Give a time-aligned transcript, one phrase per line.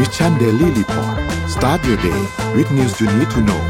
[0.00, 1.16] Mission Daily Report
[1.54, 2.20] start your day
[2.56, 3.62] with news you need to know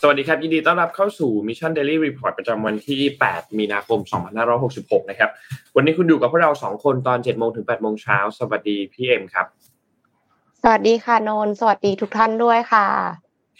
[0.00, 3.00] สวัสดีครับ ยินดีต้อนรับเข้าสู่ Mission Daily Report ประจำวันที่
[3.30, 3.98] 8 มีนาคม
[4.54, 5.30] 2566 นะครับ
[5.76, 9.46] วันนี้คุณอยู่กับพวกเรา 2 คนตอน 7 โมงถึง 8 โมงเช้า สวัสดีพี่เอ็มครับ
[10.62, 12.86] สวัสดีค่ะนนท์สวัสดีทุกท่านด้วยค่ะ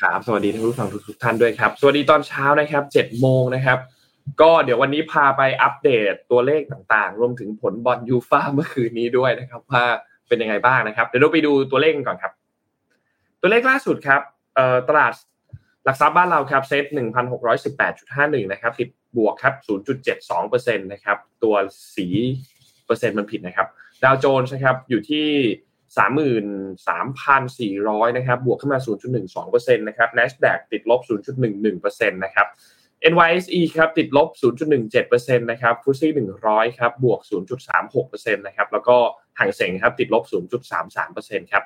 [0.01, 3.81] ครับ สวัสดีทุกผู้ฟังทุกๆท่านด้วยครับ สวัสดีตอนเช้านะครับ 7 โมงนะครับ
[4.41, 9.85] ก็เดี๋ยววันนี้พาไปอัปเดตตัวเลขต่างๆ รวมถึงผลบอลยูฟ่าเมื่อคืนนี้ด้วยนะครับ ว่า
[10.29, 12.33] เป็นยังไงบ้างนะครับ เดี๋ยวเราไปดูตัวเลขกันก่อนครับ
[13.41, 14.21] ตัวเลขล่าสุดครับ
[14.89, 15.13] ตลาด
[15.85, 21.55] หลักทรัพย์บ้านเราครับเซ็ตหนึ่งพันหกร้อยสิบแปดจุดห้าหนึ่งนะครับติดบวกครับศูนย์จุดเจ็ดสองเปอร์เซ็นต์นะครับ ตัว
[21.97, 22.07] สี
[22.87, 23.69] เปอร์เซ็นต์มันผิดนะครับ
[24.03, 25.27] ดาวโจนส์นะครับอยู่ที่
[25.97, 26.47] สามหมื่น
[26.89, 32.47] สามพันสี่ร้อยนะครับ บวกขึ้นมาศูนย์จุดหนึ่งสองเปอร์เซ็นต์นะครับ NASDAQ ติดลบศูนย์จุดหนึ่งหนึ่งเปอร์เซ็นต์นะครับ
[33.13, 34.29] NYSE ครับติดลบ
[34.89, 36.13] 0.17%นะครับฟุตซี่
[36.47, 37.21] 100 ครับบวก
[37.83, 38.97] 0.36%นะครับแล้วก็
[39.39, 40.25] ห่างเสงครับติดลบ
[40.87, 41.65] 0.33%ครับ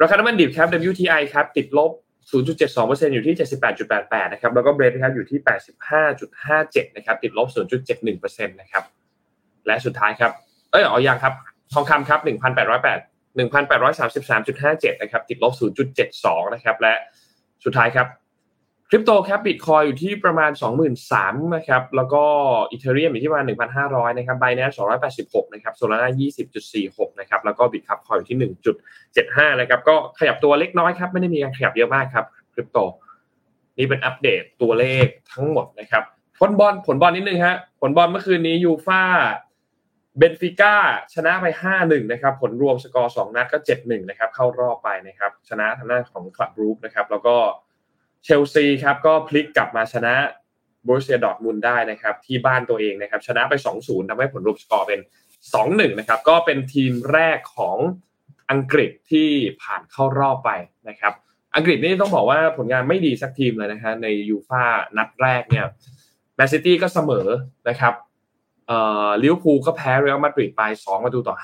[0.00, 1.92] ราคาน้ำมันดิบครับ WTI ครับติดลบ
[2.30, 3.36] 0.72%อยู่ที่
[3.82, 5.40] 78.88 นะครับ แล้วก็เบรดครับอยู่ที่
[6.18, 7.48] 85.57 นะครับ ติดลบ
[7.98, 8.84] 0.71%นะครับ
[9.66, 10.32] และสุดท้ายครับ
[10.70, 11.34] เอ้ยอ๋อยังครับ
[11.72, 13.00] ทองคำครับ 1,808
[13.38, 15.52] 1,833.57 นะครับ ติดลบ
[16.00, 16.94] 0.72 นะครับ และ
[17.64, 18.06] สุดท้ายครับ
[18.92, 20.50] คริปโตครับบิตคอยน์อยู่ที่ประมาณ
[21.02, 22.24] 23,000นะครับ แล้วก็
[22.70, 23.46] อีเทเรียมอยู่ที่ประมาณ
[23.82, 24.70] 1,500 นะครับไบแนนซ์
[25.12, 26.10] 286 นะครับโซลานา
[26.66, 28.38] 20.46 นะครับ แล้วก็บิตคับคอยน์อยู่ที่
[28.98, 32.24] 1.75 นะครับ ก็ขยับตัวเล็กน้อยครับ ไม่ได้มีการขยับเยอะมากครับ
[32.54, 32.78] คริปโต
[33.78, 36.02] นี่เป็นอัปเดตตัวเลขทั้งหมดนะครับ
[36.40, 39.02] ผลบอลผลบอลนิดนึงฮะ ผลบอลเมื่อคืนนี้ยูฟ่า
[40.18, 40.74] เบนฟิก้า
[41.14, 41.46] ชนะไป
[41.78, 47.36] 5-1 นะครับ ผลรวมสกอร์ 2 นัดก็ 7-1 นะครับ เข้ารอบไปนะครับ ชนะทางด้านของคลับรูปนะครับ แล้วก็
[48.24, 50.14] เชลซีครับก็พลิกกลับมาชนะ
[50.86, 55.00] บรูเซียดอร์ทมุนได้นะครับ ที่บ้านตัวเองนะครับ ชนะไป 2-0ทำให้ผลรวมสกอร์เป็น
[55.50, 57.76] 2-1 นะครับ ก็เป็นทีมแรกของ
[58.50, 59.28] อังกฤษที่
[59.62, 60.50] ผ่านเข้ารอบไป
[60.88, 61.12] นะครับ
[61.56, 64.62] อังกฤษนี่ต้องบอกว่าผลงานไม่ดีสักทีมเลยนะฮะในยูฟ่า
[64.96, 65.66] นัดแรกเนี่ย
[66.36, 67.26] แมนซิตี้ก็เสมอ
[67.68, 67.94] นะครับ
[68.66, 71.36] เอ่อลิเวอร์พูลก็แพ้เรอัลมาดริดไป2ประตูต่อ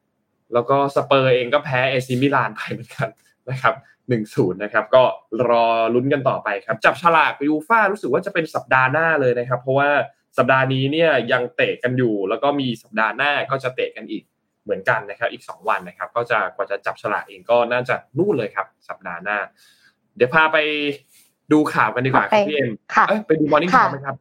[0.00, 3.08] 5 แล้วก็สเปอร์สเองก็แพ้เอซีมิลานไปเหมือนกัน
[3.50, 3.74] นะครับ
[4.08, 5.04] หนึ่งศูนย์นะครับก็
[5.48, 9.90] รอลุ้นกันต่อไปครับ จับฉลากยูฟ่ารู้สึกว่าจะเป็นสัปดาห์หน้าเลยนะครับ เพราะว่า
[10.38, 14.22] สัปดาห์นี้เนี่ยยังเตะกันอยู่ แล้วก็มีสัปดาห์หน้าก็จะเตะกันอีก
[14.64, 19.38] เหมือนกันนะครับ อีก 2 วันนะครับ ก็จะกว่าจะจับฉลากเองก็น่าจะนู่นเลยครับ สัปดาห์หน้า
[20.16, 20.58] เดี๋ยวพาไป
[21.52, 24.16] ดูข่าวกันดีกว่าครับพี่เอ็มค่ะเอ้ยไปดูมอร์นิ่งทอไหมครับ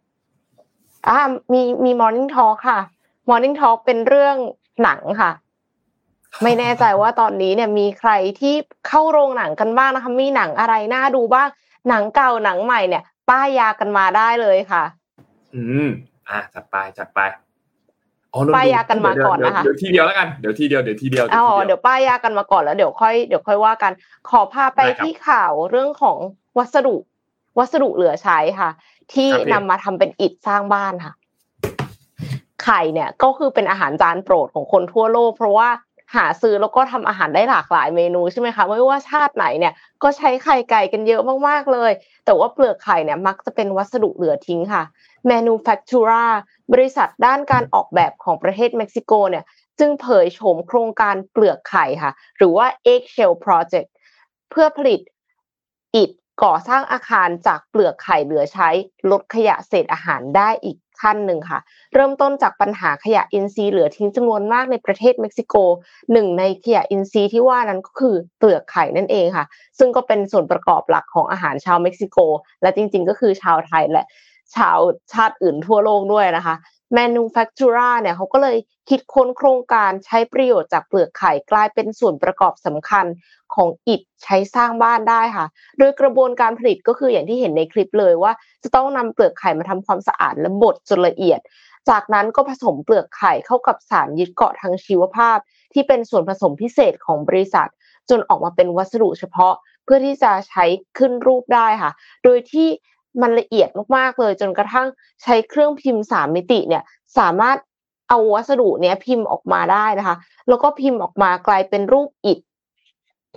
[1.07, 1.19] อ่า
[1.53, 2.79] มีมี Morning Talk ค่ะ
[3.29, 4.35] Morning Talk เป็นเรื่อง
[4.83, 5.31] หนังค่ะ
[6.43, 8.55] ไม่แน่ใจว่าตอนนี้เนี่ยมีใครที่
[8.87, 11.47] เข้าโรงหนังกันบ้างนะคะ มีหนังอะไรน่าดูบ้าง
[11.89, 14.83] หนังเก่าหนังใหม่เนี่ย ป้ายยากันมาได้เลยค่ะ
[15.55, 15.87] อืม
[16.29, 17.19] อะจัดไปจัดไป
[18.33, 23.91] อ๋อป้ายยากันมาก่อนนะคะเดี๋ยวทีเดียวแล้วกันเดี๋ยวทีเดียวเดี๋ยวทีเดียวอ๋อทีเดี๋ยวป้ายยากันมาก่อนแล้วเดี๋ยวค่อยเดี๋ยวค่อยว่ากัน
[24.29, 26.17] ขอพาไปได้ครับที่ข่าวเรื่องของ
[26.57, 26.95] วัสดุ
[27.59, 28.69] วัสดุเหลือใช้ค่ะ
[29.13, 31.13] ที่ครับพี่นำมาทำเป็นอิฐสร้างบ้านค่ะ
[32.63, 35.69] ไข่เนี่ยก็คือเป็นอาหารจานโปรดของคนทั่วโลก เพราะว่า
[36.15, 39.73] หาซื้อแล้วก็ทำอาหารได้หลากหลายเมนูใช่ไหมคะไม่ว่าชาติไหนเนี่ย
[40.03, 41.91] ก็ใช้ไข่ไก่กันเยอะมากๆเลย
[42.25, 44.83] แต่ว่าเปลือกไข่เนี่ยมักจะเป็นวัสดุเหลือทิ้งค่ะ
[45.31, 46.25] Manufactura
[46.73, 49.43] บริษัทด้านการออกแบบของประเทศเม็กซิโกเนี่ย
[49.79, 53.89] จึงเผยโฉมโครงการเปลือกไข่ค่ะ หรือว่า Eggshell Project
[54.49, 55.01] เพื่อผลิต
[55.95, 56.11] อิฐ
[56.43, 58.69] ก่อสร้างอาคารจากเปลือกไข่เหลือใช้
[59.11, 61.59] ลดขยะเศษอาหารได้อีก ขั้นหนึ่งค่ะ
[61.93, 65.55] เริ่มต้นจากปัญหาขยะอินทรีย์เหลือทิ้งจำนวนมากในประเทศเม็กซิโก
[66.11, 69.45] หนึ่งในขยะอินทรีย์ที่ว่านั้นก็คือเปลือกไข่นั่นเองค่ะ
[69.79, 72.17] ซึ่งก็เป็นส่วนประกอบหลักของอาหารชาวเม็กซิโก
[72.61, 74.05] และจริงๆ ก็คือชาวไทยและ
[74.55, 74.79] ชาว
[75.13, 76.55] ชาติอื่นทั่วโลกด้วยนะคะ
[76.97, 78.57] Manufactura เนี่ยเขาก็เลย
[78.89, 83.05] คิดค้นโครงการใช้ประโยชน์จากเปลือกไข่กลายเป็นส่วนประกอบสำคัญ
[83.55, 85.45] ของอิฐใช้สร้างบ้านได้ค่ะ
[85.79, 88.31] โดยกระบวนการผลิตก็คืออย่างที่เห็นในคลิปเลยว่า
[88.63, 91.39] จะต้องนำเปลือกไข่มาทำความสะอาดและบดจนละเอียด
[91.89, 95.37] จากนั้นก็ผสมเปลือกไข่เข้ากับสารยึดเกาะทางชีวภาพ
[95.73, 97.69] ที่เป็นส่วนผสมพิเศษของบริษัท
[98.09, 99.53] จนออกมาเป็นวัสดุเฉพาะ
[99.83, 100.65] เพื่อที่จะใช้
[100.97, 101.91] ขึ้นรูปได้ค่ะ
[102.23, 102.67] โดยที่
[103.21, 104.87] มันละเอียดมากๆเลย จนกระทั่ง
[105.23, 106.83] ใช้เครื่องพิมพ์สามมิติเนี่ย
[107.17, 107.57] สามารถ
[108.09, 110.15] เอาวัสดุเนี้ยพิมพ์ออกมาได้นะคะ
[110.47, 112.39] แล้วก็พิมพ์ออกมากลายเป็นรูปอิฐ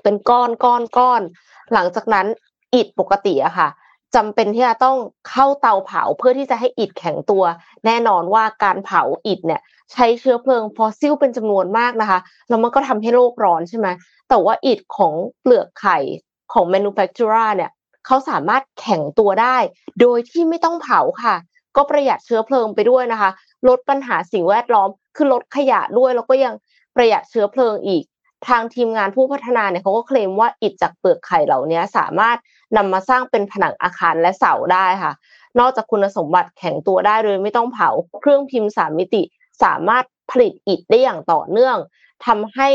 [0.03, 1.23] เป็นก้อนก้อนก้อน
[1.73, 2.27] หลังจากนั้น
[2.75, 3.69] อิฐปกติอะค่ะ
[4.15, 4.97] จำเป็นที่จะต้อง
[5.31, 7.45] เข้าเตาเผาเพื่อที่จะให้อิฐแข็งตัว
[7.87, 9.61] แน่นอนว่าการเผาอิฐเนี่ย
[9.93, 12.19] ใช้เชื้อเพลิงฟอสซิลเป็นจำนวนมากนะคะ
[12.49, 13.89] แล้วมันก็ทำให้โลกร้อนใช่ไหม
[14.29, 15.99] แต่ว่าอิฐของเปลือกไข่
[16.53, 17.71] ของ manufacturer เนี่ย
[18.07, 19.57] เขาสามารถแข็งตัวได้
[20.01, 21.37] โดยที่ไม่ต้องเผาค่ะ
[21.77, 23.31] ก็ประหยัดเชื้อเพลิงไปด้วยนะคะ
[23.69, 26.55] ลดปัญหาสิ่งแวดล้อม คือลดขยะด้วยแล้วก็ยัง
[26.97, 28.05] ประหยัดเชื้อเพลิงอีก
[28.49, 32.37] ทางทีมงานผู้พัฒนาเนี่ยเขาก็เคลมว่าอิฐจากเปลือกไข่เหล่านี้สามารถ
[32.77, 35.13] นำมาสร้างเป็นผนังอาคารและเสาได้ค่ะ
[35.59, 37.89] นอกจากคุณสมบัติแข็งตัวได้โดยไม่ต้องเผา
[38.21, 39.23] เครื่องพิมพ์สามมิติ
[39.63, 41.77] สามารถผลิตอิฐได้อย่างต่อเนื่อง
[42.27, 42.69] ทำให้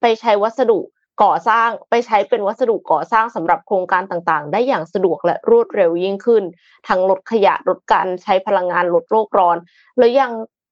[0.00, 0.78] ไปใช้วัสดุ
[1.22, 6.42] ก่อสร้างไปใช้เป็นวัสดุก่อสร้างสำหรับโครงการต่างๆ ได้อย่างสะดวกและรวดเร็วยิ่งขึ้น
[6.88, 9.56] ทั้งลดขยะลดการใช้พลังงานลดโลกร้อน
[9.98, 10.30] แล้วยัง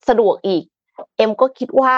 [0.09, 0.63] สะดวกอีก
[1.17, 1.95] เอ็มก็คิดว่า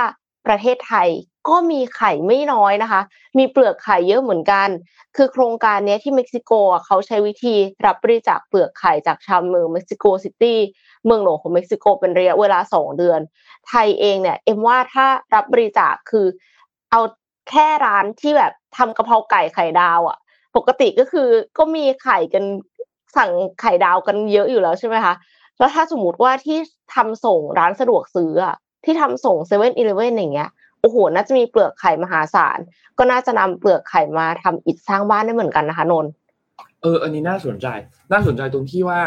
[0.46, 1.08] ประเทศไทย
[1.48, 3.00] ก็มีไข่ไม่น้อยนะคะ
[3.38, 4.68] มีเปลือกไข่เยอะเหมือนกัน
[5.16, 6.52] คือโครงการนี้ที่เม็กซิโก
[6.86, 7.56] เขาใช้วิธี
[7.86, 10.58] รับบริจาคเปลือกไข่จากชาวเมืองเม็กซิโกซิตี้
[11.04, 13.20] เมืองหลวงของเม็กซิโกเป็นระยะเวลาสองเดือน
[13.68, 16.26] ไทยเองเนี่ยเอ็มว่าถ้ารับบริจาคคือ
[16.90, 17.00] เอา
[17.50, 20.18] แค่ร้านที่แบบทำกะเพราไก่ไข่ดาวอะ
[20.56, 22.44] ปกติก็คือก็มีไข่กัน
[23.16, 23.30] สั่ง
[23.60, 25.14] ไข่ดาวกันเยอะอยู่แล้วใช่ไหมคะ
[25.58, 26.58] แล้วถ้าสมมติว่าที่
[26.94, 30.50] ทำส่งร้านสะดวกซื้ออะที่ทำส่งเซเว่นอีเลฟเว่นอย่างเงี้ย
[30.80, 32.58] โอ้โหน่าจะมีเปลือกไข่มหาศาล
[32.98, 36.06] ก็น่าจะนำเปลือกไข่มาทำอิฐสร้างบ้านได้เหมือนกันนะคะนน
[36.82, 37.66] เออ อันนี้น่าสนใจ
[38.12, 39.00] น่าสนใจตรงที่ว่า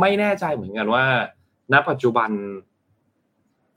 [0.00, 1.04] ไม่แน่ใจเหมือนกันว่า
[1.72, 2.30] ณ ปัจจุบัน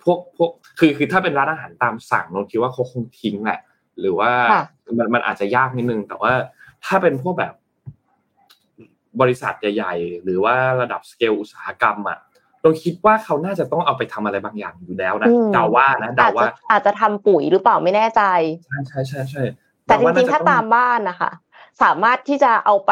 [0.03, 3.59] พวกพวกคือคือถ้าเป็นร้านอาหารตามสั่งนนคิดว่าเขาคงทิ้งแหละ
[4.01, 4.31] หรือว่า
[4.97, 6.33] มันมันอาจจะยากนิดนึง แต่ว่า
[6.85, 7.53] ถ้าเป็นพวกแบบ
[9.21, 12.19] บริษัทใหญ่ๆ หรือว่าระดับสเกลอุตสาหกรรมอะ
[12.61, 18.21] เราคิดว่าเขาน่าจะต้องเอาไปทำอะไรบางอย่างอยู่แล้วนะเดาว่านะเดาว่าอาจจะทำปุ๋ยหรือเปล่าไม่แน่ใจ
[18.65, 19.43] ใช่ใช่ใช่ใช่
[19.85, 21.31] แต่จริงๆถ้าตามบ้านนะคะ
[21.83, 22.91] สามารถที่จะเอาไป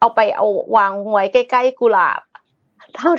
[0.00, 0.46] เอาไปเอา
[0.76, 2.20] วางไว้ใกล้ๆกุหลาบ
[2.94, 3.10] เท่า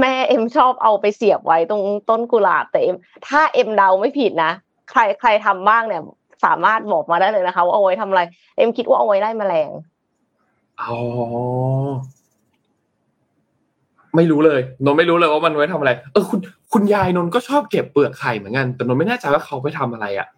[0.00, 2.96] แม่เอ็มชอบเอาไปเสียบไว้ตรงต้นกุหลาบแต่เอ็ม
[3.28, 4.52] ถ้าเอ็มเดาไม่ผิดนะ
[4.90, 6.02] ใครใครทำบ้างเนี่ย
[6.44, 8.22] สามารถบอกมาได้เลยนะคะว่าเอาไว้ทำอะไร
[8.56, 9.70] เอ็มคิดว่าเอาไว้ไล่แมลง
[10.80, 10.96] อ๋อ
[14.16, 16.40] ไม่รู้เลย นนไม่รู้เลยว่ามันไว้ทำอะไร เออคุณ
[16.72, 20.28] คุณยายนนก็ชอบเก็บเปลือกไข่เหมือนกัน แต่นนไม่แน่ใจว่าเขาไปทำอะไรอะ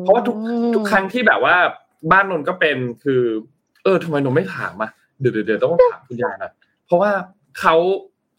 [0.00, 0.36] เพราะว่าทุก
[0.74, 1.56] ทุกครั้งที่แบบว่า
[2.12, 3.22] บ้านนนก็เป็นคือ
[3.84, 4.90] เออทำไมนนไม่ถามอะ
[5.20, 6.50] เดี๋ยวเดี๋ยวต้องถามคุณยายนะ
[6.86, 7.10] เพราะว่า
[7.60, 7.76] เขา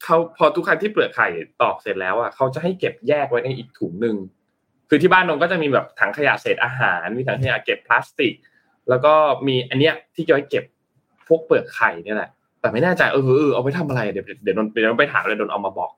[0.03, 1.27] เขาพอทุกครั้งที่เปลือกไข่
[1.61, 4.15] ตอกเสร็จแล้วอะเขาจะให้เก็บแยกไว้ในอีกถุงหนึ่ง
[4.93, 8.33] คือที่บ้านนนก็จะมีแบบถังขยะเศษอาหาร มีถังขยะเก็บพลาสติก
[8.89, 9.13] แล้วก็
[9.47, 10.63] มีอันเนี้ยที่ย้อยเก็บ
[11.27, 12.29] พวกเปลือกไข่เนี่ยแหละ
[12.59, 15.91] แต่ไม่แน่ใจเออเออเอาไปทำอะไรเดี๋ยวเดี๋ยวนนเดี๋ยวไปถามเลยนนเอามาบอก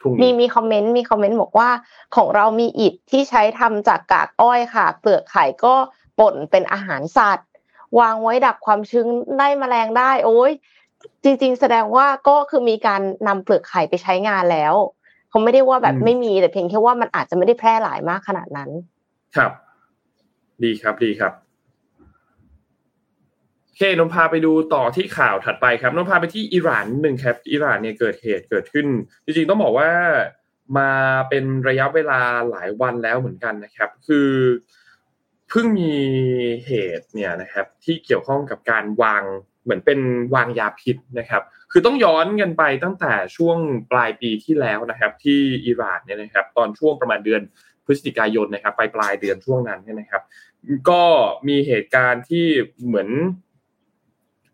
[0.00, 1.70] พรุ่งนี้มีมีคอมเมนต์มีคอมเมนต์บอกว่า
[2.16, 5.74] ของเรามีอิฐที่ใช้ทำจากกากอ้อยค่ะ เปลือกไข่ก็
[6.18, 7.48] ป่นเป็นอาหารสัตว์
[8.00, 9.06] วางไว้ดักความชื้น
[9.38, 10.52] ได้แมลงได้ โอ้ย
[11.24, 14.74] จริง ๆ แสดงว่าก็คือมีการนำเปลือกไข่ไปใช้งานแล้ว
[15.28, 18.70] เขาไม่ได้ว่าแบบไม่มีแต่เพียงแค่ว่ามันอาจจะไม่ได้แพร่หลายมากขนาดนั้น
[19.36, 19.52] ครับ
[20.64, 21.32] ดีครับดีครับ
[23.76, 28.86] เคนนพาไปดูต่อที่ข่าวถัดไปครับนนพาไปที่อิหร่านหนึ่งครับอิหร่านเนี่ยเกิดเหตุเกิดขึ้น
[29.24, 29.90] จริงๆต้องบอกว่า
[30.78, 30.90] มา
[31.28, 32.20] เป็นระยะเวลา
[32.50, 34.30] หลายวันแล้วเหมือนกันนะครับ คือ
[35.48, 35.92] เพิ่งมี
[36.66, 39.22] เหตุเนี่ยนะครับ ที่เกี่ยวข้องกับการวาง
[39.62, 40.00] เหมือนเป็น
[40.34, 43.58] วางยาพิษนะครับ คือต้องย้อนกันไปตั้งแต่ช่วง
[43.92, 47.42] ปลายปีที่แล้วนะครับ ที่อิหร่านเนี่ยนะครับ ตอนช่วงประมาณเดือน
[47.86, 50.22] พฤศจิกายนนะครับไปปลายเดือนช่วงนั้นเนี่ยนะครับ
[50.88, 51.02] ก็
[51.48, 52.46] มีเหตุการณ์ที่
[52.86, 53.08] เหมือน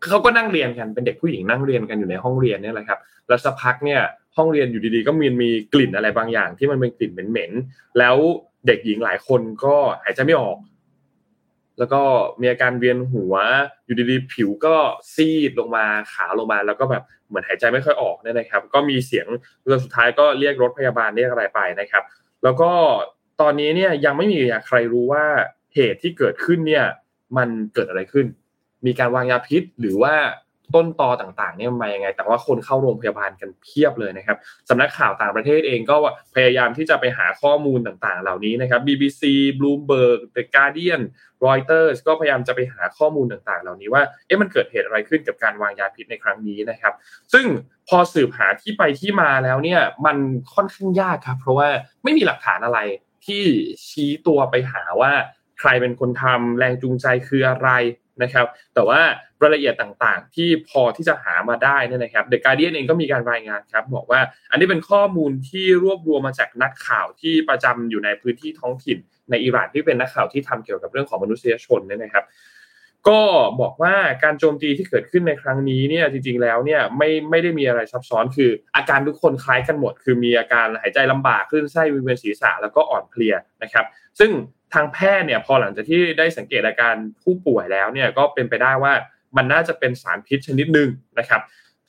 [0.09, 4.01] เขาก็นั่งเรียนกันเป็นเด็กผู้หญิงนั่งเรียนกันอยู่ในห้องเรียนนี่แหละครับแล้วสักพักเนี่ย
[4.37, 8.15] ห้องเรียนอยู่ดีๆ ก็มีมีกลิ่นอะไรบางอย่าง ที่มันเป็นกลิ่นเหม็นๆแล้ว
[8.67, 10.57] เด็กหญิงหลายคนก็หายใจไม่ออก
[11.79, 12.01] แล้วก็
[12.41, 13.33] มีอาการเวียนหัว
[13.85, 14.75] อยู่ดีๆผิวก็
[15.13, 19.27] ซีดลงมาขาลงมา แล้วก็แบบเหมือนหายใจไม่ค่อยออกเนี่ยนะครับ ก็มีเสียง
[19.65, 22.03] เรื่องสุดท้ายก็เรียกรถพยาบาลเรียกอะไรไปนะครับ
[22.43, 22.71] แล้วก็
[23.41, 25.25] ตอนนี้เนี่ยยังไม่มีใครรู้ว่า
[25.75, 26.85] เหตุที่เกิดขึ้นเนี่ย
[27.37, 28.25] มันเกิดอะไรขึ้น
[28.85, 30.13] มีการวางยาพิษหรือว่า
[30.75, 34.37] ต้นตอต่างๆเนี่ยมายังไง แต่ว่าคนเข้าโรงพยาบาลกันเพียบเลยนะครับ
[34.69, 35.95] สำนักข่าวต่างประเทศเองก็
[36.35, 39.21] พยายามที่จะไปหาข้อมูลต่างๆ เหล่านี้นะครับ BBC
[39.59, 41.01] Bloomberg The Guardian
[41.45, 46.93] Reuters ก็พยายามจะไปหาข้อมูลต่างๆ เหล่านี้ว่าเอ๊ะมันเกิดเหตุอะไรขึ้นกับการวางยาพิษในครั้งนี้นะครับ
[47.33, 47.45] ซึ่ง
[47.87, 50.17] พอสืบหาที่ไปที่มาแล้วเนี่ยมัน
[50.53, 51.67] ค่อนข้างยากครับ เพราะว่า
[52.03, 52.79] ไม่มีหลักฐานอะไร
[53.25, 53.43] ที่
[53.87, 55.11] ชี้ตัวไปหาว่า
[55.59, 57.69] ใครเป็นคนทำแรงจูงใจคืออะไร
[58.21, 59.01] นะครับแต่ว่า
[59.41, 64.19] รายละเอียดต่างๆ ที่พอที่จะหามาได้นี่นะครับเดอะการเดียนเองก็มีการรายงานครับบอกว่า
[64.51, 68.97] อันนี้เป็นข้อมูลที่รวบรวมมาจากนักข่าวที่ประจำอยู่ในพื้นที่ท้องถิ่น
[69.29, 72.25] ในอิหร่านที่เป็นนักข่าวที่ทำเกี่ยวกับเรื่องของมนุษยชนเนี่ยนะครับ
[73.09, 73.21] ก็
[73.61, 83.85] บอกว่าการโจมตีที่เกิดขึ้นในครั้งนี้เนี่ยจริงๆแล้วเนี่ยไม่ไม่ได้มีอะไรซับซ้อนคืออาการทุกคนคล้ายกันหมด คือมีอาการหายใจลำบากคลื่นไส้วิงเวียนศีรษะแล้วก็อ่อนเพลียนะครับ
[84.19, 84.31] ซึ่ง
[84.73, 88.93] ทางแพทย์เนี่ยพอหลังจากที่ได้สังเกตอาการผู้ป่วยแล้วเนี่ยก็เป็นไปได้ว่า
[89.37, 90.89] มันน่าจะเป็นสารพิษชนิดหนึ่ง
[91.19, 91.41] นะครับ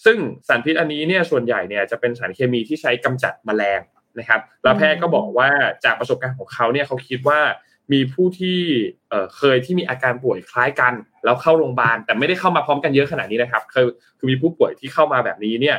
[0.05, 3.81] ซึ่งสารพิษอันนี้เนี่ยส่วนใหญ่เนี่ยจะเป็นสารเคมีที่ใช้กำจัดแมลง
[4.19, 5.51] นะครับแล้วแพทย์ก็บอกว่า
[5.85, 7.41] จากประสบการณ์ของเขาเนี่ยเขาคิดว่า
[7.93, 8.61] มีผู้ที่
[9.37, 13.89] เคยที่มีอาการป่วยคล้ายกัน แล้วเข้าโรงพยาบาลแต่ไม่ได้เข้ามาพร้อมกันเยอะขนาดนี้นะครับคือ
[14.19, 15.77] คือมีผู้ป่วยที่เข้ามาแบบนี้เนี่ย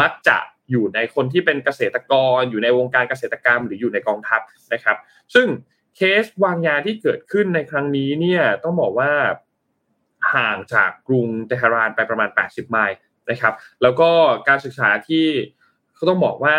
[0.00, 0.38] มักจะ
[0.70, 4.40] อยู่ในคนที่เป็นเกษตรกร อยู่ในวงการเกษตรกรรม หรืออยู่ในกองทัพ
[4.72, 4.96] นะครับ
[5.34, 5.46] ซึ่ง
[5.96, 9.12] เคสวางยาที่เกิดขึ้นในครั้งนี้เนี่ยต้องบอกว่า
[10.34, 12.96] ห่างจากกรุงเตหะรานไปประมาณ 80 ไมล์
[13.30, 14.10] นะครับ แล้วก็
[14.48, 15.26] การศึกษาที่
[15.94, 16.56] เขาต้องบอกว่า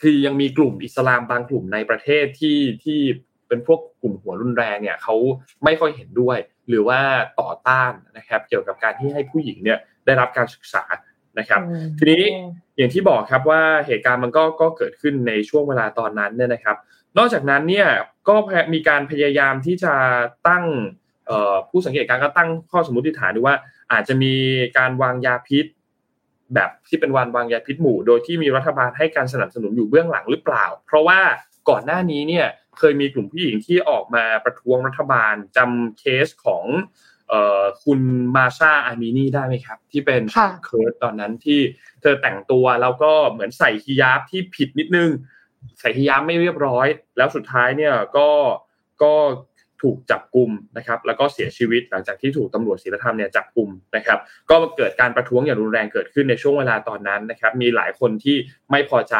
[0.00, 3.00] คือยังมีกลุ่มอิสลามบางกลุ่มในประเทศที่ที่
[3.48, 5.16] เป็นพวกกลุ่มหัวรุนแรงเนี่ยเขา
[5.64, 7.00] ไม่ค่อยเห็นด้วย หรือว่า
[7.40, 10.84] ต่อต้านนะครับ เกี่ยวกับการที่ให้ผู้หญิงเนี่ยได้รับการศึกษา
[11.38, 11.60] นะครับ
[11.98, 12.24] ทีนี้
[12.76, 16.76] อย่างที่บอกครับว่าเหตุการณ์มันก็ก็เกิดขึ้นในช่วงเวลาตอนนั้นเนี่ยนะครับ
[17.18, 17.88] นอกจากนั้นเนี่ย
[18.28, 18.34] ก็
[18.72, 19.94] มีการพยายามที่จะ
[20.48, 20.64] ตั้ง
[21.70, 23.56] ผู้สังเกตการก็ตั้งข้อสมมติฐานดูว่า
[23.92, 24.34] อาจจะมี
[24.78, 25.66] การวางยาพิษ
[26.54, 31.20] แบบที่เป็นวันวางยาพิษหมู่ โดยที่มีรัฐบาลให้การสนับสนุนอยู่เบื้องหลังหรือเปล่า เพราะว่า
[31.68, 32.46] ก่อนหน้านี้เนี่ย
[32.78, 36.64] เคยมีกลุ่มผู้หญิงที่ออกมาประท้วงรัฐบาลจำเคสของ
[37.84, 38.00] คุณ
[38.36, 40.22] มาชาอามีนีได้ไหมครับ ที่เป็น
[40.64, 41.60] เคิร์ตตอนนั้นที่
[42.00, 45.10] เธอแต่งตัวแล้วก็เหมือนใส่ฮิญาบที่ผิดนิดนึง
[45.78, 46.86] ใส่ฮิยามไม่เรียบร้อย
[47.16, 48.28] แล้วสุดท้ายเนี่ยก็
[49.02, 49.12] ก็
[49.82, 54.18] ถูกจับกลุ่มนะครับแล้วก็เสียชีวิตหลังจากที่ถูกตำรวจศีลธรรมเนี่ยจับกลุ่มนะครับ
[54.50, 58.36] ก็เกิดการประท้วงอย่างรุนแรงเกิดขึ้นในช่วงเวลาตอนนั้นนะครับมีหลายคนที่
[58.70, 59.16] ไม่พอใจ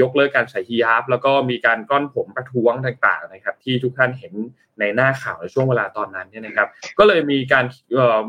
[0.00, 4.34] ยกเลิกการใส่ฮิญาบแล้วก็มีการก้อนผมประท้วงต่างๆนะครับที่ทุกท่านเห็น
[4.80, 6.68] ในหน้าข่าวในช่วงเวลาตอนนั้นเนี่ยนะครับ
[6.98, 7.64] ก็เลยมีการ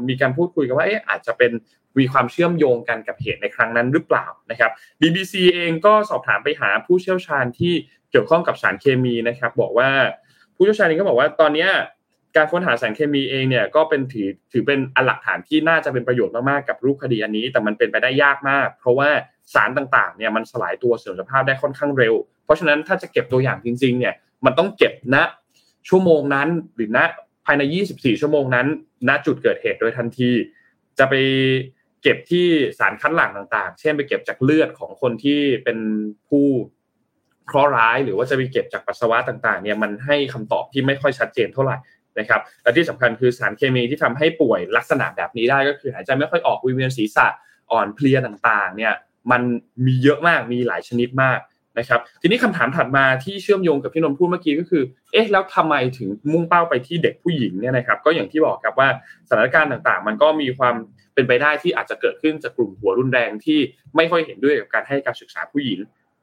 [0.09, 1.51] มีการพูดคุยกันว่าเอ๊ะอาจจะเป็น
[1.99, 7.73] มีความเชื่อมโยงกันกับเหตุในครั้งนั้นหรือเปล่านะครับ BBC เองก็สอบถามไปหาผู้เชี่ยวชาญที่
[8.11, 9.89] เกี่ยวข้องกับสารเคมีนะครับ บอกว่า
[10.59, 11.67] ผู้เชี่ยวชาญเองก็บอกว่าตอนนี้
[12.35, 19.09] การค้นหาสารเคมีเองเนี่ยก็เป็นถือถือเป็นอันหลักฐานที่น่าจะเป็นประโยชน์มากๆกับรูปคดีอันนี้ แต่มันเป็นไปได้ยากมาก เพราะว่า
[19.53, 22.13] สารต่างๆเนี่ยมันสลายตัวเสื่อมสภาพได้ค่อนข้างเร็ว
[22.45, 24.13] เพราะฉะนั้นถ้าจะเก็บตัวอย่างจริงๆเนี่ย
[24.45, 25.17] มันต้องเก็บณ
[25.89, 26.99] ชั่วโมงนั้นหรือณ
[27.45, 27.61] ภายใน
[27.93, 28.67] 24 ชั่วโมงนั้น
[29.07, 30.31] ณจุดเกิดเหตุโดยทันที
[30.99, 31.13] จะไป
[32.01, 32.47] เก็บที่
[32.79, 35.77] สารคัดหลั่งต่างๆ เช่นไปเก็บจากเลือดของคนที่เป็น
[36.29, 36.45] ผู้
[37.49, 41.77] เคราะห์ร้ายหรือว่าจะไปเก็บจากปัสสาวะต่างๆเนี่ยมันให้คำตอบที่ไม่ค่อยชัดเจนเท่าไหร่
[42.19, 47.27] นะครับและที่สำคัญคือสารเคมีที่ทำให้ป่วยลักษณะแบบนี้ได้ก็คือหายใจไม่ค่อยออกวิเวียนศีรษะ
[47.71, 48.93] อ่อนเพลียต่างๆเนี่ย
[49.31, 49.41] มัน
[49.85, 51.39] มีเยอะมากมีหลายชนิดมาก
[51.79, 58.89] นะครับทีนี้คำถามถัดมาที่เชื่อมโยงกับพี่นนท์พูดเมื่อกี้ก็คือเอ๊ะแล้วทำไมถึงมุ่งเป้าไปที่เด็กผู้หญิงเนี่ยนะครับก็อย่างที่บอกครับว่า
[59.29, 60.75] สถานการณ์ต่างๆ มันก็มีความ
[61.13, 63.59] เป็นไปได้ที่อาจจะเกิดขึ้นจากกลุ่มหัวรุนแรงที่
[63.95, 65.79] ไม่ค่อยเห็นด้วยกับการให้การศึกษาผู้หญิง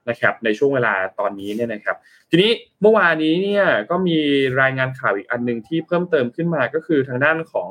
[0.08, 1.96] นะครับในช่วงเวลาตอนนี้เนี่ยนะครับ
[2.30, 4.18] ทีนี้เมื่อวานนี้เนี่ยก็มี
[4.60, 7.70] รายงานข่าวอีกอันหนึ่งที่เพิ่มเติมขึ้นมาก็คือทางด้านของ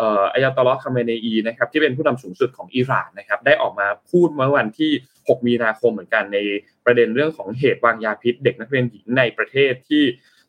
[0.00, 6.38] อายาตอลอคาเมเนอีนะครับที่เป็นผู้นำสูงสุดของอิหร่านนะครับได้ออกมาพูดเมื่อวันที่ 6 มีนาคมเหมือนกันใน
[6.84, 10.02] ประเด็นเรื่องของเหตุวางยาพิษ เด็กนักเรียนหญิงในประเทศที่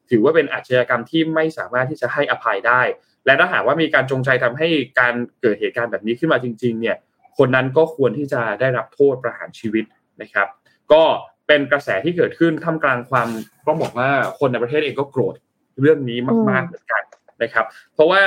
[0.10, 2.82] ถือว่าเป็นอาชญากรรมที่ไม่สามารถที่จะให้อภัยได้
[3.26, 4.68] และถ้าหากว่ามีการจงใจทำให้
[5.00, 6.98] การเกิดเหตุการณ์แบบนี้ขึ้นมาจริง ๆ เนี่ย
[7.38, 9.86] คนนั้นก็ควรที่จะได้รับโทษประหารชีวิต
[10.22, 10.48] นะครับ
[10.94, 11.04] ก็
[11.48, 13.28] เป็นกระแสที่เกิดขึ้นท่ามกลางความ
[13.68, 15.36] ต้องบอกว่าคนในประเทศเองก็โกรธ
[15.82, 17.04] เรื่องนี้มากๆเหมือนกัน
[17.44, 18.22] นะครับ เพราะว่า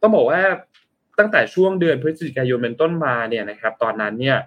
[0.00, 0.40] ต้องบอกว่า
[1.18, 4.38] ตั้งแต่ช่วงเดือนพฤศจิกายนเป็นต้นมาเนี่ยนะครับ ตอนนั้นเนี่ย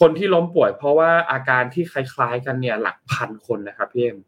[0.00, 4.18] คนที่ล้มป่วยเพราะว่าอาการที่คล้ายๆกันเนี่ยหลักพันคนนะครับพี่เอ็ม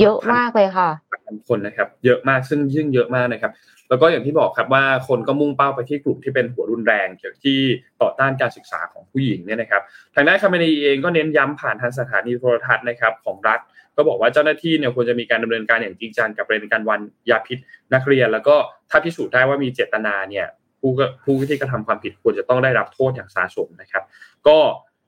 [0.00, 3.52] เยอะมากเลยค่ะหลัก พันคนนะครับ เยอะมากซึ่งยิ่งเยอะมากนะครับ
[3.88, 7.58] แล้วก็อย่างที่บอกครับว่าคนก็มุ่งเป้าไปที่กลุ่มที่เป็นหัวรุนแรงเกี่ยวที่
[8.02, 9.82] ต่อต้านการศึกษาของผู้หญิงเนี่ยนะครับ
[10.14, 13.60] ทางด้านคาเมนีเองก็เน้นย้ำผ่านทางสถานีโทรทัศน์นะครับของรัฐ
[13.96, 17.58] ก็บอกว่าเจ้าหน้าที่เนี่ยควรจะมีการดำเนินการอย่างจริงจังกับประเด็นการวันยาพิษ
[17.94, 18.56] นักเรียน แล้วก็
[18.90, 20.46] ถ้าพิสูจน์ได้ว่ามีเจตนาเนี่ย
[20.80, 20.90] ผู้
[21.24, 24.02] ผู้ที่กระทำความผิดควรจะต้องได้รับโทษอย่างสาสมนะครับ
[24.46, 24.58] ก็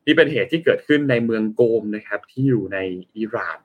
[0.07, 2.79] นี่เป็นเหตุที่เกิดขึ้นในเมืองโกมนะครับที่อยู่ใน
[3.17, 3.59] อิหร่าน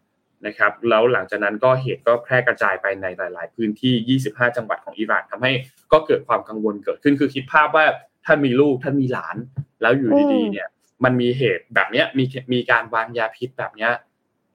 [0.45, 5.51] นะครับแล้วหลังจากนั้นก็เหตุก็แพร่กระจายไปในหลาย ๆ พื้นที่ 25 จังหวัดของอิหร่านทำให้
[5.91, 7.85] ก็เกิดความกังวลเกิดขึ้นคือคิดภาพว่า
[8.25, 9.35] ท่านมีลูกท่านมีหลาน
[9.81, 10.67] แล้วอยู่ดีๆ เนี่ย
[11.03, 12.23] มันมีเหตุแบบเนี้ยมี
[12.53, 13.91] มีการวางยาพิษแบบเนี้ย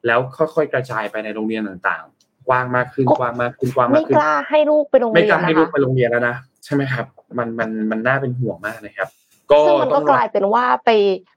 [0.07, 7.07] แล้วค่อยๆกระจายไปในโรงเรียนต่างๆ กว้างมากขึ้นกว้างมากขึ้นกว้างมากขึ้นไม่กล้าให้ลูกไปโรงเรียนไม่กล้าให้ลูกไปโรงเรียนแล้วนะใช่ไหมครับ
[7.39, 9.09] มันมันมันน่าเป็นห่วงมากนะครับ
[9.51, 10.91] ก็ซึ่งมันก็กลายเป็นว่าไป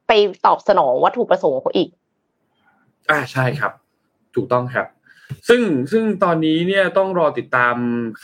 [0.08, 0.12] ไป
[0.46, 1.90] ตอบสนองวัตถุประสงค์เขาอีก
[3.10, 3.72] อ่าใช่ครับ
[4.36, 4.88] ถูกต้องครับ
[5.50, 5.62] ซึ่ง
[5.92, 7.76] ซึ่งตอนนี้เนี่ยต้องรอติดตาม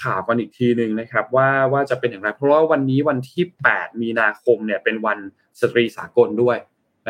[0.01, 5.19] ข่าวกันอีกทีหนึ่งนะครับ ว่าว่าจะเป็นอย่างไรเพราะว่าวันนี้วันที่ 8 มีนาคมเนี่ยเป็นวัน
[5.61, 6.57] สตรีสากลด้วย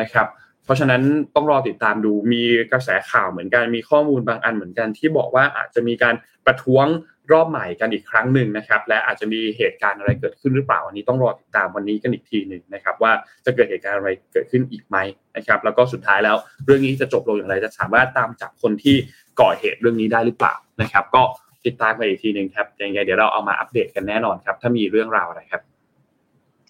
[0.00, 0.26] นะครับ
[0.70, 1.02] ราะฉะนั้น
[1.34, 6.14] ต้องรอติดตามดูมีกระแสข่าวเหมือนกันมีข้อมูลบางอันเหมือนกันที่บอกว่าอาจจะมีการ
[6.46, 6.86] ประท้วง
[7.32, 13.12] รอบใหม่กันอีกครั้งหนึ่งนะครับ และอาจจะมีเหตุการณ์อะไรเกิดขึ้นหรือเปล่าอันนี้ต้องรอติดตามวันนี้กันอีกทีหนึ่งนะครับ ว่า
[13.44, 14.96] จะเกิดเหตุการณ์อะไรเกิดขึ้นอีกไหม
[15.36, 18.96] นะครับ แล้วก็สุดท้ายแล้วเรื่องนี้จะจบลงอย่างไรจะสามารถตามจับคนที่
[19.40, 21.22] ก่อเหตุเรื่องนี้ได้หรือเปล่านะครับ ก็
[21.66, 25.62] ติดตามไปอีกทีหนึ่งครับยังไงเดี๋ยวเราเอามาอัปเดตกันแน่นอนครับ ถ้ามีเรื่องราวอะไรครับ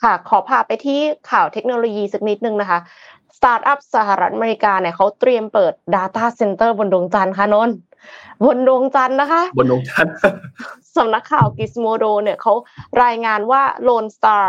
[0.02, 2.78] ค่ะขอพาไปที่ข่าวเทคโนโลยีสักนิดนึงนะคะ
[3.36, 7.70] สตาร์ทอัพสหรัฐอเมริกาเนี่ยเขาเตรียมเปิด Data Center บนดวงจันทร์ค่ะนนท์
[8.44, 10.14] บนดวงจันทร์นะคะ บนดวงจันทร์
[10.96, 12.54] สำนักข่าว Gizmodo เนี่ยเขา
[13.04, 14.46] รายงานว่า Lone Star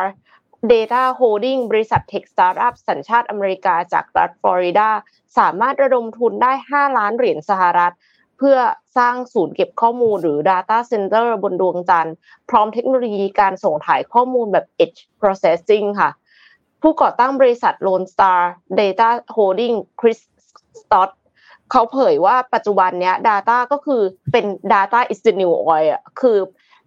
[0.71, 4.89] Data Holding บริษัทเทคสตาร์ทอัพสัญชาติอเมริกาจากรัฐฟลอริดา
[5.37, 7.93] สามารถระดมทุนได้ 5 ล้านเหรียญสหรัฐ
[8.37, 8.57] เพื่อ
[8.97, 12.15] สร้างศูนย์เก็บข้อมูลหรือ Data Center บนดวงจันทร์
[12.49, 16.09] พร้อมเทคโนโลยีการส่งถ่ายข้อมูลแบบ Edge Processing ค่ะ
[16.81, 18.39] ผู้ก่อตั้งบริษัท Lone Star
[18.79, 20.19] Data Holding Chris
[20.79, 21.11] Stott
[21.71, 26.37] เขาเผยว่าปัจจุบันเนี้ย Data ก็คือเป็น Data is the new oil อะคือ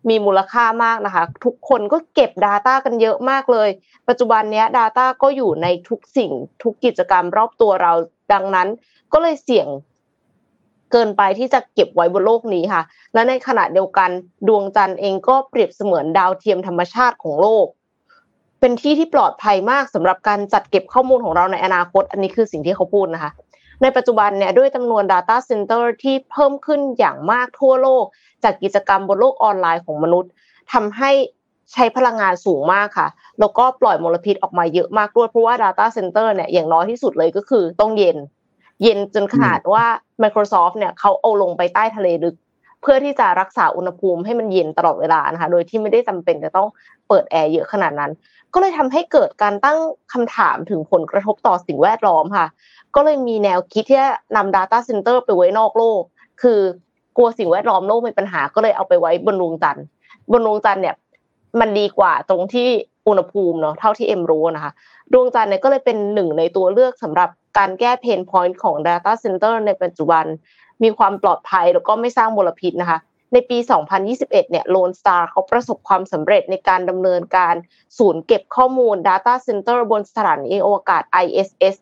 [0.09, 3.69] มีมูลค่ามากนะคะ ทุกคนก็เก็บ Data กันเยอะมากเลย
[4.09, 6.33] ปัจจุบันเนี้ย Data ก็อยู่ในทุกสิ่ง
[6.63, 7.93] ทุกกิจกรรมรอบตัวเรา
[8.33, 8.69] ดังนั้น
[9.13, 9.69] ก็เลยเสี่ยง
[10.93, 12.83] เกินไปที่จะเก็บไว้บนโลกนี้ค่ะ
[13.15, 14.11] และในขณะเดียวกัน
[14.49, 17.67] ดวงจันทร์เองก็เปรียบเสมือนดาวเทียมธรรมชาติของโลก
[18.65, 23.31] เป็นที่ที่ปลอดภัยมากสำหรับการจัดเก็บข้อมูลของเราในอนาคต อันนี้คือสิ่งที่เขาพูดนะคะ
[23.83, 28.05] ในปัจจุบันเนี่ยด้วยจำนวน Data Center ที่เพิ่มขึ้นอย่างมากทั่วโลก
[28.45, 30.31] จากกิจกรรมบนโลกออนไลน์ของมนุษย์
[30.73, 31.11] ทำให้
[31.73, 33.09] ใช้พลังงานสูงมากค่ะ
[33.41, 38.17] แล้วก็ปล่อยมลพิษออกมาเยอะมากด้วย เพราะว่า Data Center เนี่ย อย่างน้อยที่สุดเลยก็คือต้องเย็น
[38.83, 39.85] เย็นจนขนาดว่า
[40.23, 42.37] Microsoft เนี่ยเขาเอาลงไปใต้ทะเลลึก
[42.85, 46.69] เพื่อที่จะรักษาอุณหภูมิให้มันเย็นตลอดเวลานะคะ โดยที่ไม่ได้จำเป็นจะต้อง
[47.09, 48.13] เปิดแอร์เยอะขนาดนั้น
[48.55, 49.79] ก็เลยทำให้เกิดการตั้ง
[50.13, 52.47] คำถามถึงผลกระทบต่อสิ่งแวดล้อมค่ะ
[52.95, 56.03] ก็เลยมีแนวคิดที่จะนำ Data Center ไปไว้นอกโลก
[56.43, 56.61] คือ
[57.17, 59.85] กลัวสิ่งแวดล้อมโลกมีปัญหาก็เลยเอาไปไว้บนดวงจันทร์
[60.33, 60.95] บนดวงจันทร์เนี่ย
[61.61, 62.69] มันดีกว่าตรงที่
[63.09, 64.73] อุณหภูมิเนาะเท่าที่เอ็มรู้นะคะ
[65.13, 70.25] ดวงจันทร์เนี่ยก็เลยเป็นหนึ่งในตัวเลือกสำหรับการแก้ pain point ของ Data Center ในปัจจุบัน
[70.83, 72.99] มีความปลอดภัยแล้วก็ไม่สร้างมลพิษนะคะ
[73.33, 73.59] ในปี
[74.05, 77.55] 2021 เนี่ย Lonestar เขาประสบความสำเร็จในการดำเนินการ
[77.99, 81.77] ศูนย์เก็บข้อมูล Data Center บนสถานีอวกาศ ISS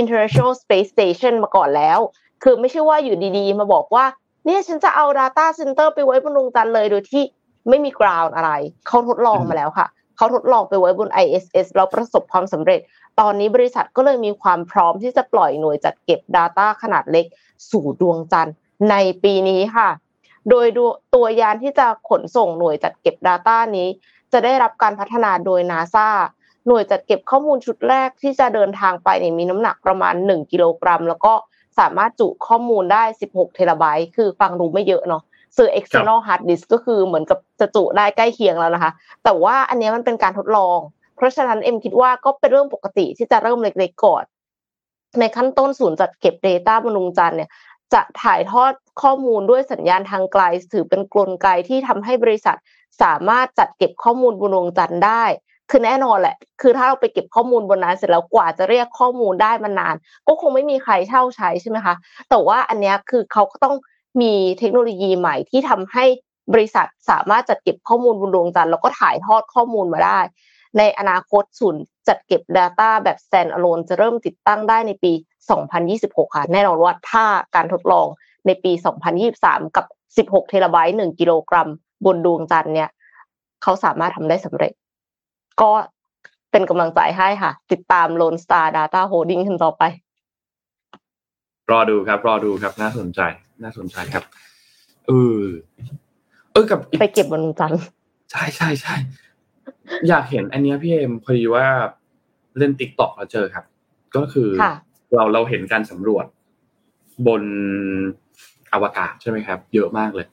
[0.00, 1.98] International Space Station มาก่อนแล้ว
[2.42, 4.04] คือไม่ใช่ว่าอยู่ดีๆ มาบอกว่า
[4.44, 7.22] เนี่ยฉันจะเอา Data Center ไปไว้บนดวงจันทร์เลยโดยที่
[7.68, 8.50] ไม่มีกราวน์อะไร
[8.86, 9.86] เขาทดลองมาแล้วค่ะ
[10.18, 12.80] เขาทดลองไปไว้บน ISS แล้วประสบความสำเร็จ
[13.20, 17.26] ตอนนี้บริษัทก็เลยมีความพร้อมที่จะปล่อยหน่วยจัดเก็บ Data ขนาดเล็ก
[17.70, 18.54] สู่ดวงจันทร์
[18.90, 19.88] ในปีนี้ค่ะ
[20.50, 20.66] โดย
[21.14, 23.88] ตัวยานที่จะขนส่งหน่วยจัดเก็บ Data นี้
[24.32, 26.08] จะได้รับการพัฒนาโดย NASA
[26.66, 31.34] หน่วยจัดเก็บข้อมูลชุดแรกที่จะเดินทางไปเนี่ยมีน้ำหนักประมาณ 1 กิโลกรัม แล้วก็
[31.78, 33.02] สามารถจุข้อมูลได้
[33.32, 35.22] 16 เทราไบต์ คือฟังดูไม่เยอะเนาะ
[35.56, 38.92] ซื้อ external hard disk ก็คือเหมือนกับจะจุได้ใกล้เคียงแล้วนะคะ
[39.24, 40.78] แต่ว่าอันนี้มันเป็นการทดลอง
[41.16, 44.24] เพราะฉะนั้นเอ็มคิดว่าก็เป็นเรื่องปกติที่จะเริ่มเล็กๆก่อน
[45.20, 47.50] ในขั้นต้นศูนย์จัดเก็บ Data บนดวงจันทร์เนี่ย
[47.94, 52.56] จะถ่ายทอดข้อมูลด้วยสัญญาณทางไกล ถือเป็นกลไกที่ทำให้บริษัท
[53.02, 55.24] สามารถจัดเก็บข้อมูลบนดวงจันทร์ได้
[55.70, 59.94] คือแน่นอนแหละ คือถ้าเราไปเก็บข้อมูลบนนั้นเสร็จแล้วกว่าจะเรียกข้อมูลได้มันนาน
[60.28, 61.94] ก็คงไม่มีใครเช่าใช้ใช่ไหมคะ
[62.30, 63.74] แต่ว่าอันนี้คือเขาก็ต้อง
[64.20, 66.04] มีเทคโนโลยีใหม่ที่ทำให้
[66.52, 70.20] บริษัทสามารถจัดเก็บข้อมูลบนดวงจันทร์แล้วก็ถ่ายทอดข้อมูลมาได้
[70.78, 75.12] ในอนาคตศูนย์จัดเก็บ Data แบบ stand alone จะเริ่มติดตั้งได้ในปี
[75.74, 78.06] 2026 ค่ะ แน่นอนว่าถ้าการทดลอง
[78.46, 78.72] ในปี
[79.24, 79.86] 2023 กับ
[80.30, 81.68] 16 เทราไบต์ 1 กิโลกรัม
[82.06, 82.90] บนดวงจันทร์เนี่ย
[83.62, 84.72] เขาสามารถทำได้สำเร็จ
[85.60, 85.70] ก็
[86.50, 89.82] เป็นกำลังใจให้ค่ะ ติดตาม Lone Star Data Holding กันต่อไป
[91.70, 93.20] รอดูครับ รอดูครับ น่าสนใจ
[93.62, 94.24] น่าสนใจครับ
[95.06, 95.42] เออ
[96.52, 97.80] เออกับไปเก็บบนดวงจันทร์
[98.30, 98.94] ใช่ใช่ใช่
[100.08, 101.66] อยากเห็นอันเนี้ยพี่เอ็มพอดีว่า
[102.58, 103.64] เล่น TikTok เราเจอครับ
[104.16, 104.72] ก็คือค่ะ
[105.14, 106.26] เราเราเห็นการสำรวจ
[107.26, 107.42] บน
[108.72, 110.26] อวกาศใช่ไหมครับ เยอะมากเลย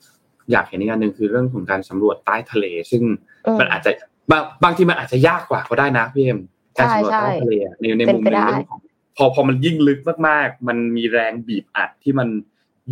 [0.52, 3.04] อยากเห็นอีกอันหนึ่งคือเรื่องของการสำรวจใต้ทะเล ซึ่ง
[3.46, 3.92] อืมมันอาจจะ
[4.32, 6.40] บางบางทีมันอาจจะยากกว่าก็ได้นะพี่เอ็ม
[6.78, 8.80] การสำรวจใช่ใต้ทะเลอะในในเป็นมุมไปในได้เรื่องของ
[9.16, 12.28] พอพอมันยิ่งลึกมากๆ มันมีแรงบีบอัดที่มัน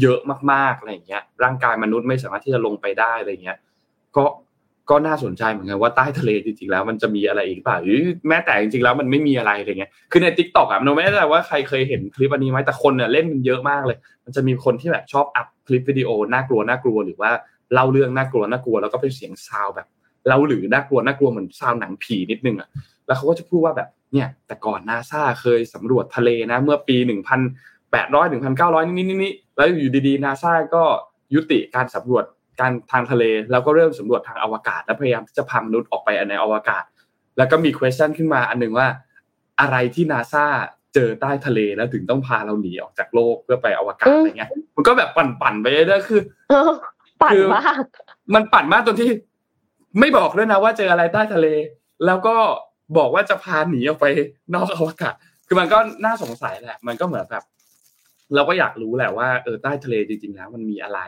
[0.02, 0.20] เยอะ
[0.52, 3.58] มากๆอะไรอย่างเงี้ย ร่างกายมนุษย์ไม่สามารถที่จะลงไปได้อะไรเงี้ย
[4.16, 4.26] ก็
[4.90, 17.32] ก็น่าสนใจเหมือนกันว่าใต้ทะเลจริงๆแล้วมันจะมีอะไรอีกเปล่าหรือแม้แต่จริงๆแล้วมันไม่มีอะไรอะไรเงี้ยคือใน TikTok อะเราไม่แน่ใจว่าใครเคยเห็นคลิปอันนี้ไหมแต่คนเนี่ยเล่นกันเยอะมากเลย มันจะมีคนที่แบบชอบอัปคลิปวิดีโอน่ากลัวน่ากลัวหรือว่า
[17.74, 19.88] เล่าเรื่องน่ากลัวน่ากลัวแล้วก็เป็นเสียงซาวแบบ
[20.28, 22.70] เล่าหรือน่ากลัวน่ากลัวเหมือนซาวหนังผีนิดนึงอะ
[23.08, 27.40] แล้วเขาก็จะพูดว่าแบบ เนี่ยแต่ก่อนนาซาเคยสำรวจทะเลนะ เมื่อปีหนึ่งพัน
[27.92, 30.84] แปดร้อยหนึ่งพันเก้าร้อยนี่นี่นี่แล้วอยู่ดีๆนาซาก็
[31.36, 32.26] ยุติการสำรวจ
[32.60, 36.84] การทางทะเล แล้วก็เริ่มสำรวจทางอวกาศ และพยายามที่จะพามนุษย์ออกไปในอวกาศ
[37.38, 38.88] แล้วก็มี question ขึ้นมาอันหนึ่งว่า
[39.62, 40.46] อะไรที่นาซา
[40.94, 46.22] เจอใต้ทะเลแล้วถึงต้องพาเราหนีออกจากโลกเพื่อไปอวกาศอะไรเงี้ย มันก็แบบปั่นๆไปเรื่อยๆคือ
[47.22, 47.84] ปั่นมาก
[48.34, 49.10] มันปั่นมากจนที่
[50.00, 51.48] ไม่บอกด้วยนะว่าเจออะไรใต้ทะเล
[52.06, 52.36] แล้วก็
[52.98, 54.06] บอกว่าจะพาหนีออกไป
[54.56, 55.14] นอกอวกาศ
[55.48, 57.44] คือมันก็น่าสงสัยแหละ มันก็เหมือนแบบ
[58.36, 61.00] เราก็อยากรู้แหละว่าเออใต้ทะเลจริงๆแล้วมันมีอะไร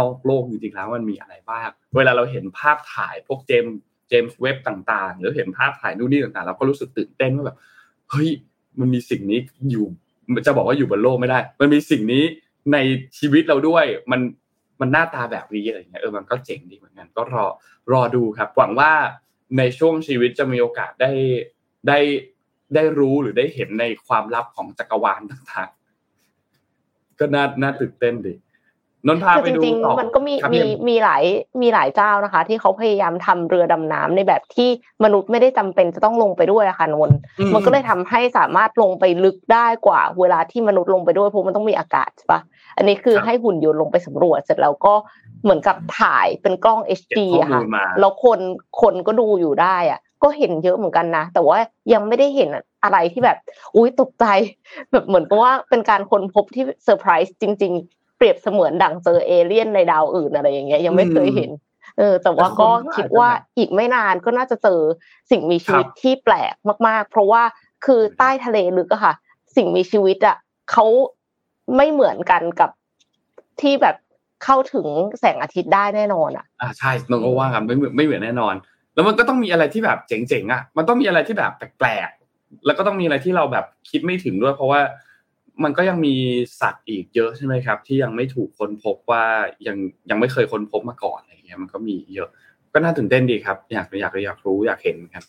[0.00, 3.64] นอกโลกจริงๆแล้วมันมีอะไรบ้าง เวลาเราเห็นภาพถ่ายพวกเจม
[4.08, 7.56] เจมส์เว็บต่าง ๆ หรือเห็นภาพถ่ายนู่นนี่ต่างๆเราก็รู้สึกตื่นเต้นว่าแบบ
[8.10, 8.30] เฮ้ย
[8.80, 9.86] มันมีสิ่งนี้อยู่
[10.46, 12.24] จะบอกว่าอยู่บนโลกไม่ได้ มันมีสิ่งนี้
[12.72, 12.76] ใน
[13.18, 14.20] ชีวิตเราด้วย มัน
[14.80, 17.44] มันหน้าตาแบบนี้อะไรเงี้ยเออมันก็เจ๋งดีเหมือนกัน ก็รอ
[17.92, 18.92] รอดูครับ หวังว่า
[19.58, 21.12] ในช่วงชีวิตจะมีโอกาสได้
[21.88, 21.98] ได้
[22.74, 28.34] ได้รู้หรือได้เห็นในความลับของจักรวาลต่างๆ ก็น่าน่าตื่นเต้นดี
[29.06, 31.24] นนพาไปดูจริงต่อๆมันก็มีครับมีพี่มีหลาย
[31.62, 34.68] มีหลายเจ้านะคะ ที่เขาพยายามทำเรือดำน้ำในแบบที่
[35.04, 42.40] มนุษย์ไม่ได้จำเป็นจะต้องลงไปด้วยอะค่ะนนท์อืมันก็เลยทำให้สามารถลงไปลึกได้กว่า เวลาที่มนุษย์ลงไปด้วยเพราะมันต้องมีอากาศใช่ปะ
[42.76, 44.94] อันนี้คือครับให้หุ่นยนต์ลงไปสำรวจเสร็จแล้วก็
[45.44, 48.40] เหมือนกับถ่ายเป็นกล้องเก็บ HD ข้ออะมูค่ะลมาแล้วคน
[48.80, 51.58] คนก็ดูอยู่ได้อะก็เห็นเยอะเหมือนกันนะ แต่ว่า
[51.92, 52.48] ยังไม่ได้เห็น
[52.84, 53.38] อะไรที่แบบ
[53.76, 54.24] อุ้ยตกใจ
[54.92, 61.50] แบบเหมือนกับว่าเป็นการค้นพบที่เซอร์ไพรส์จริง ๆ เปรียบเสมือนดังเจอเอเลี่ยนในดาวอื่นอะไรอย่างเงี้ยยังไม่เคยเห็น
[61.98, 64.80] เออ แต่ว่าก็แต่คนก็คิดว่าอาจจะแบบอีกไม่นานก็น่าจะเจอ
[65.30, 66.54] สิ่งมีชีวิตครับที่แปลก
[66.86, 67.42] มาก ๆ เพราะว่า
[67.84, 69.14] คือใต้ทะเลลึกอะค่ะ
[69.56, 70.36] สิ่งมีชีวิตอะ
[70.70, 70.86] เขา
[71.76, 72.70] ไม่เหมือนกันกับ
[73.60, 73.96] ที่แบบ
[74.44, 74.86] เข้าถึง
[75.20, 78.54] แสงอาทิตย์ได้แน่นอนอะอ่าใช่นนก็ว่ากันไม่เหมือนไม่เหมือนแน่นอน
[78.94, 84.80] แล้วมันก็ต้องมีอะไรที่แบบเจ๋งๆอะ มันต้องมีอะไรที่แบบแปลกๆแล้วก็ต้องมีอะไรที่เราแบบคิดไม่ถึงด้วย เพราะว่า
[85.64, 86.14] มันก็ยังมี
[86.60, 89.24] สัตว์อีกเยอะใช่ไหมครับ ที่ยังไม่ถูกค้นพบว่า
[89.66, 89.76] ยัง
[90.10, 92.28] ยังไม่เคยค้นพบมาก่อนอะไรอย่างเงี้ยมันก็มีเยอะ
[92.72, 95.24] ก็น่าตื่นเต้นดีครับ อยากอยากอยากรู้อยากเห็นครับ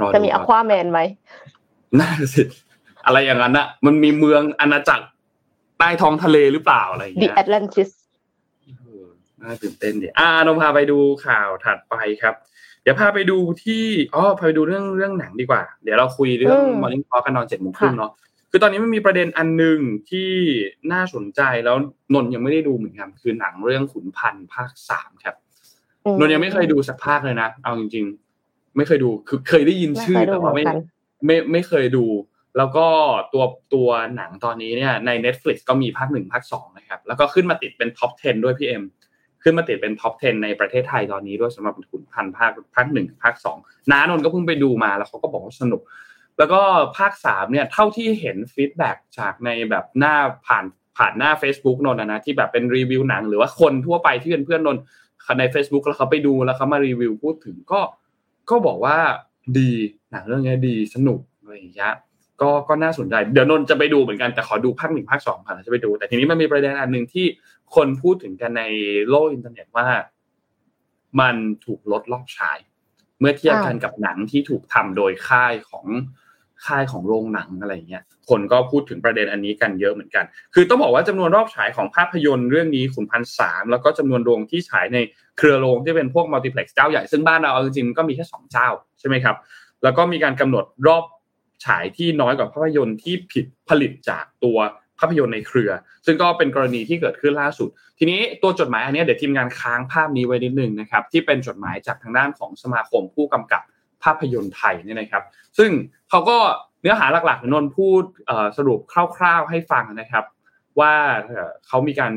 [0.00, 1.00] รอดูจะมีอครับควาแมนไหม
[2.00, 2.42] น่าสิ
[3.06, 5.06] อะไรอย่างนั้นอะมันมีเมืองอาณาจักร
[5.78, 8.05] ใต้ท้องทะเลหรือเปล่าอะไรอย่าง The เงี้ย Atlantis เออ
[9.42, 12.34] น่าตื่นเต้นดีอ่านมพาไปดูข่าวถัดไปครับ
[12.82, 18.12] เดี๋ยวพาไปดูที่อ๋อพาไปดูเรื่องเรื่องหนังดีกว่า เดี๋ยวเราคุยเรื่องอืม Morning Talk กันตอนเจ็ดโมงครึ่งค่ะเนาะ
[18.50, 19.78] คือตอนนี้มันมีประเด็นอันหนึ่ง
[20.10, 20.30] ที่
[20.92, 21.76] น่าสนใจแล้ว
[22.14, 25.36] นนท์ยังไม่ได้ดูเหมือนกันคือหนังเรื่องขุนพันธ์ภาคสามครับ
[26.04, 28.04] อืนนท์ยังไม่เคยดูสักภาคเลยนะเอาจริง
[28.40, 30.86] ๆ ไม่เคยดูคือเคยได้ยินไม่ชื่อเคยดูแต่ว่าไม่เหมือนกัน
[31.26, 32.04] ไม่ไม่เคยดู
[32.56, 32.86] แล้วก็
[33.32, 33.44] ตัว
[33.74, 38.82] ตัวหนังตอนนี้เนี่ยใน Netflix ก็มีภาคหนึ่งภาคสองนะครับ แล้วก็ขึ้นมาติดเป็น top 10 ด้วยพี่เอ็ม
[39.42, 43.58] ขึ้นมาติดเป็น top 10 ในประเทศไทยตอนนี้ด้วยสำหรับขุนพันภาคภาคหนึ่งภาคสอง
[43.92, 45.82] น้านนก็เพิ่งไปดูมาแล้วเขาก็บอกว่าสนุก
[46.38, 46.60] แล้วก็
[46.98, 50.14] ภาคสามเนี่ยเท่าที่เห็น feedback จากในแบบหน้า
[50.46, 50.64] ผ่าน
[50.96, 54.76] ผ่านหน้า Facebook นนนะที่แบบเป็นรีวิวหนัง หรือว่าคนทั่วไปที่เป็นเพื่อนนน
[55.38, 57.80] ใน Facebook แล้วเขาไปดูแล้วเขามารีวิวพูดถึงก็
[58.50, 58.96] ก็บอกว่า
[59.58, 59.70] ดี
[60.10, 61.94] หนังเรื่องนี้ดีสนุกอะไรอย่างเงี้ย
[62.40, 67.26] ก็ก็น่าสนใจ เดี๋ยวนนจะไปดูเหมือนกันแต่ขอดูภาคหนึ่งภาคสองผ่านจะไปดู แต่ทีนี้มันมีประเด็นอันหนึ่งที่
[67.74, 68.62] คนพูดถึงกันใน
[69.08, 69.88] โลกอินเทอร์เน็ตว่า
[71.20, 72.58] มันถูกลดรอบฉาย
[73.20, 75.86] เมื่อเทียบกันกับหนังที่ถูกทำโดยค่ายของ
[76.66, 80.24] ค่ายของโรงหนังอะไรเงี้ย คนก็พูดถึงประเด็นอันนี้กันเยอะเหมือนกัน
[80.54, 84.98] คือต้องบอกว่าจำนวนรอบฉายของภาพยนตร์เรื่องนี้ขุนพันสามแล้วก็จำนวนโรงที่ฉายใน
[85.38, 89.36] เครือโรงที่เป็นพวกมัลติเพล็กซ์เจ้าใหญ่ ซึ่งบ้านเราเอาจริงๆก็มีแค่สองเจ้าใช่ไหมครับ
[89.82, 91.04] แล้วก็มีการกำหนดรอบ
[91.66, 94.58] ฉายที่น้อยกว่าภาพยนตร์ที่ผิดผลิตจากตัว
[94.98, 95.70] ภาพยนตร์ในเครือ
[96.06, 103.62] ซึ่งก็เป็นกรณีที่เกิดขึ้นล่าสุด ทีนี้ตัวจดหมายอันนี้เดี๋ยวทีมงานค้างภาพนี้ไว้นิดนึงนะครับที่เป็นจดหมายจากทางด้านของสมาคมผู้กำกับ
[104.02, 105.22] ภาพยนตร์ไทยเนี่ยนะครับ
[105.58, 105.70] ซึ่ง
[106.10, 106.36] เขาก็
[106.82, 108.02] เนื้อหาหลักๆนนพูด
[108.58, 108.80] สรุป
[109.16, 110.24] คร่าว ๆให้ฟังนะครับ
[110.80, 110.92] ว่า
[111.24, 112.12] เอ่อเขามีการ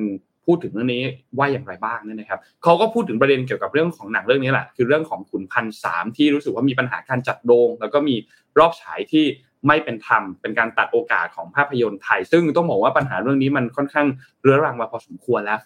[0.46, 1.04] พูดถึงเรื่องนี้
[1.38, 8.16] ว่าอย่างไรบ้างเนี่ยนะครับเขาก็พูดถึงประเด็นเกี่ยวกับเรื่องของหนังเรื่องนี้แหละคือเรื่องของขุนพันสามที่รู้สึกว่ามีปัญหาการจัดโรงแล้วก็มี
[8.60, 9.26] รอบฉายที่
[9.68, 14.08] ไม่เป็นธรรมเป็นการตัดโอกาสของภาพยนตร์ไทย ซึ่งต้องบอกว่าปัญหาเรื่องนี้มันค่อนข้าง
[14.42, 15.60] เรื้อรังมาพอสมควรแล้ว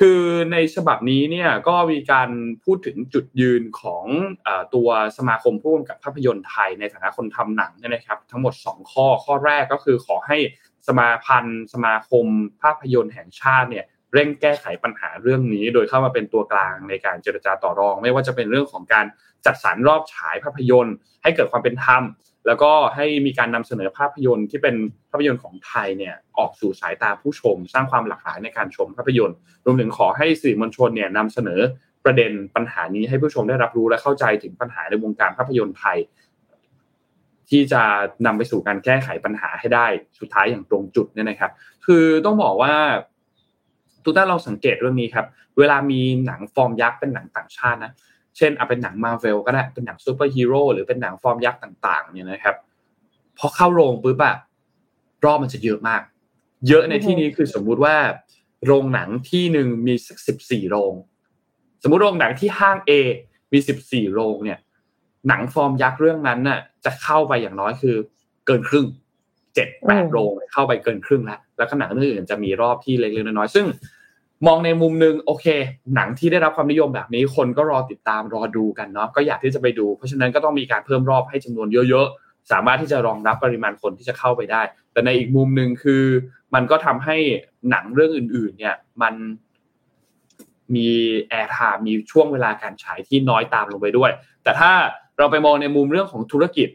[0.00, 0.20] คือ
[0.52, 2.30] ในฉบับนี้เนี่ยก็มีการ
[2.64, 4.04] พูดถึงจุดยืนของ
[4.46, 10.38] อตัวสมาคมผู้กำกับภาพยนตร์ไทยในฐานะคนทำหนังเนี่ยนะครับ ทั้งหมด 2 ข้อข้อแรกก็คือขอให้
[10.88, 12.26] สมาพันธ์สมาคม
[12.62, 19.06] ภาพยนตร์แห่งชาติเนี่ย เร่งแก้ไขปัญหาเรื่องนี้ โดยเข้ามาเป็นตัวกลางในการเจรจาต่อรอง ไม่ว่าจะเป็นเรื่องของการ
[19.46, 22.02] จัดสรรรอบฉายภาพยนตร์ ให้เกิดความเป็นธรรม
[22.46, 24.76] แล้วก็ให้มีการนำเสนอภาพยนตร์ที่เป็น
[25.10, 31.60] ภาพยนตร์ของไทยเนี่ยออกสู่สายตาผู้ชม สร้างความหลากหลายในการชมภาพยนตร์ รวมถึงขอให้สื่อมวลชนเนี่ยนำเสนอ
[32.04, 35.98] ประเด็นปัญหานี้ให้ผู้ชมได้รับรู้และเข้าใจถึงปัญหาในวงการภาพยนตร์ไทย
[37.50, 37.82] ที่จะ
[38.26, 39.86] นำไปสู่การแก้ไขปัญหาให้ได้
[40.18, 41.50] สุดท้ายอย่างตรงจุดเนี่ยนะครับ
[41.86, 42.74] คือต้องบอกว่า
[44.04, 45.26] ทุกท่านลองสังเกตเรื่องนี้ครับ
[45.58, 47.92] เวลามีหนังฟอร์มยักษ์เป็นหนังต่างชาตินะ
[48.36, 52.56] เช่นเอาเป็นหนังมาเวลก็ได้เป็นหนังซูเปอร์ฮีโร่หรือเป็นหนังฟอร์มยักษ์ต่างๆ เนี่ยนะครับ
[53.38, 54.36] พอเข้าโรงปุ๊บอะ
[55.24, 56.02] รอบมันจะเยอะมาก
[56.68, 57.96] เยอะในที่นี้คือสมมุติว่า
[58.66, 60.92] โรงหนังที่หนึ่งมีสักสิบสี่โรง
[61.82, 62.92] สมมุติโรงหนังที่ห้าง A
[63.52, 64.58] มีสิบสี่โรงเนี่ย
[65.28, 67.96] หนังฟอร์มยักษ์เรื่องนั้นน่ะ จะเข้าไปอย่างน้อยคือ
[68.46, 68.86] เกินครึ่ง
[69.54, 73.66] เจ็ดแปดโรงเข้าไปเกินครึ่งแล้ว แล้วก็หนังเรื่องอื่นจะมีรอบที่เล็กๆน้อยๆซึ่ง
[74.46, 75.46] มองในมุมนึงโอเค
[75.94, 86.04] หนังที่ได้รับความนิยมแบบนี้คนก็รอติดตามรอดูกันเนาะก็อยากที่จะไปดู เพราะฉะนั้นก็ต้องมีการเพิ่มรอบให้จำนวนเยอะๆ สามารถที่จะรองรับปริมาณคนที่จะเข้าไปได้ แต่ในอีกมุมหนึ่งคือ
[86.54, 87.16] มันก็ทำให้
[87.70, 89.14] หนังเรื่องอื่น ๆ เนี่ยมัน
[90.74, 90.88] มี
[91.28, 94.10] airtime มีช่วงเวลาการฉายที่น้อยตามลงไปด้วย
[94.42, 94.72] แต่ถ้า
[95.18, 96.68] เราไปมองในมุมเรื่องของธุรกิจ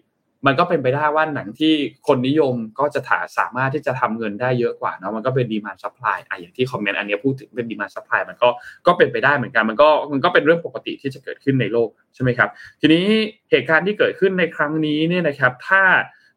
[0.48, 1.74] มันก็เป็นไปได้ว่าหนังที่
[2.08, 8.50] คนนิยมก็จะถาสามารถที่จะทำเงินได้เยอะกว่าเนาะมันก็เป็น demand supply อะอย่างที่คอมเมนต์อันนี้พูดถึงเป็น demand supply มันก็
[8.88, 12.50] ก็เป็นไปได้เหมือนกันมันก็มันก็เป็นเรื่องปกติที่จะเกิดขึ้นในโลกใช่ไหมครับ
[12.82, 13.06] ทีนี้
[13.52, 15.82] เหตุการณ์ที่เกิดขึ้นในครั้งนี้เนี่ยนะครับ ถ้า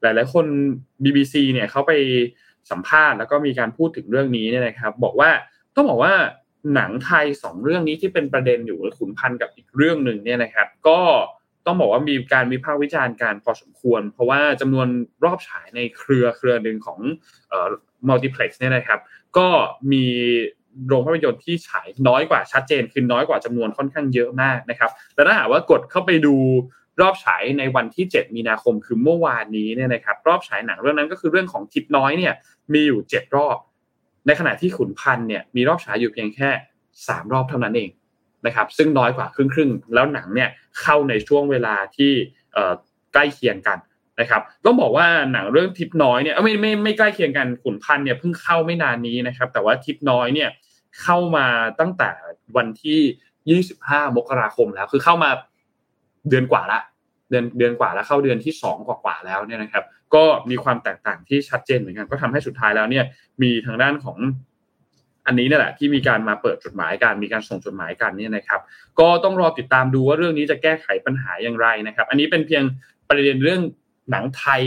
[0.03, 0.47] หลาย ๆ คน
[1.05, 1.93] BBC เนี่ยเขาไป
[2.71, 5.31] สัมภาษณ์แล้วก็มีการพูดถึงเรื่องนี้เนี่ยนะครับ บอกว่า
[5.77, 6.15] ต้องบอกว่า
[6.75, 11.01] หนังไทยสองเรื่องนี้ที่เป็นประเด็นอยู่ขุนพันกับอีกเรื่องหนึ่งเนี่ยนะครับ ก็
[11.67, 14.89] ต้องบอกว่ามีการวิพากษ์วิจารณ์การพอสมควร เพราะว่าจำนวน
[15.25, 16.99] รอบฉายในเครือเครือหนึ่งของ
[17.49, 17.69] เอ่อ
[18.09, 18.99] มัลติเพล็กซ์เนี่ยนะครับ
[19.37, 19.49] ก็
[19.93, 20.07] มี
[20.89, 26.37] โรงภาพยนตร์ที่ฉายน้อยกว่าชัดเจนคือน้อยกว่าจำนวนค่อนข้างเยอะมากนะครับแต่ถ้าหากว่ากดเข้าไปดู
[27.01, 32.35] รอบฉายในวันที่ 7 มีนาคมคือเมื่อวานนี้เนี่ยนะครับ รอบฉายหนังเรื่องนั้นก็คือเรื่องของทิปน้อยเนี่ย
[32.73, 33.57] มีอยู่ 7 รอบ
[34.27, 36.51] ในขณะที่ขุนพันเนี่ยมีรอบฉายอยู่เพียงแค่
[36.91, 37.91] 3 รอบเท่านั้นเอง
[38.47, 40.49] นะครับซึ่งน้อยกว่าครึ่งครึ่งแล้วหนังเนี่ย
[40.81, 42.13] เข้าในช่วงเวลาที่
[43.13, 43.79] ใกล้เคียงกัน
[44.21, 50.51] นะครับต้องบอกว่าหนังเรื่องทิปน้อยเนี่ยไม่ไม่ไม่ใกล้เคียงกันขุนพันเนี่ยเพิ่งเข้าไม่นานนี้นะครับแต่ว่าทิปน้อยเนี่ย
[51.03, 51.47] เข้ามา
[51.81, 52.11] ตั้งแต่
[52.57, 55.31] วันที่ 25 มกราคมแล้วคือเข้ามา
[56.29, 56.81] เดือนกว่าละ
[57.31, 63.05] เดือนเดือนกว่าแล้วเข้าเดือนที่ 2 กว่ากว่าแล้วเนี่ยนะครับ ก็มีความแตกต่างที่ชัดเจนเหมือนกันก็ทำให้สุดท้ายแล้วเนี่ย
[63.43, 64.19] มีทางด้านของ
[65.27, 68.61] อันนี้นี่แหละที่มีการมาเปิดจดหมายการมีการส่งจดหมายกันนี่นะครับ
[69.01, 72.65] ก็ต้องรอติดตามดูว่าเรื่องนี้จะแก้ไขปัญหาอย่างไรนะครับ อันนี้เป็นเพียง
[73.09, 73.61] ประเด็นเรื่อง
[74.11, 74.61] หนังไทย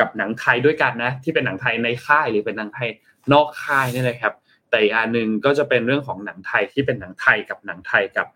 [0.00, 2.88] กับหนังไทยด้วยกันนะ ที่เป็นหนังไทยในค่ายหรือเป็นหนังไทย
[3.32, 4.32] นอกค่ายนี่นะครับ
[4.70, 8.26] แต่อีกอันหนึ่งก็จะเป็นเรื่องของหนังไทยที่เป็นหนังไทยกับหนังไทยกับ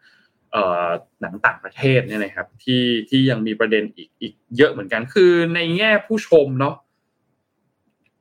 [1.20, 6.74] หนังต่างประเทศเนี่ยนะครับที่ที่ยังมีประเด็นอีกอีกเยอะเหมือนกันคือในแง่ผู้ชมเนาะ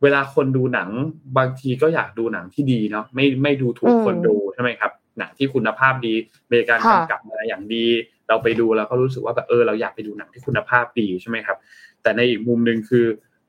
[0.04, 0.90] เวลาคนดูหนัง
[1.38, 6.14] บางทีก็อยากดูหนังที่ดีเนาะไม่ไม่ดูถูกคนดูใช่ไหมครับ หนังที่คุณภาพดี
[6.52, 7.86] มีการกำกับมาอย่างดี
[8.28, 11.58] เราไปดูแล้วก็รู้สึกว่าแบบเออเราอยากไปดูหนังที่คุณภาพดีใช่ไหมครับ
[12.02, 13.06] แต่ในอีกมุมหนึ่งคือ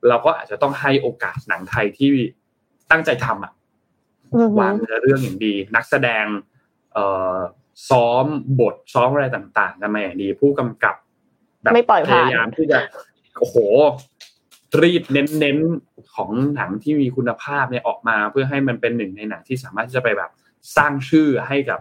[0.07, 2.09] เราก็อาจจะต้องให้โอกาสหนังไทยที่
[2.91, 3.53] ตั้งใจทำอะ
[4.59, 6.25] วางเนื้อเรื่องอย่างดี นักแสดง
[6.93, 7.37] เอ่อ
[7.89, 8.25] ซ้อม
[8.59, 10.95] บทซ้อมอะไรต่างๆกันมาอย่างดี ผู้กำกับ
[11.61, 11.73] แบบ
[12.13, 12.79] พยายามที่จะ
[13.39, 13.57] โอ้โห
[14.81, 20.31] รีดเน้นๆของหนังที่มีคุณภาพเนี่ยออกมา เพื่อให้มันเป็นหนึ่งในหนังที่สามารถที่จะไปแบบ
[20.77, 21.79] สร้างชื่อให้กับ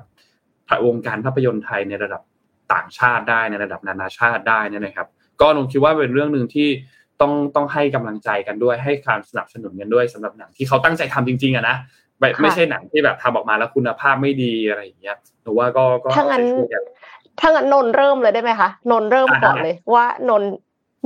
[0.87, 2.23] วงการภาพยนตร์ไทยในระดับ
[2.73, 5.09] ต่างชาติได้ในระดับนานาชาติได้นะครับ
[5.41, 6.69] ก็นงคิดว่าเป็นเรื่องหนึ่งที่
[7.21, 11.77] ต้องต้องให้กำลังใจกันด้วยให้การสนับสนุนกันด้วยสำหรับหนังที่เขาตั้งใจทำจริงๆอะนะ
[12.19, 16.45] ไม่ไม่ใช่หนังที่แบบทำออกมาแล้วคุณภาพไม่ดีอะไรอย่างเงี้ยหนูว่าก็ก็ถ้างั้น
[17.41, 20.43] ถ้างั้นนนเริ่มเลยได้ไหมคะนนเริ่มก่อนเลยว่านน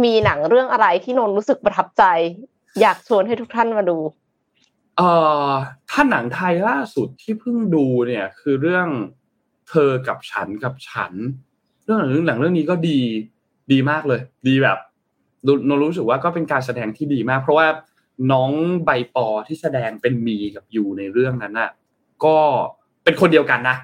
[0.02, 2.04] มีหนังเรื่องอะไรที่นนรู้สึกประทับใจ
[2.80, 3.98] อยากชวนให้ทุกท่านมาดู
[4.96, 5.10] เอ่
[5.46, 5.48] อ
[5.90, 8.88] ถ้าหนังไทยล่าสุดที่เพิ่งดูเนี่ย คือเรื่อง
[9.68, 11.12] เธอกับฉันกับฉัน
[11.84, 12.98] เรื่องหนังเรื่องหนังเรื่องนี้ก็ดี
[13.72, 14.78] ดีมากเลย ดีแบบ
[15.68, 17.66] นนรู้สึกว่าก็เป็นการแสดงที่ดีมาก เพราะว่า
[18.32, 18.52] น้อง
[18.84, 21.70] ใบปอที่แสดงเป็นมีกับยูในเรื่องนั้นน่ะ
[22.24, 22.36] ก็
[23.04, 23.76] เป็นคนเดียวกันนะ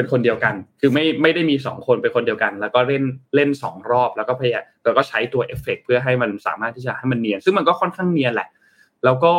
[0.00, 8.48] เป็นคนเดียวกัน คือไม่ไม่ได้มีสองคนเป็นคนเดียวกัน แล้วก็เล่นเล่นสองรอบ แล้วก็พยายามแล้วก็ใช้ตัวเอฟเฟกเพื่อให้มันสามารถที่จะให้มันเนียน ซึ่งมันก็ค่อนข้างเนียนแหละ
[9.04, 9.32] แล้วก็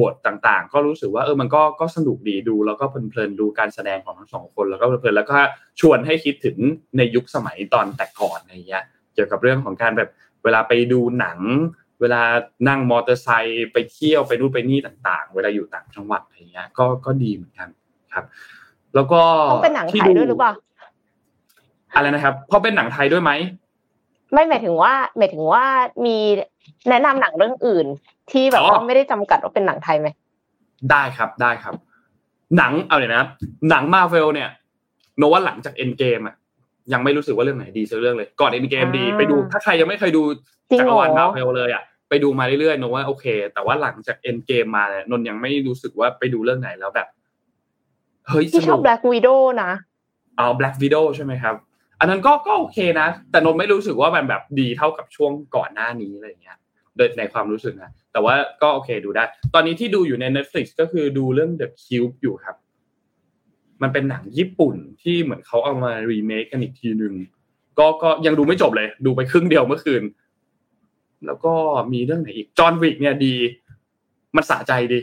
[0.00, 5.38] บทต่างๆ ก็รู้สึกว่าเออมันก็ก็สนุกดีดู แล้วก็เพลินๆดูการแสดงของทั้งสองคนแล้วก็เพลินๆแล้วก็
[5.80, 6.56] ชวนให้คิดถึง
[6.96, 10.10] ในยุคสมัยตอนแต่ก่อนอะไรเงี้ยเกี่ยวกับเรื่องของการแบบ
[10.44, 11.38] เวลาไปดูหนัง
[12.00, 12.22] เวลา
[12.68, 17.68] นั่งมอเตอร์ไซค์ไปเที่ยวไปนู่นไปนี่ต่าง ๆ เวลาอยู่ต่างจังหวัดอะไรเงี้ยก็ก็ดีเหมือนกัน
[18.14, 18.24] ครับ
[18.94, 19.20] แล้วก็
[19.52, 20.52] ต้องเป็นหนังไทยด้วยหรือเปล่า
[21.94, 23.32] อะไรนะครับเพราะเป็นหนังไทยด้วยไหม
[24.32, 25.64] ไม่หมายถึงว่าหมายถึงว่า
[26.06, 26.16] มี
[26.90, 27.86] แนะนำหนังเรื่องอื่น
[28.30, 30.08] ที่แบบว่าไม่ได้จำกัดว่าเป็นหนังไทยไหม
[30.90, 31.74] ได้ครับได้ครับ
[32.56, 33.22] หนังเอาเลยนะ
[33.70, 34.48] หนังมาเวลเนี่ย
[35.18, 36.34] โนว่าหลังจากเอ็นเกมอะ
[36.92, 40.22] ยังไม่รู้สึกว่าเรื่องไหนดีสักเรื่องเลย ก่อนเอ็นเกมดีอ่าไปดู ถ้าใครยังไม่เคยดู
[40.70, 47.08] จริงจัเหกรรอวาลมาเวลเลยอะไปดูมาเรื่อยๆนนว่าโอเค แต่ว่าหลังจากเอ็นเกมมาเนี่ยนนยังไม่รู้สึกว่าไปดูเรื่องไหนแล้วแบบ
[48.28, 49.70] เฮ้ยสที่ชนุอบก Black Widow นะ
[50.36, 51.54] เอา Black Widow ใช่ไหมครับ
[52.00, 56.58] อันนั้นก็ก็โอเคนะ แต่นนไม่รู้สึกว่ามันแบบดีเท่ากับช่วงก่อนหน้านี้อะไรอย่างเงี้ย
[56.96, 62.56] โดยในความรู้สึกนะ แต่ว่าก็โอเคดูได้ ตอนนี้ที่ดูอยู่ใน Netflix ก็คือดูเรื่อง The Cube อยู่ครับ
[63.82, 67.14] มันเป็นหนังญี่ปุ่นที่เหมือนเขาเอามารีเมคกันอีกทีหนึ่ง
[67.78, 70.02] ก็ก็ยังดูไม่จบเลย ดูไปครึ่งเดียวเมื่อคืน
[71.26, 71.52] แล้วก็
[71.92, 73.34] มีเรื่องไหนอีกจอห์นวิกเนี่ยดี
[74.36, 75.00] มันสะใจดี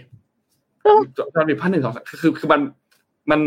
[0.84, 2.62] เออจอห์นวิกภาคหนึ่งสองสามคือคือคือมัน
[3.29, 3.39] มัน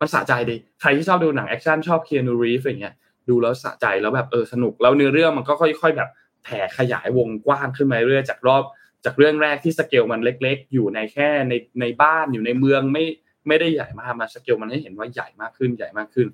[0.00, 2.94] มันสะใจดีใครที่ชอบดูหนังแอคชั่นชอบเคียนูรีฟส์อย่างเงี้ย
[3.28, 6.10] ดูแล้วสะใจแล้วแบบเออสนุกแล้วเนื้อเรื่องมันก็ค่อย ๆ แบบ
[6.44, 8.62] แผ่ขยายวงกว้างขึ้นมาเรื่อยๆจากรอบ
[9.04, 13.04] จากเรื่องแรกที่สเกลมันเล็ก ๆ อยู่ในแค่ในในบ้านอยู่ในเมืองไม่
[13.48, 16.28] ไม่ได้ใหญ่มากมาสเกลมันให้เห็นว่าใหญ่มากขึ้นใหญ่มากขึ้น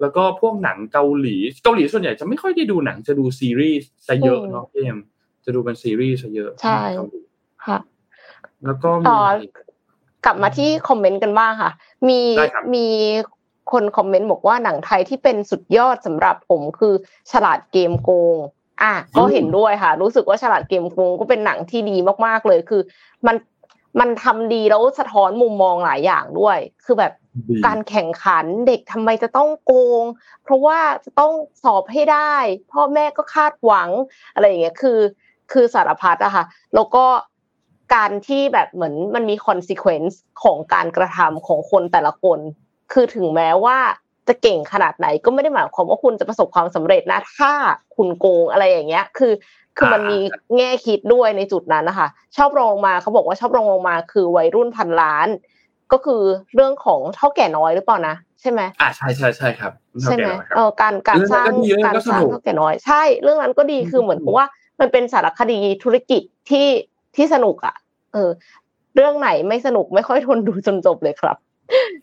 [0.00, 4.98] แล้วก็พวกหนังเกาหลีเกาหลีส่วนใหญ่จะไม่ค่อยได้ดูหนังจะดูซีรีส์ซะเยอะเนาะพี่เอ็ม
[5.44, 7.20] จะดูเป็นซีรีส์ซะเยอะใช่เกาหลี
[7.66, 7.78] ค่ะ
[8.64, 9.22] แล้วก็มีต่อ
[10.24, 11.72] กลับมาที่คอมเมนต์กันบ้างค่ะ
[12.08, 12.86] มีได้ครับมี
[13.72, 16.94] คนคอมเมนต์บอกว่าหนังไทยที่เป็นสุดยอดสำหรับผมคือ
[17.32, 18.36] ฉลาดเกมโกง
[18.82, 22.82] อะก็เห็นด้วยค่ะ รู้สึกว่าฉลาดเกมโกงก็เป็นหนังที่ดีมากๆเลยคือ
[23.26, 23.36] มัน
[24.00, 27.12] มันทำดีแล้วสะท้อนมุมมองหลายอย่างด้วย คือแบบ
[27.48, 30.04] ดีการแข่งขันเด็กทำไมจะต้องโกง
[30.42, 31.32] เพราะว่าจะต้อง
[31.64, 32.34] สอบให้ได้
[32.72, 33.88] พ่อแม่ก็คาดหวัง
[34.34, 34.98] อะไรอย่างเงี้ยคือ
[35.52, 37.04] คือสารพัดอะค่ะแล้วก็
[37.94, 42.38] การที่แบบเหมือนมันมี consequence ของการกระทำของคนแต่ละคน
[42.92, 43.78] คือถึงแม้ว่า
[44.28, 47.52] จะเก่งขนาดไหนก็ไม่ได้หมายความว่าคุณจะประสบความสำเร็จนะ ถ้า
[47.96, 49.32] คุณโกงอะไรอย่างเงี้ย คือ
[49.76, 50.18] คือมันมี
[50.56, 55.28] แง่คิดด้วยในจุดนั้นนะคะ ชอบรองลงมาเขาบอกว่าชอบรองลงมา คือวัยรุ่นพันล้าน
[55.92, 56.22] ก็คือ
[56.54, 64.46] เรื่องของเท่าแก่น้อยหรือเปล่านะใช่ไหมอ่าใช่ใช่ใช่ครับใช่ไหมเท่าแก่น้อยครับเออการการเรื่องสร้างนั้นก็ดีเรื่องนั้การนก็สร้างสนุกเท่าแก่น้อยใช่ เรื่องนั้นก็ดีอืมคือเหมือนกับว่า
[64.80, 66.66] มันเป็นสารคดีธุรกิจที่
[67.16, 67.74] ที่สนุกอะ
[68.12, 68.30] เออ
[68.94, 71.36] เรื่องไหนไม่สนุกไม่ค่อยทนดูจนจบเลยครับ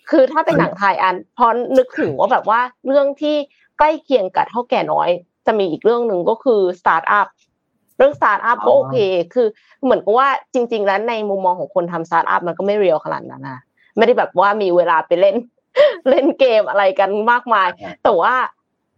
[0.10, 1.46] คือถ้าเป็นหนังไทยอันพอ
[1.78, 3.36] นึกถึงว่าแบบว่าเรื่องที่
[3.78, 5.10] ใกล้เคียงกับเถ้าแก่น้อย
[5.46, 7.28] จะมีอีกเรื่องหนึ่งก็คือสตาร์ทอัพ
[7.98, 8.98] เรื่องสตาร์ทอัพก็โอเค
[9.34, 9.48] คือ
[9.84, 13.60] เหมือนกับว่าจริง ๆ แล้วในมุมมองของคนทำสตาร์ทอัพมันก็ไม่ real ขนาดนั้นนะ
[13.98, 15.36] ไม่ได้แบบว่ามีเวลาไปเล่น
[16.10, 17.68] เล่นเกมอะไรกันมากมาย
[18.04, 18.34] แต่ว่า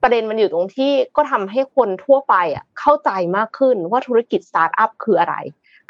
[0.01, 5.35] ประเด็นมันอยู่ตรงที่ก็ทำให้คนทั่วไปอะเข้าใจมากขึ้นว่าธุรกิจสตาร์ทอัพคืออะไร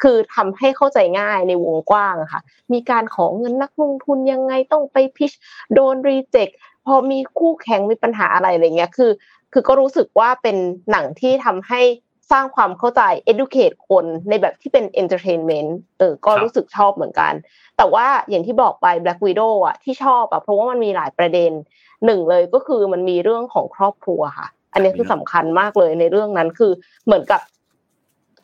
[0.02, 2.42] คือทำให้เข้าใจง่ายในวงกว้างอะค่ะ
[2.74, 5.32] มีการขอเงินนักลงทุนยังไงต้องไปพิช
[5.74, 6.50] โดนรีเจ็ค
[6.86, 9.12] พอมีคู่แข่งมีปัญหาอะไรอะไรเงี้ยคือ
[9.54, 10.58] คือก็รู้สึกว่าเป็น
[10.92, 11.82] หนังที่ทำให้
[12.32, 17.34] สร้างความเข้าใจ educate คนในแบบที่เป็น entertainment เออ ก็รู้สึกชอบเหมือนกัน
[17.78, 21.52] แต่ว่าอย่างที่บอกไป Black Widow อะที่ชอบอะเพราะว่ามันมีหลายประเด็น
[22.06, 26.72] หนึ่งเลยก็คือมันมีเรื่องของครอบครัวค่ะ อันนี้คือสำคัญมากเลยในเรื่องนั้นคือ
[27.06, 27.42] เหมือนกับ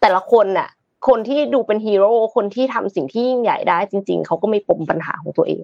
[0.02, 0.70] แต่ละคนน่ะ
[1.08, 5.64] คนที่ดูเป็นฮีโร่คนที่ทำสิ่งที่ยิ่งใหญ่ได้จริง ๆเขาก็มีปมปัญหาของตัวเอง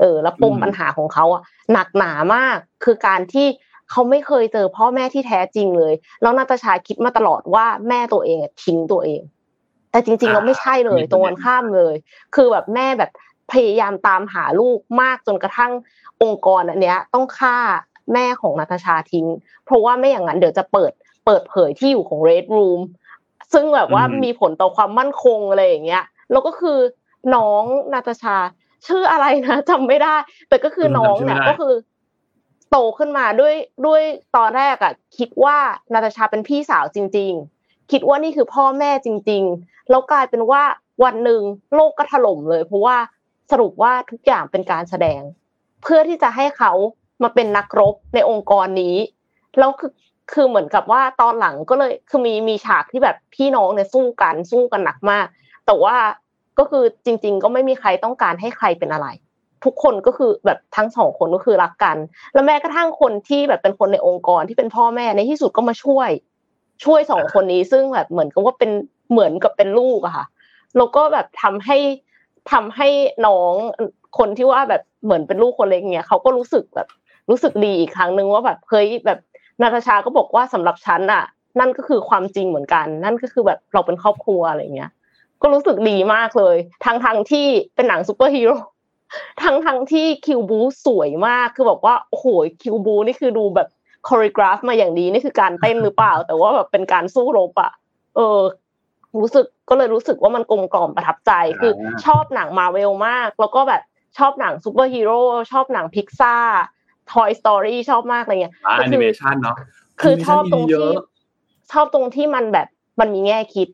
[0.00, 1.42] เออ แล้วปมอืมปัญหาของเขาอะ
[1.72, 3.46] หนักหนามากคือการที่
[3.90, 9.20] เขาไม่เคยเจอพ่อแม่ที่แท้จริงเลย แล้วนาตาชาคิดมาตลอดว่าแม่ตัวเองอะทิ้งตัวเอง
[9.90, 11.94] แต่จริงๆเราไม่ใช่เลยมีประเด็นตรงกันข้ามเลย
[12.34, 13.10] คือแบบแม่แบบ
[13.52, 15.72] พยายามตามหาลูกมากจนกระทั่ง
[16.22, 17.56] องค์กรอันเนี้ย ต้องฆ่า
[18.12, 19.26] แม่ของนาตาชาทิ้ง
[19.64, 20.92] เพราะว่าไม่อย่างนั้นเดี๋ยวจะเปิด
[21.26, 22.80] เปิดเผยที่อยู่ของ Red Room
[23.52, 26.78] ซึ่งแบบว่าอืมมีผลต่อความมั่นคงอะไรอย่างเงี้ยแล้วก็คือ
[27.34, 28.36] น้องนาตาชา
[28.86, 30.14] ชื่ออะไรนะจำไม่ได้
[30.48, 31.74] แต่ก็คือน้องเนี่ยก็คือ
[32.70, 33.54] โตขึ้นมาด้วย
[33.86, 34.02] ด้วย
[34.36, 35.56] ตอนแรกอะ คิดว่า
[35.92, 37.32] นาตาชาเป็นพี่สาวจริง
[37.62, 40.62] ๆ คิดว่านี่คือพ่อแม่จริง ๆ แล้วกลายเป็นว่า
[41.04, 41.42] วันหนึ่ง
[41.74, 42.96] โลกก็ถล่มเลย เพราะว่า
[43.50, 45.20] สรุปว่าทุกอย่างเป็นการแสดง
[45.82, 46.72] เพื่อที่จะให้เขา
[47.22, 48.96] มาเป็นนักรบในองค์กรนี้
[49.58, 49.90] แล้วคือ
[50.32, 55.26] คือเหมือนกับว่าตอนหลังก็เลยคือมีมีฉากที่แบบพี่น้องเนี่ยสู้กันสู้กันหนักมาก
[55.66, 55.96] แต่ว่า
[56.58, 59.08] ก็คือจริง ๆ ก็ไม่มีใครต้องการให้ใครเป็นอะไร
[59.64, 61.96] ทุกคนก็คือแบบทั้งสองคนก็คือรักกัน
[62.34, 66.10] แล้วแม้กระทั่งคนที่แบบเป็นคนในองค์กรที่เป็นพ่อแม่ในที่สุดก็มาช่วย
[66.84, 68.70] ช่วยสองคนนี้ซึ่งแบบเหมือนกับว่าเป็น
[69.10, 70.26] เหมือนกับเป็นลูกอะค่ะ
[70.76, 71.78] แล้วก็แบบทำให้
[72.52, 72.88] ทำให้
[73.26, 73.52] น้อง
[74.18, 76.88] คนที่ว่าแบบเหมือนเป็นลูกคนเล็กเนี่ยเขาก็รู้สึกแบบ
[77.30, 79.18] รู้สึกดีอีกครั้งหนึ่งว่าแบบเฮ้ยแบบ
[79.62, 81.24] นาตาชาก็บอกว่าสำหรับฉันอะ
[81.60, 84.90] นั่นก็คือความจริงเหมือนกัน นั่นก็คือแบบเราเป็นครอบครัวอะไรเงี้ย
[85.42, 88.56] ก็รู้สึกดีมากเลยทั้งทั้งๆที่เป็นหนังซูเปอร์ฮีโร่
[89.42, 92.26] ทั้งทั้งๆที่คิวบู๊สวยมากคือแบบว่าโอ้โห
[92.62, 93.68] คิวบู๊นี่คือดูแบบ
[94.08, 97.72] choreograph มาอย่างดีนี่คือการเต้นหรือเปล่า แต่ว่าแบบเป็นการสู้รบอะ
[98.16, 98.40] เออ
[99.20, 101.72] รู้สึกก็เลยรู้สึกว่ามันกลมกล่อมประทับใจคือ
[102.04, 103.82] ชอบหนังมาเวลมาก แล้วก็แบบ
[104.18, 105.20] ชอบหนังซูเปอร์ฮีโร่
[105.52, 106.34] ชอบหนังพิกซ่า
[107.12, 109.56] Toy Story ชอบมากอะไรเงี้ยแอนิเมชันเนาะ
[110.00, 110.90] คือชอบตรงที่
[111.72, 112.68] ชอบตรงที่มันแบบ
[113.00, 113.68] มันมีแง่คิด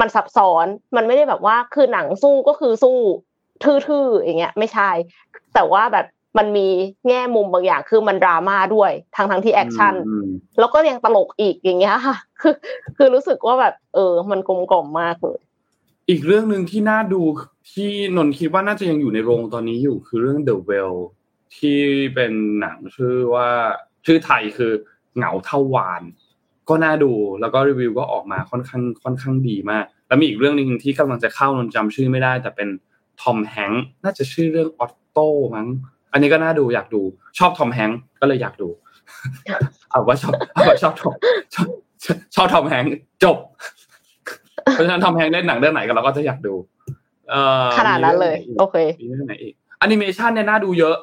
[0.00, 0.66] มันซับซ้อน
[0.96, 2.98] มันไม่ได้แบบว่าคือหนังสู้ก็คือสู้
[3.64, 4.90] ทื่อๆอย่างเงี้ย ไม่ใช่
[5.54, 6.06] แต่ว่าแบบ
[6.38, 6.66] มันมี
[7.08, 9.94] แง่มุมบางอย่างคือมันดราม่าด้วยทั้งทั้งที่แอคชั่น
[10.58, 12.54] แล้วก็ยังตลกอีกอย่างเงี้ยค่ะ คือ
[12.96, 15.38] คือรู้สึกว่าแบบ เออ มันกลมกล่อมมากเลย
[16.08, 17.22] อีกเรื่องหนึ่งที่น่าดู
[17.72, 20.96] ที่นนคิดว่าน่าจะยังอยู่ในโรงตอนนี้อยู่คือเรื่อง The Whale
[21.56, 21.78] ที่
[22.14, 23.48] เป็นหนังชื่อว่า
[24.06, 24.72] ชื่อไทยคือ
[25.16, 26.02] เหงาเท่าวาฬ
[26.68, 32.68] ก็น่าดูแล้วก็รีวิวก็ออกมาค่อนข้างค่อนข้างดีมาก แล้วมีอีกเรื่องหนึ่งที่กำลังจะเข้านนจำชื่อไม่ได้ แต่เป็น
[33.22, 35.68] ทอมแฮงค์น่าจะชื่อเรื่องออตโต้มั้ง
[36.12, 37.02] อันนี้ก็น่าดูอยากดู
[37.38, 38.68] ชอบทอมแฮงค์ก็เลยอยากดู
[39.90, 41.14] เอาว่าชอบเอาว่าชอบทอม
[41.54, 41.68] ชอบ
[42.34, 42.94] ชอบทอมแฮงค์
[43.24, 43.38] จบ
[44.72, 46.54] เพราะฉะนั้นทอมแฮงค์เล่นหนังเรื่องไหนกันเราก็จะอยากดู
[47.78, 50.96] ขนาดนั้นเลย โอเคมีเรื่องไหนอีกแอนิเมชันเนี่ยน่าดูเยอะ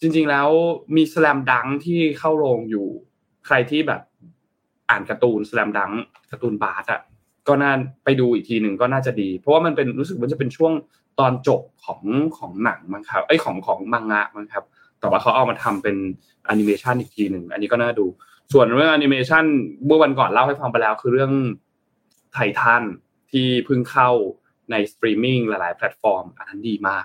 [0.00, 0.48] จริง ๆ แล้ว
[0.96, 2.86] มีสแลมดังก์ที่เข้าโรงอยู่
[3.46, 4.02] ใครที่แบบ
[4.90, 5.92] อ่านการ์ตูนสแลมดัง
[6.30, 7.00] ก์การ์ตูนบาสอะ
[7.48, 7.72] ก็น่า
[8.04, 10.72] ไปดูอีกทีหนึ่งก็น่าจะดี เพราะว่ามันเป็นรู้สึกมันจะเป็นช่วง
[11.20, 12.02] ตอนจบของ
[12.38, 14.64] ของหนังมั้งครับไอ้ของของมังงะมั้งครับ
[15.00, 15.96] แต่ว่าเขาเอามาทำเป็น
[16.44, 18.06] แอนิเมชันอีกทีหนึ่งอันนี้ก็น่าดู
[18.52, 19.44] ส่วนเรื่องแอนิเมชัน
[19.86, 21.32] เมื่อวันก่อนเล่าให้ฟังไปแล้วคือเรื่อง
[22.32, 22.82] ไททัน
[23.30, 24.10] ที่เพิ่งเข้า
[24.70, 27.04] ในสตรีมมิ่งหลาย ๆ แพลตฟอร์ม อันนั้นดีมาก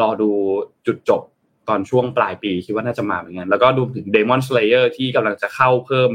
[0.00, 0.30] รอดู
[0.86, 1.22] จุดจบ
[1.68, 6.08] ตอนช่วงปลายปีคิดว่าน่าจะมาเหมือนกันแล้วก็ดูถึง Demon Slayer ที่กำลังจะเข้าเพิ่ม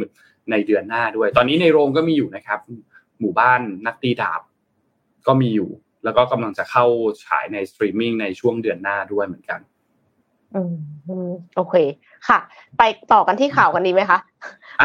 [0.52, 2.60] ในเดือนหน้าด้วย ตอนนี้ในโรงก็มีอยู่นะครับ
[3.20, 4.41] หมู่บ้านนักตีดาบ
[5.28, 5.70] ก็มีอยู่
[6.04, 6.86] แล้วก็กำลังจะเข้า
[7.26, 9.60] ฉายในสตรีมมิ่งในช่วงเดือนหน้าด้วยเหมือนกัน
[10.56, 10.62] อื
[11.28, 11.76] มโอเค
[12.28, 12.39] ค่ะ
[12.78, 12.82] ไป
[13.14, 14.20] ต่อกันที่ข่าวกันดีไหมคะ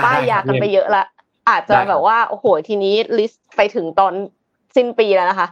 [0.04, 1.04] ป้ายยากันไปเยอะละ
[1.48, 4.12] อาจจะแบบว่าโอ้โหทีนี้ list ไปถึงตอน
[4.76, 5.48] สิ้นปีแล้วนะคะ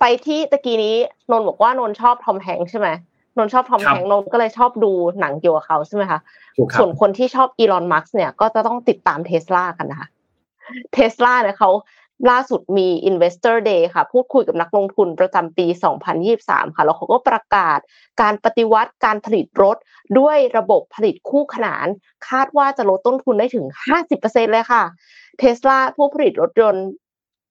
[0.00, 0.94] ไปที่ตะกี้นี้
[1.30, 2.88] นนบอกว่านนชอบทอมแฮงค์ใช่ไหม
[3.40, 6.20] นนชอบทอมแฮงค์นนก็เลยชอบดูหนังเกี่ยวกับเขาใช่ไหมคะ
[6.78, 10.08] ส่วนคนที่ชอบอีลอนมัสเนี่ยก็จะต้องติดตามเทสลากันนะคะ
[10.92, 11.70] เทสลาเนี่ยเขา
[12.30, 15.66] ล่าสุดมี Investor Day ค่ะ พูดคุยกับนักลงทุนประจำปี
[16.20, 17.78] 2023 ค่ะ แล้วเขาก็ประกาศ
[18.22, 19.76] การปฏิวัติการผลิตรถ
[20.18, 21.86] ด้วยระบบผลิตคู่ขนาน
[22.28, 23.66] คาดว่าจะลดต้นทุนได้ถึง
[24.08, 24.82] 50%เลยค่ะ
[25.38, 26.86] เทสลาผู้ผลิตรถยนต์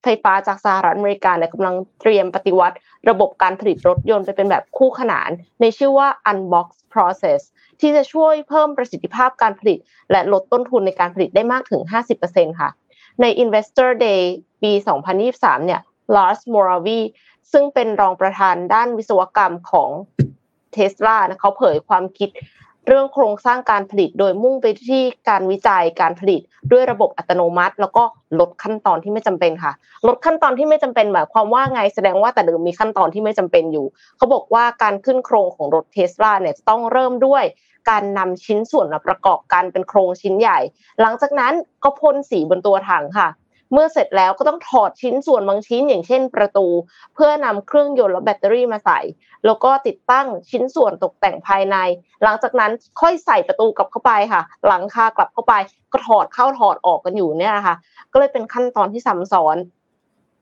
[0.03, 2.75] ไฟฟ้าจากสหรัฐอเมริกาเนี่ยกำลังเตรียมปฏิวัติ
[3.09, 5.29] ระบบการผลิตรถยนต์ไปเป็นแบบคู่ขนาน
[5.61, 7.41] ในชื่อว่า Unbox Process
[7.79, 9.77] ที่จะช่วยเพิ่มประสิทธิภาพการผลิต
[10.11, 11.81] และลดต้นทุนในการผลิตได้มากถึง
[12.21, 12.69] 50%ค่ะ
[13.21, 14.21] ใน Investor Day
[14.63, 14.71] ปี
[15.19, 15.81] 2023 เนี่ย
[16.15, 17.01] Lars Moravi
[17.51, 19.89] ซึ่งเป็นรองประธานด้านวิศวกรรมของ
[20.73, 22.29] เทสลาเขาเผยความคิด
[22.91, 28.03] เรื่องโครงสร้างการผลิต โดยมุ่งไปที่การวิจัยการผลิตด้วยระบบอัตโนมัติ แล้วก็
[28.39, 29.71] ลดขั้นตอนที่ไม่จำเป็นค่ะ
[30.07, 33.85] ลดขั้นตอนที่ไม่จำเป็นหมายความว่าไงแสดงว่าแต่เดิมมีขั้นตอนที่ไม่จำเป็นอยู่
[34.17, 37.43] เขาบอกว่าการขึ้นโครงของรถเทสลาเนี่ยต้องเริ่มด้วย
[37.89, 40.59] การนำชิ้นส่วนมาประกอบกันเป็นโครงชิ้นใหญ่
[41.01, 43.27] หลังจากนั้นก็พ่นสีบนตัวถังค่ะ
[43.73, 46.67] เมื่อเสร็จแล้วก็ต้องถอดชิ้นส่วนบางชิ้นอย่างเช่นประตู
[47.15, 48.99] เพื่อนำเครื่องยนต์และแบตเตอรี่มาใส่
[49.45, 51.77] แล้วก็ติดตั้งชิ้นส่วนตกแต่งภายใน
[52.23, 55.53] หลังจากนั้นค่อยใส่ประตูกลับเข้าไปค่ะ หลังคากลับเข้าไป
[55.91, 57.75] ก็ถอดเข้าถอดออกกันอยู่เนี่ยนะคะ
[58.11, 59.57] ก็เลยเป็นขั้นตอนที่ซับซ้อน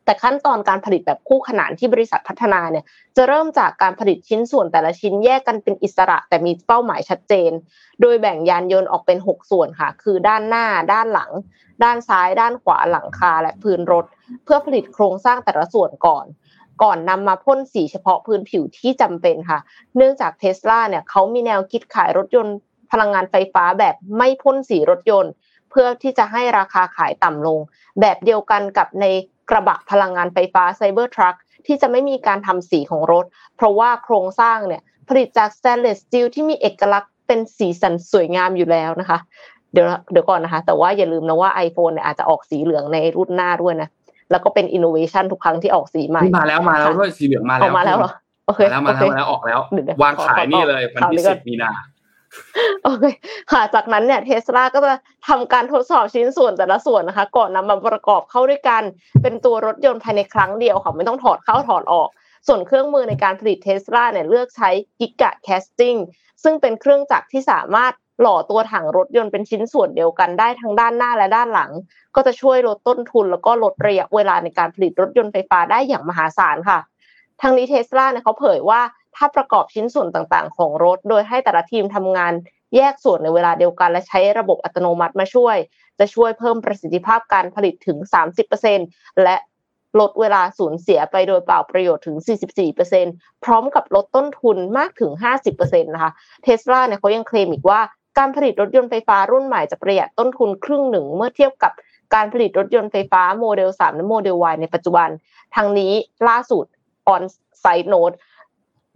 [0.07, 2.85] แต่ขั้นตอนการผลิตแบบคู่ขนานที่บริษัทพัฒนาเนี่ย
[3.17, 7.51] จะเริ่มจากการผลิตชิ้นส่วนแต่ละชิ้นแยกกันเป็นอิสระ แต่มีเป้าหมายชัดเจน
[8.01, 11.31] โดยแบ่งยานยนต์ออกเป็น 6 ส่วนค่ะ คือด้านหน้า ด้านหลัง
[11.83, 14.05] ด้านซ้าย ด้านขวาหลังคาและพื้นรถ
[14.43, 16.25] เพื่อผลิตโครงสร้างแต่ละส่วนก่อน
[16.83, 19.59] ก่อนนำมาพ่นสีเฉพาะพื้นผิวที่จำเป็นค่ะ
[19.95, 22.55] เนื่องจากเทสลาเนี่ยเขามีแนวคิดขายรถยนต์
[22.91, 25.31] พลังงานไฟฟ้าแบบไม่พ่นสีรถยนต์
[25.71, 27.59] เพื่อที่จะให้ราคาขายต่ำลง
[27.99, 29.05] แบบเดียวกันกับใน
[29.49, 31.35] กระบะพลังงานไฟฟ้า Cybertruck
[31.67, 33.25] ที่จะไม่มีการทำสีของรถ
[33.55, 39.19] เพราะว่าโครงสร้างเนี่ยผลิตจาก stainless steel ที่มีเอกลักษณ์เป็นสีสันสวยงามอยู่แล้วนะคะ
[39.73, 43.89] เดี๋ยวเดี๋ยวก่อนนะคะ แต่ว่าอย่าลืมนะว่า iPhone เนี่ยอาจจะออกสีเหลืองในรุ่นหน้าด้วยนะ
[44.31, 48.11] แล้วก็เป็นอินโนเวชันทุกครั้งที่ออกสีใหม่ มาแล้วมาแล้วด้วยสีเหลืองมาแล้วออกมาแล้วเหรอ
[48.47, 49.59] โอเคแล้วมาแล้วมาแล้วออกแล้ว
[50.03, 51.71] วางขายนี่เลยวันที่สิบมีนา
[52.83, 53.05] โอเค
[53.51, 54.93] ค่ะ จากนั้นเนี่ยเทสลาก็จะ
[55.27, 58.83] ทำการทดสอบชิ้นส่วนแต่ละส่วนนะคะ ก่อนนำมาประกอบเข้าด้วยกัน
[59.21, 62.09] เป็นตัวรถยนต์ภายในครั้งเดียวค่ะ ไม่ต้องถอดเข้าถอดออก
[62.47, 64.69] ส่วนเครื่องมือในการผลิตเทสลาเนี่ยเลือกใช้
[64.99, 65.95] Giga Casting
[66.43, 71.71] ซึ่งเป็นเครื่องจักรที่สามารถหล่อตัวถังรถยนต์เป็นชิ้นส่วนเดียวกันได้ทั้งด้านหน้าและด้านหลัง
[72.15, 76.79] ก็จะช่วยลดต้นทุน แล้วก็ลดระยะเวลาในการผลิตรถยนต์ไฟฟ้าได้อย่างมหาศาลค่ะ
[77.41, 78.81] ทางนี้เทสลาเนี่ยเขาเผยว่า
[79.17, 82.33] ถ้าประกอบชิ้นส่วนต่างๆ ของรถ โดยให้แต่ละทีมทำงาน
[82.75, 85.57] แยกส่วนในเวลาเดียวกัน และใช้ระบบอัตโนมัติมาช่วย
[85.99, 87.97] จะช่วยเพิ่มประสิทธิภาพการผลิตถึง
[88.59, 89.37] 30%และ
[89.99, 92.17] ลดเวลาสูญเสียไปโดยเปล่าประโยชน์ถึง
[92.81, 95.11] 44%พร้อมกับลดต้นทุนมากถึง
[95.51, 96.11] 50%นะคะ
[96.43, 97.79] เทสลาเนี่ยเขายังเคลมอีกว่า
[98.17, 101.73] การผลิตรถยนต์ไฟฟ้ารุ่นใหม่จะประหยัดต้นทุนครึ่งหนึ่งเมื่อเทียบกับ
[102.15, 105.09] การผลิตรถยนต์ไฟฟ้าโมเดล 3 และโมเดล Y ในปัจจุบัน
[105.55, 105.93] ทางนี้
[106.27, 106.65] ล่าสุด
[107.13, 107.23] on
[107.63, 108.15] side note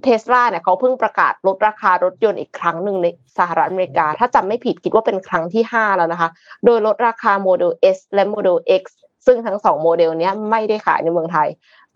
[0.03, 6.29] เทสลาเนี่ยเขาเพิ่งประกาศลดราคารถยนต์อีกครั้งหนึ่งในสหรัฐอเมริกา ถ้าจำไม่ผิดคิดว่าเป็นครั้งที่ 5 แล้วนะคะ
[6.65, 8.83] โดยลดราคาโมเดล S และโมเดล X
[9.25, 11.47] ซึ่งทั้งสองโมเดลนี้ไม่ได้ขายในเมืองไทย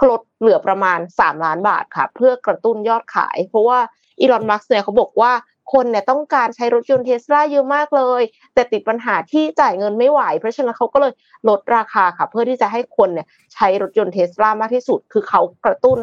[0.10, 3.80] ลดเหลือประมาณ 3 ล้านบาทค่ะ เพื่อกระตุ้นยอดขาย เพราะว่า
[4.20, 5.32] อีลอนมัสก์เนี่ยเขาบอกว่า
[5.74, 8.22] คนเนี่ยต้องการใช้รถยนต์เทสลาเยอะมากเลย
[8.54, 11.14] แต่ติดปัญหาที่จ่ายเงินไม่ไหว เพราะฉะนั้นเขาก็เลย
[11.50, 16.00] ลดราคาค่ะ เพื่อที่จะให้คนเนี่ยใช้รถยนต์เทสลามากที่สุด คือเขากระตุ้น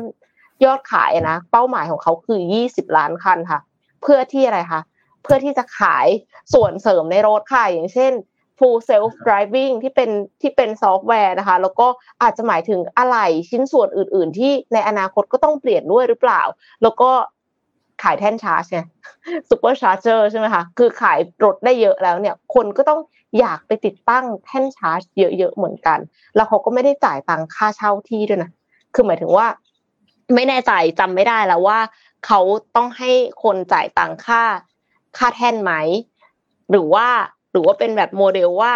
[0.65, 3.61] ยอดขายนะเป้าหมายของเขาคือ 20 ล้านคันค่ะ
[4.03, 4.81] เพื่อที่อะไรคะ
[5.23, 6.07] เพื่อที่จะขาย
[6.55, 8.13] ส่วนเสริมในรถค่ะอย่างเช่น
[8.59, 10.11] full self driving ที่เป็น
[10.41, 11.87] ที่เป็นซอฟต์แวร์นะคะ แล้วก็
[12.23, 16.43] อาจจะหมายถึงอะไหล่ชิ้นส่วนอื่น ๆ ที่ในอนาคตก็ต้องเปลี่ยนด้วยหรือเปล่า
[16.83, 17.11] แล้วก็
[18.03, 18.81] ขายแท่นชาร์จไง
[19.49, 23.01] Supercharger ใช่ไหมคะคือขายรถได้เยอะแล้วเนี่ย คนก็ต้อง
[23.39, 25.99] อยากไปติดตั้งแท่นชาร์จเยอะๆเหมือนกัน
[26.37, 28.51] แล้วเขาก็ไม่ได้จ่ายตังค่าเช่าที่ด้วยนะ
[28.95, 29.47] คือหมายถึงว่า
[30.35, 31.79] ไม่แน่ใจจำไม่ได้แล้วว่า
[32.27, 32.41] เขา
[32.77, 33.11] ต้องให้
[33.43, 34.43] คนจ่ายตังค่า
[35.19, 35.73] ค่าแท่นไหม
[36.71, 37.07] หรือว่า
[37.53, 38.73] หรือว่าเป็นแบบโมเดลว่า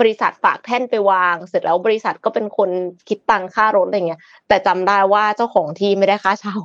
[0.00, 2.70] บริษัทฝากแท่นไปวาง เสร็จแล้วบริษัทก็เป็นคน
[3.08, 6.56] คิดตังค่ารถอะไรเงี้ย แต่จำได้ว่าเจ้าของที่ไม่ได้ค่าเช่า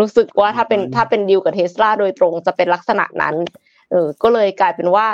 [0.00, 3.34] รู้สึกว่าถ้าเป็นถ้าเป็นดีลกับเทสลาโดยตรงจะเป็นลักษณะนั้น
[3.90, 5.06] เออ ก็เลยกลายเป็นว่า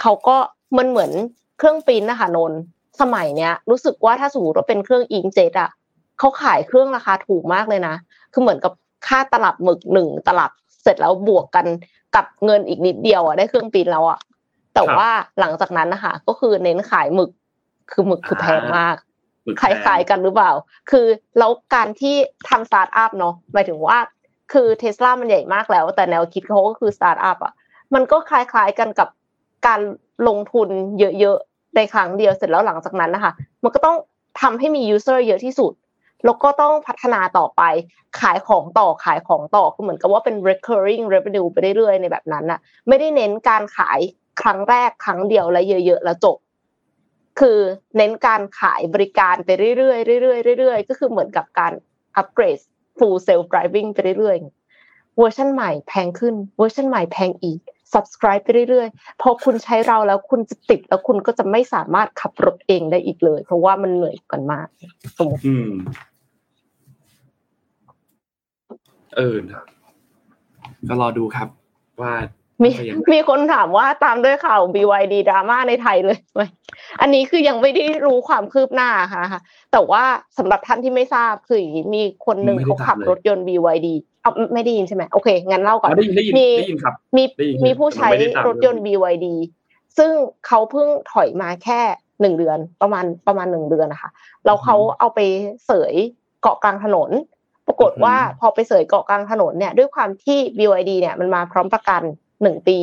[0.00, 0.36] เขาก็
[0.78, 1.10] มันเหมือน
[1.58, 2.52] เครื่องปริ้นนะคะนน
[3.00, 5.70] สมัยเนี้ย รู้สึกว่าถ้าสมมติว่าเป็นเครื่องอิงเจ็ตอะ
[6.22, 7.94] เขาขายเครื่องราคาถูกมากเลยนะ
[8.32, 8.72] คือเหมือนกับ
[9.06, 10.50] ค่าตลับหมึกหนึ่งตลับ
[10.82, 11.66] เสร็จแล้วบวกกัน
[12.16, 14.18] กับเงินอีกนิดเดียวอะได้เครื่องปริ้นแล้วอะ
[14.74, 15.08] แต่ว่า
[15.40, 17.30] หลังจากนั้นนะคะก็คือเน้นขายหมึก
[17.92, 18.96] คือหมึกคือแพงมาก
[19.60, 20.52] คล้ายๆกันหรือเปล่า
[20.90, 21.06] คือ
[21.38, 22.14] แล้วการที่
[22.48, 23.98] ทำสตาร์ทอัพเนาะหมายถึงว่า
[24.52, 27.52] คือเทสลามันใหญ่มากแล้ว แต่แนวคิดเขาก็คือสตาร์ทอัพอะ
[27.94, 29.08] มันก็คล้ายๆกันกับ
[29.66, 29.80] การ
[30.28, 30.68] ลงทุน
[31.20, 33.96] เยอะๆในครั้งเดียวเสร็จแล้วหลังจากนั้นนะคะมันก็ต้อง
[34.40, 35.72] ทำให้มี user เยอะที่สุด
[36.24, 37.62] แล้วก็ต้องพัฒนาต่อไป
[38.20, 43.98] ขายของต่อขายของต่อคือเหมือนกับว่าเป็น recurring revenue ไปเรื่อยๆในแบบนั้นน่ะไม่ได้เน้นการขาย
[44.42, 46.36] ครั้งแรกครั้งเดียวและเยอะ ๆ แล้วจบ
[47.40, 47.58] คือ
[47.96, 51.72] เน้นการขายบริการไปเรื่อยๆเรื่อยๆเรื่อยๆก็คือเหมือนกับการ
[52.16, 52.58] อัปเกรด
[52.98, 57.60] full self driving ไปเรื่อยๆเวอร์ชันใหม่แพงขึ้นเวอร์ชันใหม่แพงอีก
[57.92, 64.66] subscribe ไปเรื่อยๆ พอคุณใช้เราแล้วคุณจะติดแล้วคุณก็จะไม่สามารถขับรถเองได้อีกเลย เพราะว่ามันเหนื่อยกันมาก
[65.18, 65.70] สมมติ อืม
[69.16, 69.36] เออ
[70.88, 71.48] ก็รอดูครับ
[72.02, 72.12] ว่า
[72.64, 72.70] มี
[73.12, 76.42] มีคนถามว่าตามด้วยข่าว BYD ดราม่าในไทยเลยไหม
[77.00, 79.40] อันนี้คือยังไม่ได้รู้ความคืบหน้าค่ะ
[79.72, 80.04] แต่ว่า
[80.38, 81.60] สำหรับท่านที่ไม่ทราบคือ
[81.94, 83.88] มีคนหนึ่งเขาขับรถยนต์ BYD
[84.22, 87.24] เอาไม่ได้ยินใช่ไหมโอเค งั้นเล่าก่อนได้ยินได้ยินได้ยินครับมี
[87.64, 88.08] มีผู้ใช้
[88.46, 89.26] รถยนต์ BYD
[89.98, 90.12] ซึ่ง
[90.46, 91.80] เขาเพิ่งถอยมาแค่
[92.20, 94.10] หนึ่งเดือนประมาณประมาณหนึ่งเดือนนะคะ
[94.44, 95.20] แล้วเขาเอาไป
[95.66, 95.94] เสย
[96.42, 102.02] เกาะกลางถนนปรากฏว่าพอไปเสยเกาะกลางถนนเนี่ยด้วยความที่ BYD เนี่ยมันมาพร้อมประกัน
[102.42, 102.78] หนึ่งปี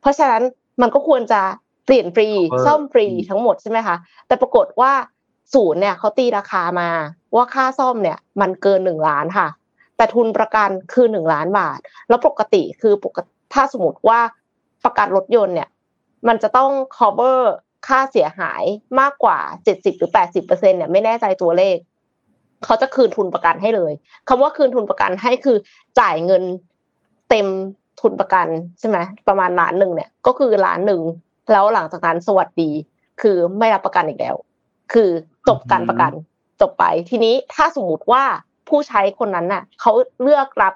[0.00, 0.42] เพราะฉะนั้น
[0.82, 1.42] มันก็ควรจะ
[1.84, 2.28] เปลี่ยนฟรี
[2.66, 4.92] ซ่อมฟรีทั้งหมดใช่ไหมคะแต่ปรากฏว่า
[5.54, 6.88] ศูนย์เนี่ยเขาตีราคามา
[7.34, 9.48] ว่าค่าซ่อมเนี่ยมันเกินหนึ่งล้านค่ะ
[9.96, 11.78] แต่ทุนประกันคือหนึ่งล้านบาท
[12.08, 14.20] แล้วปกติคือปกติถ้าสมมติว่า
[14.84, 15.68] ประกันรถยนต์เนี่ย
[16.28, 17.40] มันจะต้อง cover
[17.86, 18.62] ค่าเสียหาย
[19.00, 21.76] มากกว่าเจ็ดสิบหรือแปดสิบเปอร์เซ็นเนี่ยไม่แน่ใจตัวเลข
[22.64, 23.92] เขาจะคืนทุนประกันให้เลย
[24.28, 25.56] คำว่าคืนทุนประกันให้คือ
[26.00, 26.42] จ่ายเงิน
[27.30, 27.46] เต็ม
[28.00, 28.46] ทุนประกัน
[28.78, 28.98] ใช่ไหม
[29.28, 31.00] ประมาณล้านหนึ่งเนี่ย ก็คือล้านหนึ่ง
[31.52, 32.70] แล้วหลังจากนั้นสวัสดี
[33.20, 34.36] คือไม่รับประกันอีกแล้ว
[34.92, 35.08] คือ
[35.48, 36.12] จบการประกัน
[36.60, 38.24] จบไปทีนี้ถ้าสมมติว่า
[38.68, 39.92] ผู้ใช้คนนั้นน่ะเขา
[40.22, 40.74] เลือกรับ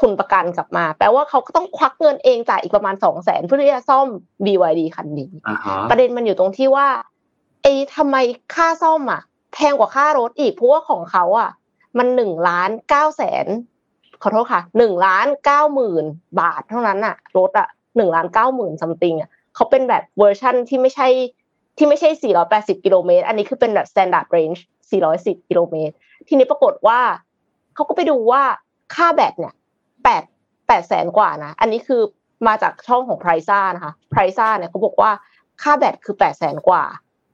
[0.00, 4.06] ทุนประกันกลับมา แปลว่าเขาก็ต้องควักเงินเองจ่ายอีกประมาณสองแสนเพื่อที่จะซ่อม
[4.44, 5.30] BYD คันนี้
[5.90, 6.88] ประเด็นมันอยู่ตรงที่ว่า
[7.62, 8.16] ไอ้ทำไม
[8.54, 11.50] ค่าซ่อมอะ แพงกว่าค่ารถอีกเพราะว่าของเขาอะ
[11.98, 13.46] มันหนึ่งล้านเก้าแสน
[14.22, 16.04] ขอโทษค่ะหนึ่งล้านเก้าหมื่น
[16.40, 21.08] บาทเท่านั้นอะรถอะหนึ่งล้านเก้าหมื่นซัมติงอะเขาเป็นแบบเวอร์ชั่นที่ไม่ใช่
[21.76, 25.94] ที่ไม่ใช่สี่ร้อยแปดสิบกิโลเมตร อันนี้คือเป็นแบบ standard range สี่ร้อยสิบกิโลเมตร
[26.28, 27.00] ทีนี้ปรากฏว่า
[27.74, 28.42] เขาก็ไปดูว่า
[28.94, 29.54] ค่าแบตเนี่ย
[30.04, 30.22] แปด
[30.68, 32.02] แปดแสนกว่านะ อันนี้คือ
[32.46, 35.10] มาจากช่องของไพรซ่านะคะไพรซ่าเนี่ยเขาบอกว่า
[35.62, 36.84] ค่าแบตคือแปดแสนกว่า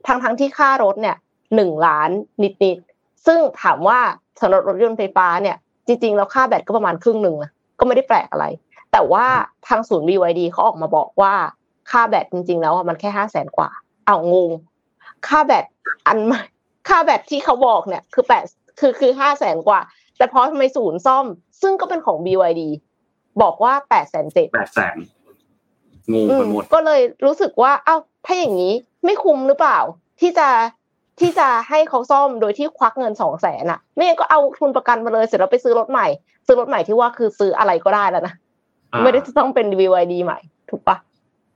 [0.06, 1.16] ทั้งทั้งที่ค่ารถเนี่ย
[1.55, 2.11] หนึ่งล้าน
[2.42, 3.98] นิดๆซึ่งถามว่า
[4.40, 8.46] สำหรับรถยนต์ไฟฟ้าเนี่ยจริงๆแล้วค่าแบตก็ประมาณครึ่งหนึ่งนะก็ไม่ได้แปลกอะไร
[8.92, 9.26] แต่ว่า
[9.68, 11.34] ทางศูนย์ BYD เขาออกมาบอกว่า
[11.90, 13.70] ค่าแบตจริง ๆ แล้วมันแค่ห้าแสนกว่า
[14.07, 14.50] เอางง
[15.26, 15.64] ค่าแบต
[16.07, 16.40] อันใหม่
[16.88, 18.44] ค่าแบตที่เขาบอกเนี่ยคือแปด
[18.80, 19.80] คือคือห้าแสนกว่า
[20.16, 21.26] แต่พอทำไมศูนย์ซ่อม
[21.62, 22.62] ซึ่งก็เป็นของ BYD
[23.42, 24.96] บอกว่าแปดแสนเจ็ดแปดแสน
[26.12, 27.96] งงไปหมดก็เลยรู้สึกว่า เอ้า
[28.26, 28.72] ถ้าอย่างนี้
[29.05, 29.78] ไม่คุ้มหรือเปล่า
[30.20, 30.48] ที่จะ
[31.20, 36.06] ที่จะให้เขาซ่อมโดยที่ควักเงินสองแสนอะ ไม่งั้นก็เอาทุนประกันมาเลยเสร็จแล้วไปซื้อรถใหม่
[36.46, 38.34] ซื้อรถใหม่ที่ว่าคือซื้ออะไรก็ได้แล้วนะ
[38.92, 40.38] อ่าไม่ได้จะต้องเป็น BYD ใหม่
[40.70, 40.96] ถูกปะ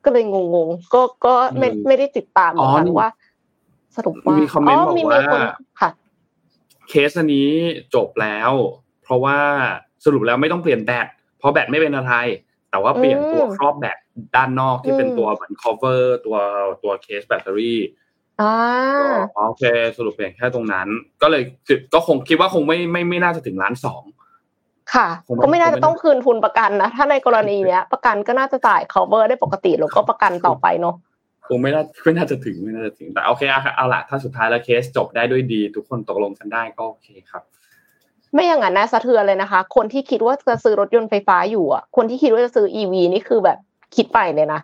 [0.04, 0.36] ก็เลยง
[0.66, 3.11] งๆก็ก็ไม่อืมไม่ได้ติดตามเหมือนกันอ๋อนี่ว่า
[3.96, 5.40] สรุปว่ามีคอมเมนต์บอกมีว่าคน
[5.80, 5.90] ค่ะ
[6.88, 7.50] เคสอันนี้
[7.94, 8.52] จบแล้ว
[9.02, 9.38] เพราะว่า
[10.04, 11.06] สรุปแล้วไม่ต้องเปลี่ยนแบต
[11.38, 12.14] เพราะแบตไม่เป็นอะไร
[12.70, 13.98] แต่ว่าเปลี่ยนตัวอืมครอบแบต
[14.36, 16.36] ด้านนอกที่เป็นอืมตัวเหมือน cover ตัว
[16.82, 18.07] ตัวเคสแบตเตอรี่อ่าอ๋อ
[19.47, 19.64] โอเค
[19.97, 20.89] สรุปเปลี่ยนแค่ตรงนั้น
[21.22, 24.03] ก็เลยคือก็คงคิดว่าคงไม่ไม่ไม่น่าจะถึงล้านสอง
[24.95, 30.95] ค่ะผมว่าก็ไม่น่าผมไม่จะต้องคืนทุนประกันนะถ้าในกรณีเนี้ย ประกันก็น่าจะจ่าย cover ได้ปกติแล้วก็ประกันต่อไปเนาะ
[31.49, 37.43] คงไม่น่าไม่น่าจะถึงไม่น่าจะถึงแต่โอเคเอาเอาละถ้าสุดท้ายแล้วเคสจบได้ด้วยดี ทุกคนตกลงกันได้ก็โอเคครับ
[38.34, 43.59] ไม่อย่างนั้นนะสะเทือนเลยนะคะ คนที่คิดว่าจะซื้อรถยนต์ไฟฟ้าอยู่อะคนที่คิดว่าจะซื้อ EV นี่คือแบบ
[43.97, 44.61] คิดไปเลยนะ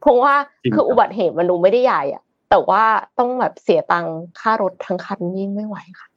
[0.00, 2.84] เพราะว่าจริงคือครับอุบัติเหตุมันดูไม่ได้ใหญ่อะ แต่ว่า
[3.18, 4.06] ต้องแบบเสียตัง
[4.40, 6.08] ค่ารถทั้งคันนี่ไม่ไหวค่ะ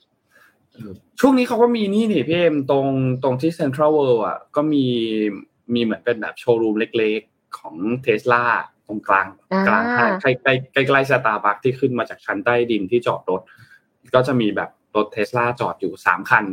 [1.19, 2.87] ช่วงนี้เขาก็มีนี่นี่พี่เอ็มตรง
[3.23, 4.85] ตรงที่เซ็นทรัลเวิลด์อะก็มี
[5.73, 8.43] มีเหมือนเป็นแบบโชว์รูมเล็กๆของเทสลา
[8.87, 13.41] ตรงกลางอ่ากลางห้างใกล้ใกล้ใกล้ใกล้สตาร์บัคที่ขึ้นมาจากชั้นใต้ดินที่จอดรถ
[14.15, 16.45] ก็จะมีแบบรถเทสลาจอดอยู่สามคัน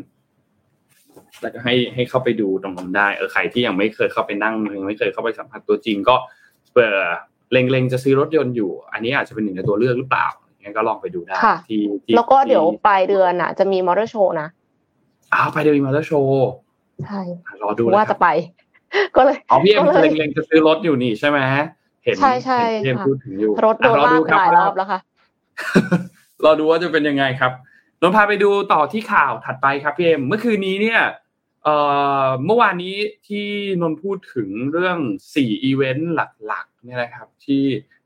[1.43, 6.16] แล้วก็ให้ให้เข้าไปดูตรงนั้นได้เออใครที่ยังไม่เคยเข้าไปนั่งยังไม่เคยเข้าไปสัมผัสตัวจริงก็
[6.74, 6.95] เปิด
[7.53, 14.49] เล็งๆจะซื้อรถยนต์อยู่ อันนี้อาจจะเป็นหนึ่งในตัวเลือกหรือเปล่าอย่างเงี้ยก็ลองไปดูได้ค่ะที่ที่แล้วก็เดี๋ยวที่ปลายเดือนอะ จะมีมอเตอร์โชว์นะ
[15.34, 16.51] อ้าวไปเดวิมอเตอร์โชว์
[17.05, 17.20] ใช่
[17.62, 18.28] รอดูเลยว่าครัจะบไป
[19.16, 21.38] ก็เลยอ๋อพี่เอ็มก็เลยเล็งๆจะซื้อรถอยู่นี่ใช่ไหม
[22.05, 25.01] เห็นใช่ใช่เห็นพี่เอ็มค่ะพูดถึงอยู่รถโดนอะลากดูหลายรอบคแล้วค่ะ
[26.44, 27.53] รอดูว่าจะเป็นยังไงครับ
[28.01, 31.01] นนท์พาไปดูต่อที่ข่าวถัดไปครับพี่เอ็มเมื่อคืนนี้เนี่ย
[32.45, 32.97] เมื่อวานนี้
[33.27, 33.47] ที่
[33.83, 34.99] นนพูดถึงเรื่อง
[35.35, 36.12] สี่อีเวนต์
[36.47, 37.64] หลักๆเนี่ยนะครับ ที่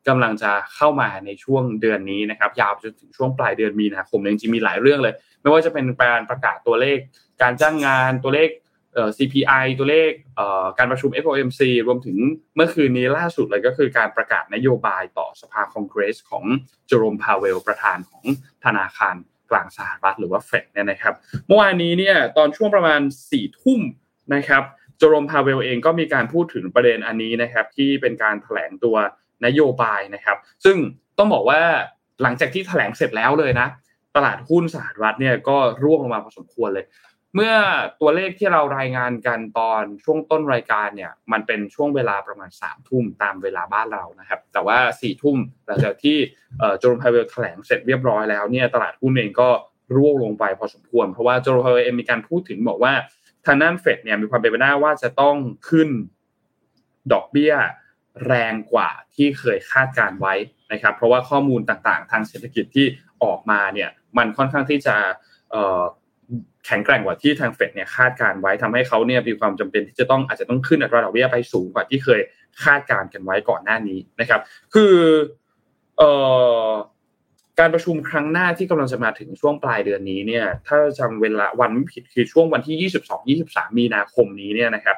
[0.09, 6.99] กำลังจะเข้ามาในช่วงเดือนนี้นะครับ ยาวจนถึงช่วงปลายเดือนมีนาคมเนี่ยจริงๆมีหลายเรื่องเลย ไม่ว่าจะเป็นการประกาศตัวเลข
[7.43, 8.49] การจ้างงานตัวเลข
[8.95, 12.17] เอ่อ CPI ตัวเลขเอ่อการประชุม FOMC รวมถึง
[12.57, 16.45] เมื่อคืนนี้ล่าสุดเลยก็คือการประกาศนโยบายต่อสภาคองเกรสของ
[16.87, 18.25] เจอโรมพาเวลประธานของ
[18.65, 19.17] ธนาคาร
[19.51, 21.15] กลางสหรัฐหรือว่าเฟดเนี่ยนะครับ
[21.47, 23.81] เมื่อวานนี้เนี่ยตอนช่วงประมาณ4ี่ทุ่ม
[24.35, 24.63] นะครับ
[24.99, 28.97] เจอโรมพาเวลเองก็มีการพูดถึงประเด็นอันนี้นะครับ ที่เป็นการแถลงตัว
[29.47, 30.77] นโยบายนะครับ ซึ่ง
[31.19, 31.61] ต้องบอกว่า
[32.23, 33.69] หลังจากที่แถลงเสร็จแล้วเลยนะ
[34.17, 36.85] ตลาดหุ้นสหรัฐเนี่ยก็ร่วงลงมาพอสมควรเลย
[37.35, 37.55] เมื่อ
[38.01, 46.16] ตัวเลขที่เรารายงานกันตอนช่วงต้นรายการเนี่ย มันเป็นช่วงเวลาประมาณ3ามทุ่มตามเวลาบ้านเรานะครับ แต่ว่า4ี่ทุ่มหลังจากที่
[46.78, 49.51] โจลพาเวลแถลงเสร็จเรียบร้อยแล้วเนี่ยตลาดหุ้นเองก็
[49.97, 52.93] ร่วงลงไปพอสมควร เพราะว่าโจลพาเวลเองมีการพูดถึงบอกว่า
[53.47, 55.37] ทางด้านเฟดเนี่ยมีความเป็นไปได้ว่าจะต้อง
[55.68, 55.89] ขึ้น
[57.12, 57.55] ดอกเบี้ย
[58.26, 60.35] แรงกว่าที่เคยคาดการไว้
[60.72, 62.87] นะครับ เพราะว่าข้อมูลต่างๆ ทางเศรษฐกิจที่
[63.24, 64.97] ออกมาเนี่ยมันค่อนข้างที่จะ
[66.67, 72.21] แข็งแกร่งกว่าที่ทางเฟดเนี่ยคาดการไว้ทำให้เขาเนี่ยมีความจำเป็นที่จะต้องอาจจะต้องขึ้นอัตราดอกเบี้ยไปสูงกว่าที่เคย
[72.65, 74.41] คาดการกันไว้ก่อนหน้านี้นะครับ
[74.75, 74.95] คือ
[75.99, 76.11] เอ่
[76.67, 76.71] อ
[77.61, 82.91] การประชุมครั้งหน้าที่กำลังจะมาถึงช่วงปลายเดือนนี้เนี่ย ถ้าจำเวลาวันไม่ผิดคือช่วงวันที่
[83.37, 84.97] 22 23 มีนาคมนี้เนี่ยนะครับ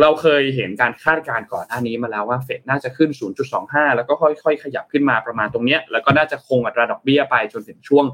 [0.00, 3.10] เราเคยเห็นการคาดการณ์ก่อนหน้านี้มาแล้วว่าเฟดน่าจะขึ้น
[3.52, 8.04] 0.25 แล้วก็ค่อยๆ ขยับขึ้นมาประมาณตรงเนี้ยแล้วก็น่าจะคงอัตราดอกเบี้ยไปจนถึงช่วง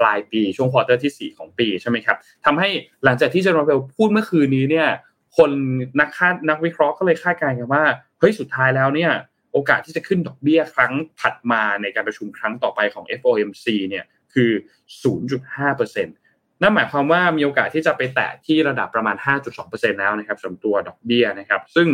[0.00, 2.68] ปลายปีช่วง quarter ที่ 4 ของปีใช่ไหมครับทำให้
[3.04, 4.88] หลังจากที่เจอโรม พาวเวลพูดเมื่อคืนนี้เนี่ย
[5.36, 5.50] คน
[6.00, 7.84] นักคาดนักวิเคราะห์ก็เลยคาดการณ์กันว่า
[8.18, 9.10] เฮ้ยสุดท้ายแล้วเนี่ย
[9.52, 14.50] โอกาสที่จะขึ้นดอกเบี้ยครั้งถัดมาในการประชุมครั้งต่อไปของ FOMC เนี่ยคือ
[15.32, 19.16] 0.5%นั่นหมายความว่ามีโอกาสที่จะไปแตะที่ระดับประมาณ
[19.58, 21.88] 5.2%แล้วนะครับสำหรับตัวดอกเบี้ยนะครับ ซึ่ง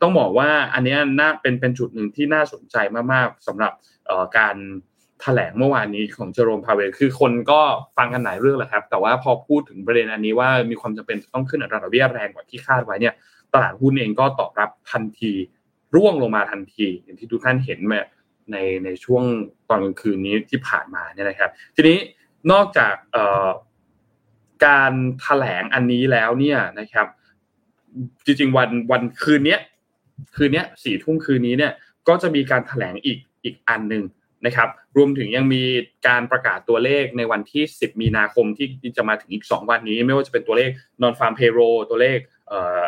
[0.00, 2.76] ต้องบอกว่าอันนี้น่าเป็นเป็นจุดหนึ่งที่น่าสนใจ
[3.12, 3.72] มากๆสำหรับ
[4.38, 4.56] การ
[5.22, 7.60] แถลงเมื่อวานนี้ของเจอโรมพาเวลคือคนก็
[7.96, 13.14] ฟังกันหลายเรื่องแหละครับ แต่ว่าพอพูดถึงประเด็นอันนี้ว่ามีความจำเป็นต้องขึ้นอัตราดอกเบี้ยแรงกว่าที่คาดไว้เนี่ย
[13.54, 15.32] ตลาดหุ้นเองก็ตอบรับทันที
[15.94, 18.00] ร่วงลงมาทันที อย่างที่ทุกท่านเห็นมา
[18.52, 19.24] ในในช่วง
[19.68, 21.98] ตอนกลางคืนนี้ที่ผ่านมาเนี่ยนะครับ ทีนี้
[22.52, 22.94] นอกจาก
[24.66, 27.06] การแถลงอันนี้แล้วเนี่ยนะครับ
[28.24, 29.58] จริงๆวันวันคืนนี้
[30.36, 31.72] คืนนี้สี่ทุ่มคืนนี้เนี่ย
[32.08, 34.02] ก็จะมีการแถลงอีกอีกอันหนึ่ง
[34.46, 35.62] นะครับรวมถึงยังมี
[36.08, 40.70] การประกาศตัวเลขในวันที่ 10 มีนาคมที่จะมาถึงอีก 2 วันนี้ ไม่ว่าจะเป็นตัวเลข
[41.02, 42.18] non farm payroll ตัวเลข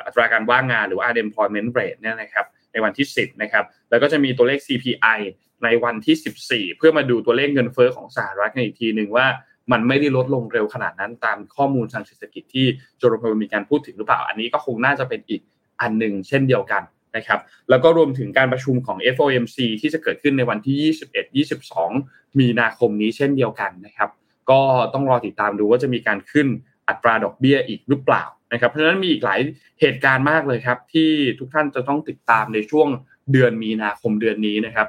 [0.05, 5.19] อัตราการว่างงานหรือว่า unemployment rate เนี่ยนะครับในวันที่ 10นะครับแล้วก็จะมีตัวเลข CPI
[5.65, 9.27] ในวันที่ 14 เพื่อมาดูตัวเลขเงินเฟ้อของสหรัฐกันอีกทีหนึ่งว่า
[9.73, 12.67] มันไม่ได้ลดลงเร็วขนาดนั้นตามข้อมูลทางเศรษฐกิจที่
[12.99, 15.41] โจโรพมีการพูดถึงหรือเปล่า อันนี้ก็คงน่าจะเป็นอีก
[15.81, 16.83] อันหนึ่งเช่นเดียวกัน
[17.19, 17.41] นะครับ
[17.71, 21.45] แล้วก็รวมถึงการประชุมของ FOMC ที่จะเกิดขึ้นในวันที่
[21.87, 24.11] 21-22 มีนาคมนี้เช่นเดียวกันนะครับ
[24.51, 24.61] ก็
[24.95, 26.47] ต้องรอติดตามดูว่าจะมีการขึ้น
[26.89, 29.41] อัตราดอกเบี้ยอีกหรือเปล่านะครับเพราะฉะนั้นมีอีกหลาย
[29.81, 32.89] เหตุการณ์มากเลยครับ ที่ทุกท่านจะต้องติดตามในช่วง
[33.33, 34.89] เดือนมีนาคมเดือนนี้นะครับ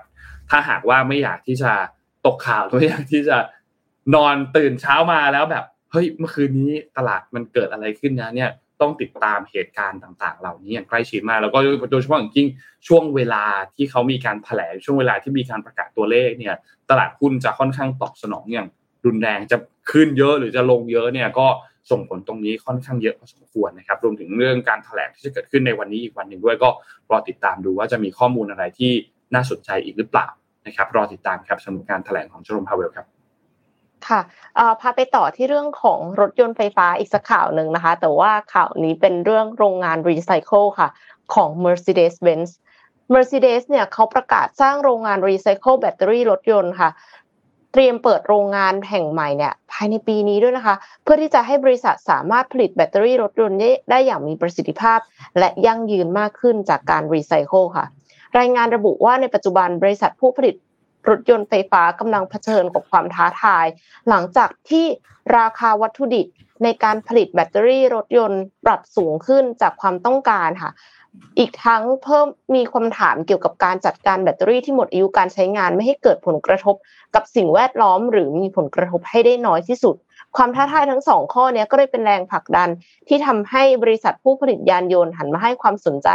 [0.50, 1.72] ถ้าหากว่าไม่อยากที่จะ
[2.26, 3.38] ตกข่าวไม่อยากที่จะ
[4.16, 8.52] นอนตื่นเช้ามาแล้วแบบเฮ้ยเมื่อคืนนี้ตลาดมันเกิดอะไรขึ้นนะเนี่ย
[8.82, 11.60] ต้องติดตามเหตุการณ์ต่าง ๆ เหล่านี้อย่างใกล้ชิดมาก แล้วก็
[11.92, 12.48] โดยเฉพาะอย่างยิ่ง
[12.88, 13.44] ช่วงเวลา
[13.76, 16.56] ที่เขามีการแถลงช่วงเวลาที่มีการประกาศตัวเลขเนี่ย
[16.90, 18.68] ตลาดหุ้นจะค่อนข้างตอบสนองอย่าง
[19.06, 19.58] รุนแรงจะ
[19.92, 21.48] ขึ้นเยอะหรือจะลงเยอะเนี่ยก็
[21.92, 26.70] ส่งผลตรงนี้ค่อนข้างเยอะพอสมควรนะครับ รวมถึงเรื่องการแถลงที่จะเกิดขึ้นในวันนี้อีกวันหนึ่งด้วยก็
[27.12, 28.92] รอติดตามดูว่าจะมีข้อมูลอะไรที่
[29.36, 30.28] น่าสนใจอีกหรือเปล่า
[30.68, 33.19] นะครับ รอติดตามครับสำหรับการแถลงของเจอโรมพาวเวลครับ
[34.08, 34.22] ค่ะ
[34.82, 40.90] พาไปต่อที่เรื่องของรถยนต์ไฟฟ้าอีกสักข่าวหนึ่งนะคะ แต่ว่าข่าวนี้เป็นเรื่องโรงงานรีไซเคิลค่ะ
[41.34, 42.50] ของ Mercedes-Benz
[43.14, 46.90] Mercedes เนี่ยเขาประกาศสร้างโรงงานรีไซเคิลแบตเตอรี่รถยนต์ค่ะ
[47.74, 55.00] เตรียมเปิดโรงงานแห่งใหม่เนี่ยภายในปีนี้ด้วยนะคะ เพื่อที่จะให้บริษัทสามารถผลิตแบตเตอรี่รถยนต์ได้อย่างมีประสิทธิภาพ
[55.40, 57.86] และยั่งยืนมากขึ้นจากการรีไซเคิลค่ะ
[58.40, 60.56] รายงานระบุว่าในปัจจุบันบริษัทผู้ผลิต
[61.10, 63.66] รถยนต์ไฟฟ้ากำลังเผชิญกับความท้าทาย
[64.10, 64.86] หลังจากที่
[65.38, 66.28] ราคาวัตถุดิบ
[66.64, 70.72] ในการผลิตแบตเตอรี่รถยนต์ปรับสูงขึ้นจากความต้องการค่ะ
[71.40, 76.76] อีกทั้งเพิ่มมีคำถามเกี่ยวกับการจัดการแบตเตอรี่ที่หมดอายุการใช้งานไม่ให้เกิดผลกระทบ
[77.16, 79.96] กับสิ่งแวดล้อม หรือมีผลกระทบให้ได้น้อยที่สุด
[80.38, 82.70] ความท้าทายทั้งสองข้อนี้ก็เลยเป็นแรงผลักดัน
[83.08, 86.10] ที่ทำให้บริษัทผู้ผลิตยานยนต์หันมาให้ความสนใจ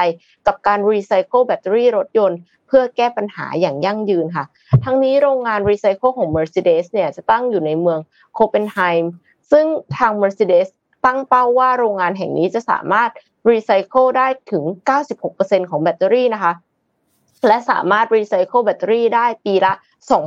[0.47, 4.45] กับการรีไซเคิลแบตเตอรี่รถยนต์ เพื่อแก้ปัญหาอย่างยั่งยืนค่ะ
[4.85, 7.99] ทั้งนี้โรงงานรีไซเคิลของ Mercedes เนี่ยจะตั้งอยู่ในเมือง
[8.35, 9.13] คุปเปนไฮม์
[9.51, 9.67] ซึ่ง
[9.99, 10.69] ทาง Mercedes
[11.05, 13.11] ตั้งเป้าว่าโรงงานแห่งนี้จะสามารถ
[13.51, 14.65] รีไซเคิลได้ถึง
[15.17, 16.53] 96%ของแบตเตอรี่นะคะ
[17.49, 19.73] และสามารถรีไซเคิลแบตเตอรี่ได้ปีละ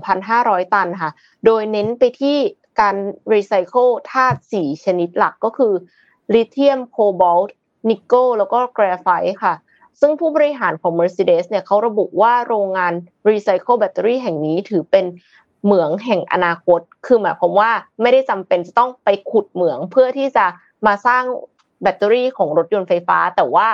[0.09, 1.11] 2,500 ตันค่ะ
[1.45, 2.37] โดยเน้นไปที่
[2.79, 2.95] การ
[3.33, 5.73] รีไซเคิลธาตุ4ชนิดหลักก็คือ
[6.33, 7.55] ลิเธียมโคบอลต์
[7.89, 9.53] นิกเกิลแล้วก็แกรไฟต์ค่ะ
[10.01, 12.93] ซึ่งผู้บริหารของ Mercedes เนี่ยเขาระบุว่าโรงงาน
[13.29, 15.05] รีไซเคิลแบตเตอรี่แห่งนี้ถือเป็น
[15.63, 17.71] เหมืองแห่งอนาคต คือหมายความว่า
[18.01, 20.45] ไม่ได้จำเป็นจะต้องไปขุดเหมืองเพื่อที่จะ
[20.87, 21.23] มาสร้าง
[21.81, 23.67] แบตเตอรี่ของรถยนต์ไฟฟ้า แต่ว่า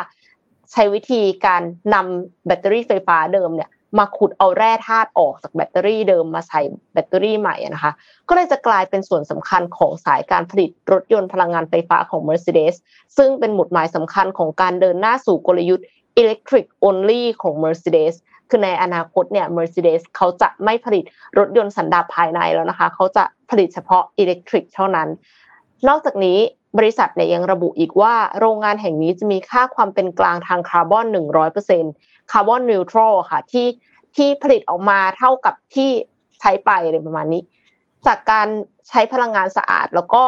[0.72, 1.62] ใช้วิธีการ
[1.94, 6.62] นำแบตเตอรี่ไฟฟ้าเดิมเนี่ย มาขุดเอาแร่ธาตุออกจากแบตเตอรี่เดิมมาใส่
[6.94, 7.92] แบตเตอรี่ใหม่นะคะ
[8.30, 12.76] ก็เลยจะกลายเป็นส่วนสำคัญของสายการผลิตรถยนต์พลังงานไฟฟ้าของ Mercedes
[13.18, 15.86] ซึ่งเป็นหมุดหมายสำคัญของการเดินหน้าสู่กลยุทธ์
[16.22, 18.14] electric only ของ Mercedes
[18.50, 21.04] คือในอนาคตเนี่ย Mercedes เขาจะไม่ผลิต
[21.38, 25.10] รถยนต์สันดาปภายในแล้วนะคะ เขาจะผลิตเฉพาะ electric เท่านั้น
[25.88, 26.40] นอกจากนี้
[26.78, 31.06] บริษัทเนี่ยยังระบุอีกว่าโรงงานแห่งนี้จะมีค่าความเป็นกลางทางคาร์บอน
[31.70, 33.68] 100% carbon neutral ค่ะที่
[34.16, 35.90] ที่ผลิตออกมาเท่ากับที่
[36.40, 37.44] ใช้ไปอะไรประมาณนี้
[38.06, 38.48] จากการ
[38.90, 40.24] ใช้พลังงานสะอาดแล้วก็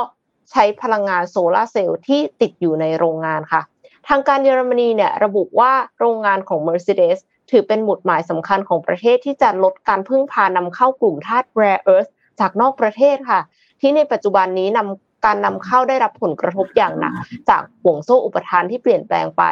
[0.51, 3.61] ใช้พลังงานโซลาเซลล์ที่ติดอยู่ในโรงงานค่ะ
[4.07, 7.17] ทางการเยอรมนีเนี่ยระบุว่าโรงงานของ Mercedes
[7.51, 13.41] ถือเป็นหมุดหมายสำคัญของประเทศที่จะลดการพึ่งพานำเข้ากลุ่มธาตุ rare earth จากนอกประเทศค่ะ
[13.81, 17.13] ที่ในปัจจุบันนี้นำ การนำเข้าได้รับผลกระทบอย่างหนัก
[17.49, 19.43] จากห่วงโซ่อุปทานที่เปลี่ยนแปลงไป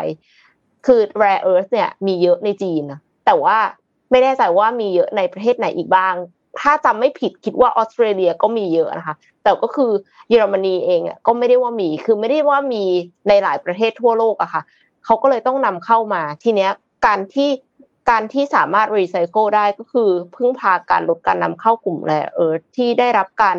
[0.86, 3.58] คือ rare earth เนี่ยมีเยอะในจีนนะแต่ว่า
[4.12, 6.16] ไม่แน่ใจว่ามีเยอะในประเทศไหนอีกบ้าง
[6.60, 9.92] ถ้าจำไม่ผิดคิดว่าออสเตรเลียก็มีเยอะนะคะ แต่ก็คือ
[10.30, 12.84] เยอรมนีเองก็ไม่ได้ว่ามี คือไม่ได้ว่ามี
[13.28, 14.62] ในหลายประเทศทั่วโลกอะค่ะ
[15.06, 16.72] เขาก็เลยต้องนำเข้ามา ทีเนี้ย
[17.06, 17.50] การที่
[18.10, 23.56] การที่สามารถรีไซเคิลได้ก็คือพึ่งพาการลดการนำเข้ากลุ่มแร่เออที่ได้รับการ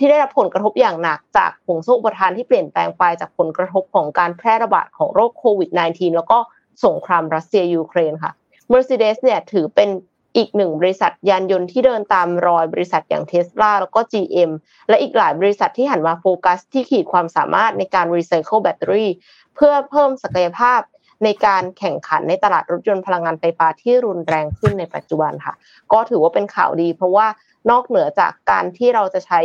[0.00, 6.38] ที่ได้รับผลกระทบอย่างหนักจากห่วงโซ่อุปทานที่เปลี่ยนแปลงไปจากผลกระทบของการแพร่ระบาดของโรคโควิด -19 แล้วก็
[6.84, 8.32] สงครามรัสเซียยูเครนค่ะ
[8.72, 9.88] Mercedes เนี่ยถือเป็น
[10.36, 14.50] อีกหนึ่งบริษัทยานยนต์ที่เดินตามรอยบริษัทอย่างเทสลาแล้วก็ GM
[14.88, 19.10] และอีกหลายบริษัทที่หันมาโฟกัสที่ขีดความสามารถในการรีไซเคิลแบตเตอรี่
[19.54, 20.80] เพื่อเพิ่มศักยภาพ
[21.24, 25.54] ในการแข่งขันในตลาดรถยนต์พลังงานไฟฟ้าที่รุนแรงขึ้นในปัจจุบันค่ะ
[25.92, 27.26] ก็ถือว่าเป็นข่าวดี เพราะว่า
[27.70, 29.40] นอกเหนือจากการที่เราจะใช้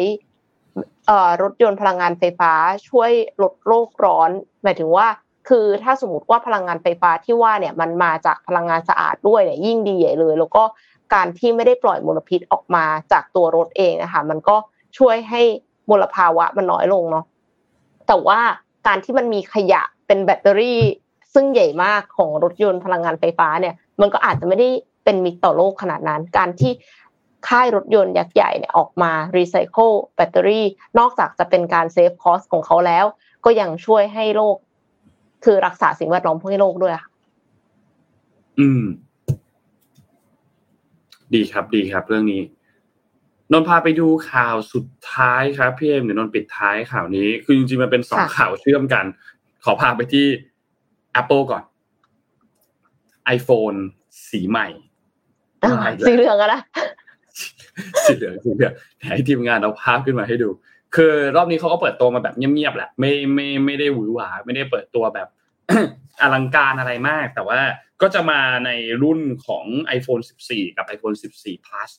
[1.41, 2.51] รถยนต์พลังงานไฟฟ้า
[2.89, 3.11] ช่วย
[3.41, 4.29] ลดโลกร้อน
[4.63, 5.07] หมายถึงว่า
[5.49, 10.63] คือถ้าสมมติว่าพลังงานไฟฟ้าที่ว่าเนี่ยมันมาจากพลังงานสะอาดด้วยเนี่ยยิ่งดีใหญ่เลย แล้วก็
[11.13, 14.55] การที่ไม่ได้ปล่อยมลพิษออกมาจากตัวรถเองนะคะมันก็
[14.97, 15.41] ช่วยให้
[15.89, 17.25] มลภาวะมันน้อยลงเนาะ
[18.07, 18.39] แต่ว่า
[18.87, 20.81] การที่มันมีขยะเป็นแบตเตอรี่
[21.33, 24.69] ซึ่งใหญ่มากของรถยนต์พลังงานไฟฟ้าเนี่ย มันก็อาจจะไม่ได้
[25.03, 26.71] เป็นมิตรต่อโลกขนาดนั้น การที่
[27.47, 30.65] ค่ายรถยนต์ยักษ์ใหญ่เนี่ยออกมารีไซเคิลแบตเตอรี่
[30.99, 33.05] นอกจากจะเป็นการ save cost ของเขาแล้ว
[33.45, 34.57] ก็ยังช่วยให้โลก
[35.45, 37.09] คือรักษาสิ่งแวดล้อมให้โลกด้วยค่ะ
[38.59, 38.83] อืม
[41.33, 42.41] ดีครับดีครับ เรื่องนี้
[43.51, 49.05] นนพาไปดูข่าวสุดท้ายครับพี่เอ็มเดี๋ยวนนปิดท้ายข่าวนี้ คือจริงๆมันเป็นสองข่าวเชื่อมกัน
[49.63, 50.25] ขอพาไปที่
[51.21, 51.63] Apple ก่อน
[53.37, 53.77] iPhone
[54.29, 54.67] สีใหม่
[56.07, 56.61] สีเหลืองอะนะ
[58.05, 58.73] สีเหลืองสีเหลือง
[59.15, 60.49] ให้ทีมงานเอาภาพขึ้นมาให้ดู
[60.95, 65.27] คือรอบนี้เขาก็เปิดตัวมาแบบเงียบๆแหละไม่ไม่ไม่ได้หวือหวาไม่ได้เปิดตัวแบบ
[66.21, 67.59] อลังการอะไรมาก แต่ว่า
[68.01, 68.69] ก็จะมาใน
[69.03, 69.65] รุ่นของ
[69.97, 71.89] iPhone 14 กับ iPhone 14 Plus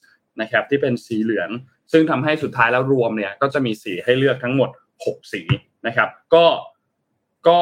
[0.41, 1.49] นะครับที่เป็นสีเหลือง
[1.93, 4.70] ซึ่งทำให้สุดท้ายแล้วรวมเนี่ยก็จะมีสีให้เลือกทั้งหมด
[5.01, 5.43] 6 สี
[5.87, 6.45] นะครับ ก็
[7.49, 7.59] ก็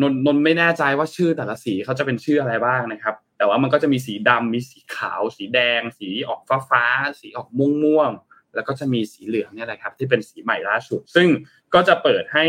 [0.00, 6.84] นนนไม่แน่ใจว่าชื่อแต่ละสีเขาจะเป็นชื่ออะไรบ้างนะครับ แต่ว่ามันก็จะมีสีดำมีสีขาว สีแดง สีออกฟ้าฟ้า
[7.20, 8.10] สีออกม่วงม่วง
[8.54, 11.28] แล้วก็จะมีสีเหลืองเนี่ยแหละครับที่เป็นสีใหม่ล่าสุด ซึ่ง
[11.74, 12.44] ก็จะเปิดให้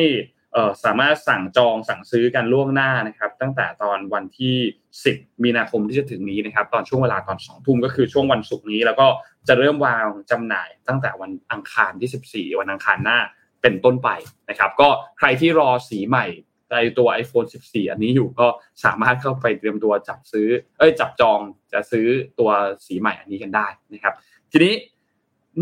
[0.84, 4.56] สามารถสั่งจองสั่งซื้อกันล่วงหน้านะครับ ตั้งแต่ตอนวันที่
[5.00, 9.08] 10 มีนาคมที่จะถึงนี้นะครับ ตอนช่วงเวลาตอน2ทุ่มก็คือช่วงวันศุกร์นี้ แล้วก็
[9.48, 13.20] จะเริ่มวางจำหน่ายตั้งแต่วันอังคารที่ 14 วันอังคารหน้า
[13.62, 14.10] เป็นต้นไป
[14.50, 16.26] นะครับ ก็ใครที่รอสีใหม่
[16.74, 18.48] ในตัว iPhone 14 อันนี้อยู่ก็
[18.86, 20.48] สามารถเข้าไปเตรียมตัวจับซื้อ
[20.80, 21.40] เอ้ยจับจอง
[21.74, 22.06] จะซื้อ
[22.40, 22.50] ตัว
[22.86, 24.14] สีใหม่อันนี้กันได้นะครับ
[24.52, 24.74] ทีนี้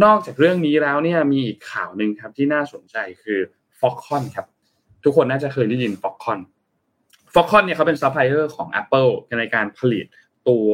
[0.03, 3.39] นอกจากเรื่องนี้แล้วเนี่ยมีอีกข่าวหนึ่งครับที่น่าสนใจคือ
[3.80, 4.47] Foxconn ครับ
[5.03, 6.39] ทุกคนน่าจะเคยได้ยิน Foxconn
[7.34, 10.05] Foxconn เนี่ยเขาเป็นซัพพลายเออร์ของ Apple ในการผลิต
[10.49, 10.72] ตัว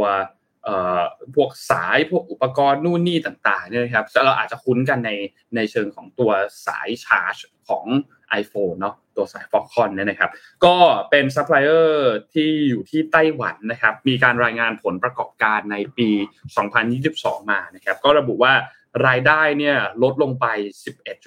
[1.35, 5.11] พวกสายพวกอุปกรณ์นู่นนี่ต่างๆเนี่ยครับเราอาจจะคุ้นกันใน
[5.55, 6.31] ในเชิงของตัว
[6.67, 7.35] สายชาร์จ
[7.69, 7.85] ของ
[8.41, 10.31] iPhone เนาะตัวสาย Foxconn เนี่ยนะครับ
[10.65, 10.75] ก็
[11.09, 16.09] เป็นซัพพลายเออร์ที่อยู่ที่ไต้หวันนะครับ มีการรายงานผลประกอบการในปี
[16.95, 18.53] 2022 มานะครับ ก็ระบุว่า
[19.07, 20.45] รายได้เนี่ยลดลงไป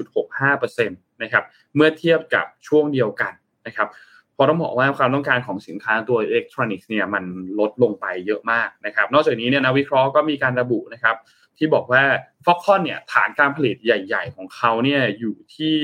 [0.06, 1.44] 11.65%นะครับ
[1.74, 3.32] เมื่อเทียบกับช่วงเดียวกัน
[3.66, 3.88] นะครับ
[4.36, 7.24] พอต้องบอกว่าความต้องการของสินค้าตัวอิเล็กทรอนิกส์เนี่ยมัน
[7.58, 11.16] ลดลงไปเยอะมากนะครับ นอกจากนี้เนี่ยนักวิเคราะห์ก็มีการระบุนะครับ
[11.58, 12.02] ที่บอกว่า
[12.44, 15.76] Foxconn เนี่ยฐานการผลิตใหญ่ ๆ ของเขาเนี่ยอยู่ที่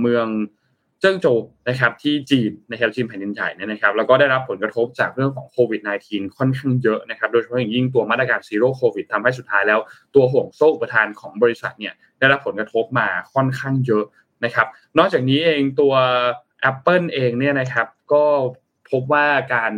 [0.00, 0.26] เมือง
[1.00, 9.80] เจิ้งโจวนะครับที่จีนนะครับจีนแผ่นดินใหญ่เนี่ยนะครับแล้วก็ได้รับผลกระทบจากเรื่องของโควิด -19 ค่อนข้างเยอะนะครับโดยเฉพาะอย่างยิ่งตัวมาตรการ Zero COVID ทำให้สุดท้ายแล้ว
[10.14, 14.04] ตัวห่วงโซ่อุปทานของบริษัทเนี่ยได้รับผลกระทบมาค่อนข้างเยอะ
[14.44, 14.66] นะครับ
[14.98, 15.94] นอกจากนี้เองตัว
[16.70, 18.24] Apple เองเนี่ยนะครับก็
[18.90, 19.72] พบว่าการ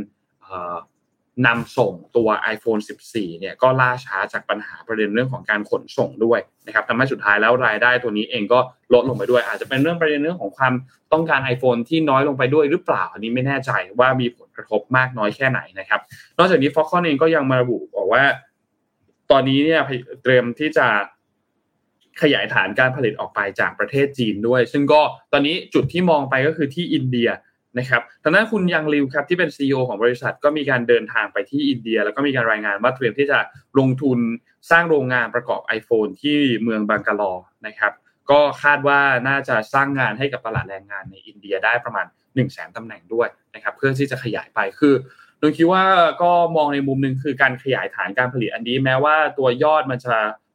[1.47, 8.59] นำส่งตัว iPhone 14 เนี่ยก็ล่าช้าจากปัญหาประเด็นเรื่องของการขนส่งด้วยนะครับทำให้สุดท้ายแล้วรายได้ตัวนี้เองก็
[8.95, 10.72] ลดลงไปด้วย อาจจะเป็นเรื่องประเด็นเรื่องของความ
[11.12, 16.01] ต้องการ iPhone ที่น้อยลงไปด้วยหรือเปล่าอันนี้ไม่แน่ใจว่ามีผลกระทบมากน้อยแค่ไหนนะครับ
[16.39, 18.24] นอกจากนี้ Foxconn เองก็ยังมาระบุบอกว่า
[19.30, 19.80] ตอนนี้เนี่ย
[20.22, 20.86] เตรียมที่จะ
[22.22, 25.01] ขยายฐานการผลิตออกไปจากประเทศจีนด้วย ซึ่งก็
[25.32, 27.28] ตอนนี้จุดที่มองไปก็คือที่อินเดีย
[27.78, 33.38] นะครับทางด้านคุณยังริวครับที่เป็น CEO ของบริษัทก็มีการเดินทางไปที่อินเดีย แล้วก็มีการรายงานว่าเตรียมที่จะ
[33.78, 34.18] ลงทุน
[34.70, 37.32] สร้างโรงงานประกอบ iPhone ที่เมืองบังกาลอ
[37.66, 37.92] นะครับ
[38.30, 44.94] ก็คาดว่าน่าจะสร้างงานให้กับตลาดแรงงานในอินเดียได้ประมาณ1นึ่งแสนตำแหน่งด้วยนะครับเพื่อที่จะขยายไปคือ
[45.40, 45.84] โดยคิดว่า
[46.22, 50.14] ก็มองในมุมหนึ่งคือการขยายฐานการผลิตอันนี้ แม้ว่าตัวยอดมันจะ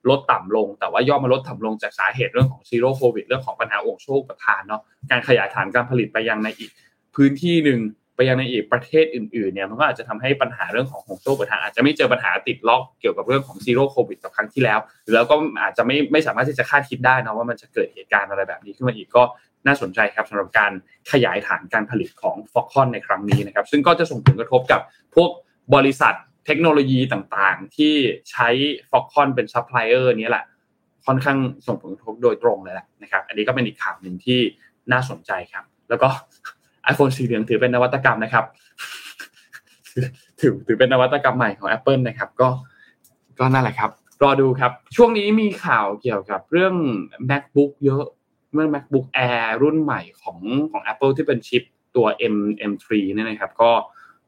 [0.10, 6.72] ลดต่ำลง แต่ว่ายอดมันลดต่ำลงจากสาเหตุเรื่องของ Zero COVID เรื่องของปัญหาห่วงโซ่อุปทานเนาะการขยายฐานการผลิตไปยังในอีก
[7.16, 7.80] พื้นที่หนึ่ง
[8.16, 14.80] ไปยังในอีกประเทศอื่นๆเนี่ยมันก็อาจจะทำให้ปัญหาเรื่องของห่วงโซ่อุปทานอาจจะไม่เจอปัญหาติดล็อกเกี่ยวกับเรื่องของ Zero COVID กับครั้งที่แล้ว
[15.14, 19.24] แล้วก็อาจจะไม่ไม่สามารถที่จะคาดคิดได้นะว่ามันจะเกิดเหตุการณ์อะไรแบบนี้ขึ้นมาอีกก็
[19.68, 20.72] น่าสนใจครับสำหรับการ
[21.12, 24.82] ขยายฐานการผลิตของ Foxconn ในครั้งนี้นะครับซึ่งก็จะส่งผลกระทบกับ
[25.16, 25.30] พวก
[25.76, 26.14] บริษัท
[26.46, 27.94] เทคโนโลยีต่างๆ ที่
[28.32, 28.50] ใช้
[28.92, 30.46] Foxconn เป็นซัพพลายเออร์นี้แหละ
[31.06, 31.38] ค่อนข้าง
[31.68, 34.40] ส่งผลกระทบโดยตรงเลยแหละนะครับ อันนี้ก็เป็นอีกข่าวหนึ่งที่
[34.92, 36.10] น่าสนใจครับ แล้วก็
[36.92, 38.46] iPhone สีเหลืองถือเป็นนวัตกรรมนะครับ
[40.40, 42.50] ถือถือเป็นนวัตกรรมใหม่ของ Apple นะครับ ก็
[43.40, 43.92] ก็นั่นแหละครับ
[44.24, 46.76] รอดูครับ ช่วงนี้มีข่าวเกี่ยวกับเรื่อง
[47.30, 48.06] MacBook เยอะ
[48.54, 50.40] เรื่อง MacBook Air รุ่นใหม่ของ
[50.72, 51.64] ของ Apple ที่เป็นชิป
[51.96, 52.38] ตัว M
[52.72, 53.72] M3 เนี่ยนะครับ ก็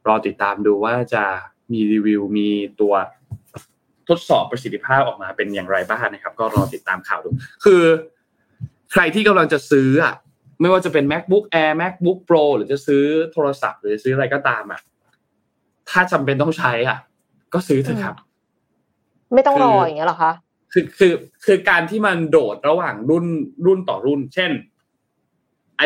[0.08, 1.24] รอติดตามดูว่าจะ
[1.72, 2.50] มีรีวิวมี
[2.82, 2.94] ตัว
[4.10, 7.30] ทดสอบประสิทธิภาพออกมาเป็นอย่างไรบ้างนะครับ ก็รอติดตามข่าวดู
[7.66, 7.82] คือ
[8.92, 10.16] ใครที่กำลังจะซื้ออะ
[10.62, 13.04] ไม่ว่าจะเป็น macbook air macbook pro หรือจะซื้อ
[13.34, 14.82] โทรศัพท์ หรือซื้ออะไรก็ตามอะ
[15.90, 16.98] ถ้าจำเป็นต้องใช้อะ
[17.54, 18.16] ก็ซื้อเถอะครับ
[19.34, 20.32] ไม่ต้องรออย่างเงี้ยหรอคะ
[20.74, 21.14] คือคือ
[21.46, 23.26] คือการที่มันโดดระหว่างรุ่น
[23.66, 24.52] รุ่นต่อรุ่น เช่น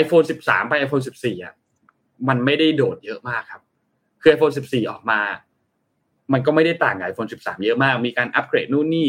[0.01, 1.53] iPhone 13 ไป iPhone 14อะ
[2.27, 3.61] มันไม่ได้โดดเยอะมากครับ
[4.21, 5.19] คือ iPhone 14 ออกมา
[6.33, 9.07] มันก็ไม่ได้ต่างกับ iPhone 13 เยอะมาก มีการอัปเกรดนู่นนี่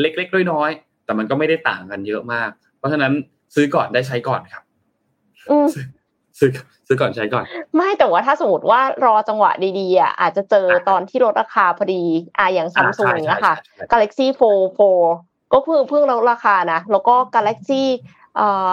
[0.00, 3.12] เล็กๆน้อยๆแต่มันก็ไม่ได้ต่างกันเยอะมาก เพราะฉะนั้น
[3.54, 4.64] ซื้อก่อนได้ใช้ก่อนครับ
[6.38, 6.50] ซื้อ
[6.86, 7.44] ซื้อก่อนใช้ก่อน
[7.76, 12.02] ไม่แต่ว่าถ้าสมมติว่ารอจังหวะดีๆอะอาจจะเจอตอนที่ลดราคาพอดี
[12.38, 13.54] อะอย่างซัมซุงอย่างเงี้ยค่ะ
[13.92, 14.66] Galaxy Fold
[15.10, 17.82] 4ก็เพิ่งเพิ่งลดราคานะแล้วก็ Galaxy
[18.36, 18.72] เอ่อ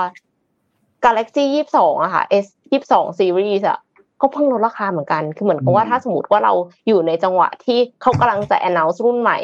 [1.06, 3.80] Galaxy ยี่สิบสองอะค่ะ S ยี่สิบสอง Series อะ
[4.22, 6.54] ก็เพิ่งลดราคาเหมือนกัน คือเหมือนกับว่าถ้าสมมติว่าเรา
[6.88, 9.40] อยู่ในจังหวะที่เขากำลังจะ announce รุ่นใหม่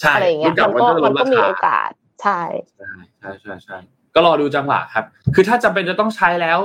[0.00, 1.90] ใช่อะไรอย่างเงี้ยรุ่มันก็จะลมันดก็รามีคาโอกาส
[2.22, 2.40] ใช่
[2.76, 3.76] ใช่ใช่ใช่ใช่
[4.14, 5.04] ก็รอดูจังหวะครับ
[5.34, 6.58] คือถ้าจำเป็นจะต้องใช้แล้ว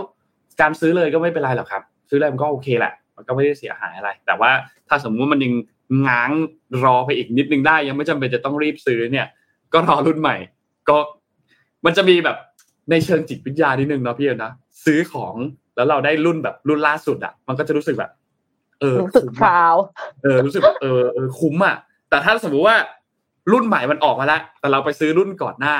[0.61, 4.51] การซื้อเลยก็ไม่เป็นไรหรอกครับ ซื้อเลยมันก็โอเคแหละ มันก็ไม่ได้เสียหายอะไร แต่ว่า
[4.87, 5.53] ถ้าสมมติว่ามันยัง
[6.07, 6.31] ง้าง
[6.83, 9.27] รอไปอีกนิดนึงได้ ยังไม่จำเป็นจะต้องรีบซื้อเนี่ย
[9.73, 10.35] ก็รอรุ่นใหม่
[10.89, 10.97] ก็
[11.85, 12.37] มันจะมีแบบ
[12.91, 14.51] ในเชิงจิตวิทยานิดนึงเนาะพี่เอ๋นะ
[14.85, 15.35] ซื้อของ
[15.75, 18.11] แล้วเราได้รุ่นแบบรุ่นล่าสุดอะ มันก็จะรู้สึกแบบ
[18.79, 19.75] เออรู้สึกคุ้มพอะราว
[20.23, 21.75] เออรู้สึกแบบเออเออคุ้มอะ
[22.09, 22.75] แต่ถ้าสมมุติว่า
[23.51, 25.75] รุ่นใหม่มันออกมาแล้วแต่เราไปซื้อรุ่นก่อนหน้า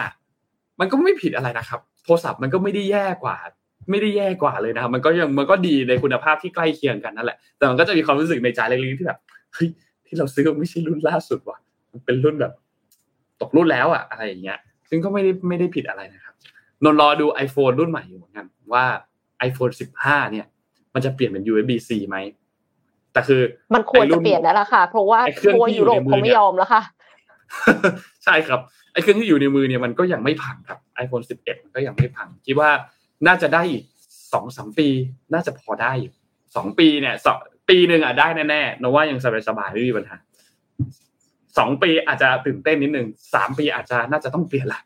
[0.80, 3.38] มันก็ไม่ผิดอะไรนะครับ โทรศัพท์มันก็ไม่ได้แย่กว่า
[3.92, 9.20] ไม่ได้แย่กว่าเลยนะครับมันก็ยังมันก็ดีในคุณภาพที่ใกล้เคียงกันนั่นแหละ แต่มันก็จะมีความรู้สึกในใจเล็กๆที่แบบ
[9.54, 9.70] เฮ้ย
[10.06, 11.58] ที่เราซื้อมันไม่ใช่รุ่นล่าสุดว่ะ
[11.92, 12.54] มันเป็นรุ่นแบบ
[13.42, 14.58] ตกรุ่นแล้วอะอะไรอย่างเงี้ย
[14.90, 16.34] ซึ่งก็ไม่ได้ไม่ได้ผิดอะไรนะครับ
[16.84, 18.86] นนรอดู iPhone รุ่นใหม่อยู่เหมือนกันว่า
[19.48, 19.74] iPhone
[20.04, 20.46] 15 เนี่ย
[20.94, 22.18] มันจะเปลี่ยนเป็น USB-C ไหม
[23.14, 23.42] แต่คือ
[23.76, 26.82] มันควรไอ้รุ่จะนเปลี่ยนแล้วล่ะค่ะ เพราะว่าไอ้เครื่องตัวที่อยู่ยุโรปในมือเขาไม่เนี่ยยอมแล้วค่ะ
[28.24, 32.70] ใช่ครับไอ้เครื่องที่อยู่ในมือเนี่ยมันก็ยังไม่พังครับ iPhone 11 มันก็ยังไม่พัง คิดว่า
[33.28, 33.84] น่าจะได้อีก
[34.34, 34.88] สองสามปี
[35.34, 36.14] น่าจะพอได้อยู่
[36.56, 37.40] สองปีเนี่ยสอง
[37.70, 40.18] ปีหนึ่งอะได้แน่ๆนว่ายังสบายๆไม่มีปัญหา
[41.58, 44.82] สองปีอาจจะตื่นเต้นนิดนึงสามปีอาจจะน่าจะต้องเปลี่ยนละ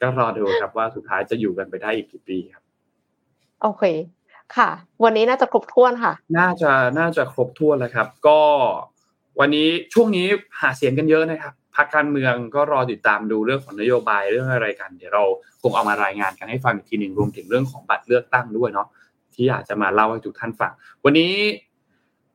[0.00, 2.62] ก็รอดูครับว่าสุดท้ายจะอยู่กันไปได้อีกกี่ปีครับ
[3.62, 3.82] โอเค
[4.56, 4.68] ค่ะ
[5.04, 8.40] วันนี้น่าจะครบถ้วนค่ะ น่าจะน่าจะครบถ้วนแล้วครับ ก็
[9.40, 10.26] วันนี้ช่วงนี้
[10.60, 15.24] หาเสียงกันเยอะนะครับ พักการเมืองก็รอติดตามดูเรื่องของนโยบายเรื่องอะไรกัน เดี๋ยวเรา
[15.62, 18.88] คงเอามารายงานกันให้ฟังอีกทีหนึ่งรวมถึงเรื่องของบัตรเลือกตั้งด้วยเนาะ
[19.34, 20.72] ที่อยากจะมาเล่าให้ทุกท่านฟัง
[21.04, 21.32] วันนี้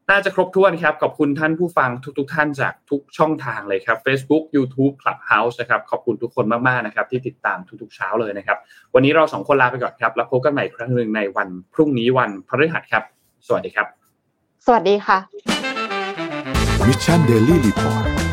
[0.10, 8.58] น่าจะครบถ้วนครับ ขอบคุณท่านผู้ฟังทุกๆท่านจากทุกช่องทางเลยครับ Facebook YouTube Clubhouse นะครับขอบคุณทุกคนมากๆนะครับ ที่ติดตามทุกๆเช้าเลยนะครับ
[8.94, 13.04] วันนี้เราสองคนลาไปก่อนครับ แล้วพบกันใหม่อีกครั้งหนึ่งในวันพรุ่งนี้วันพฤหัสครับ
[13.48, 13.88] สวัสดีครับ
[14.66, 15.18] สวัสดีค่ะ
[16.88, 18.19] Mission Daily Report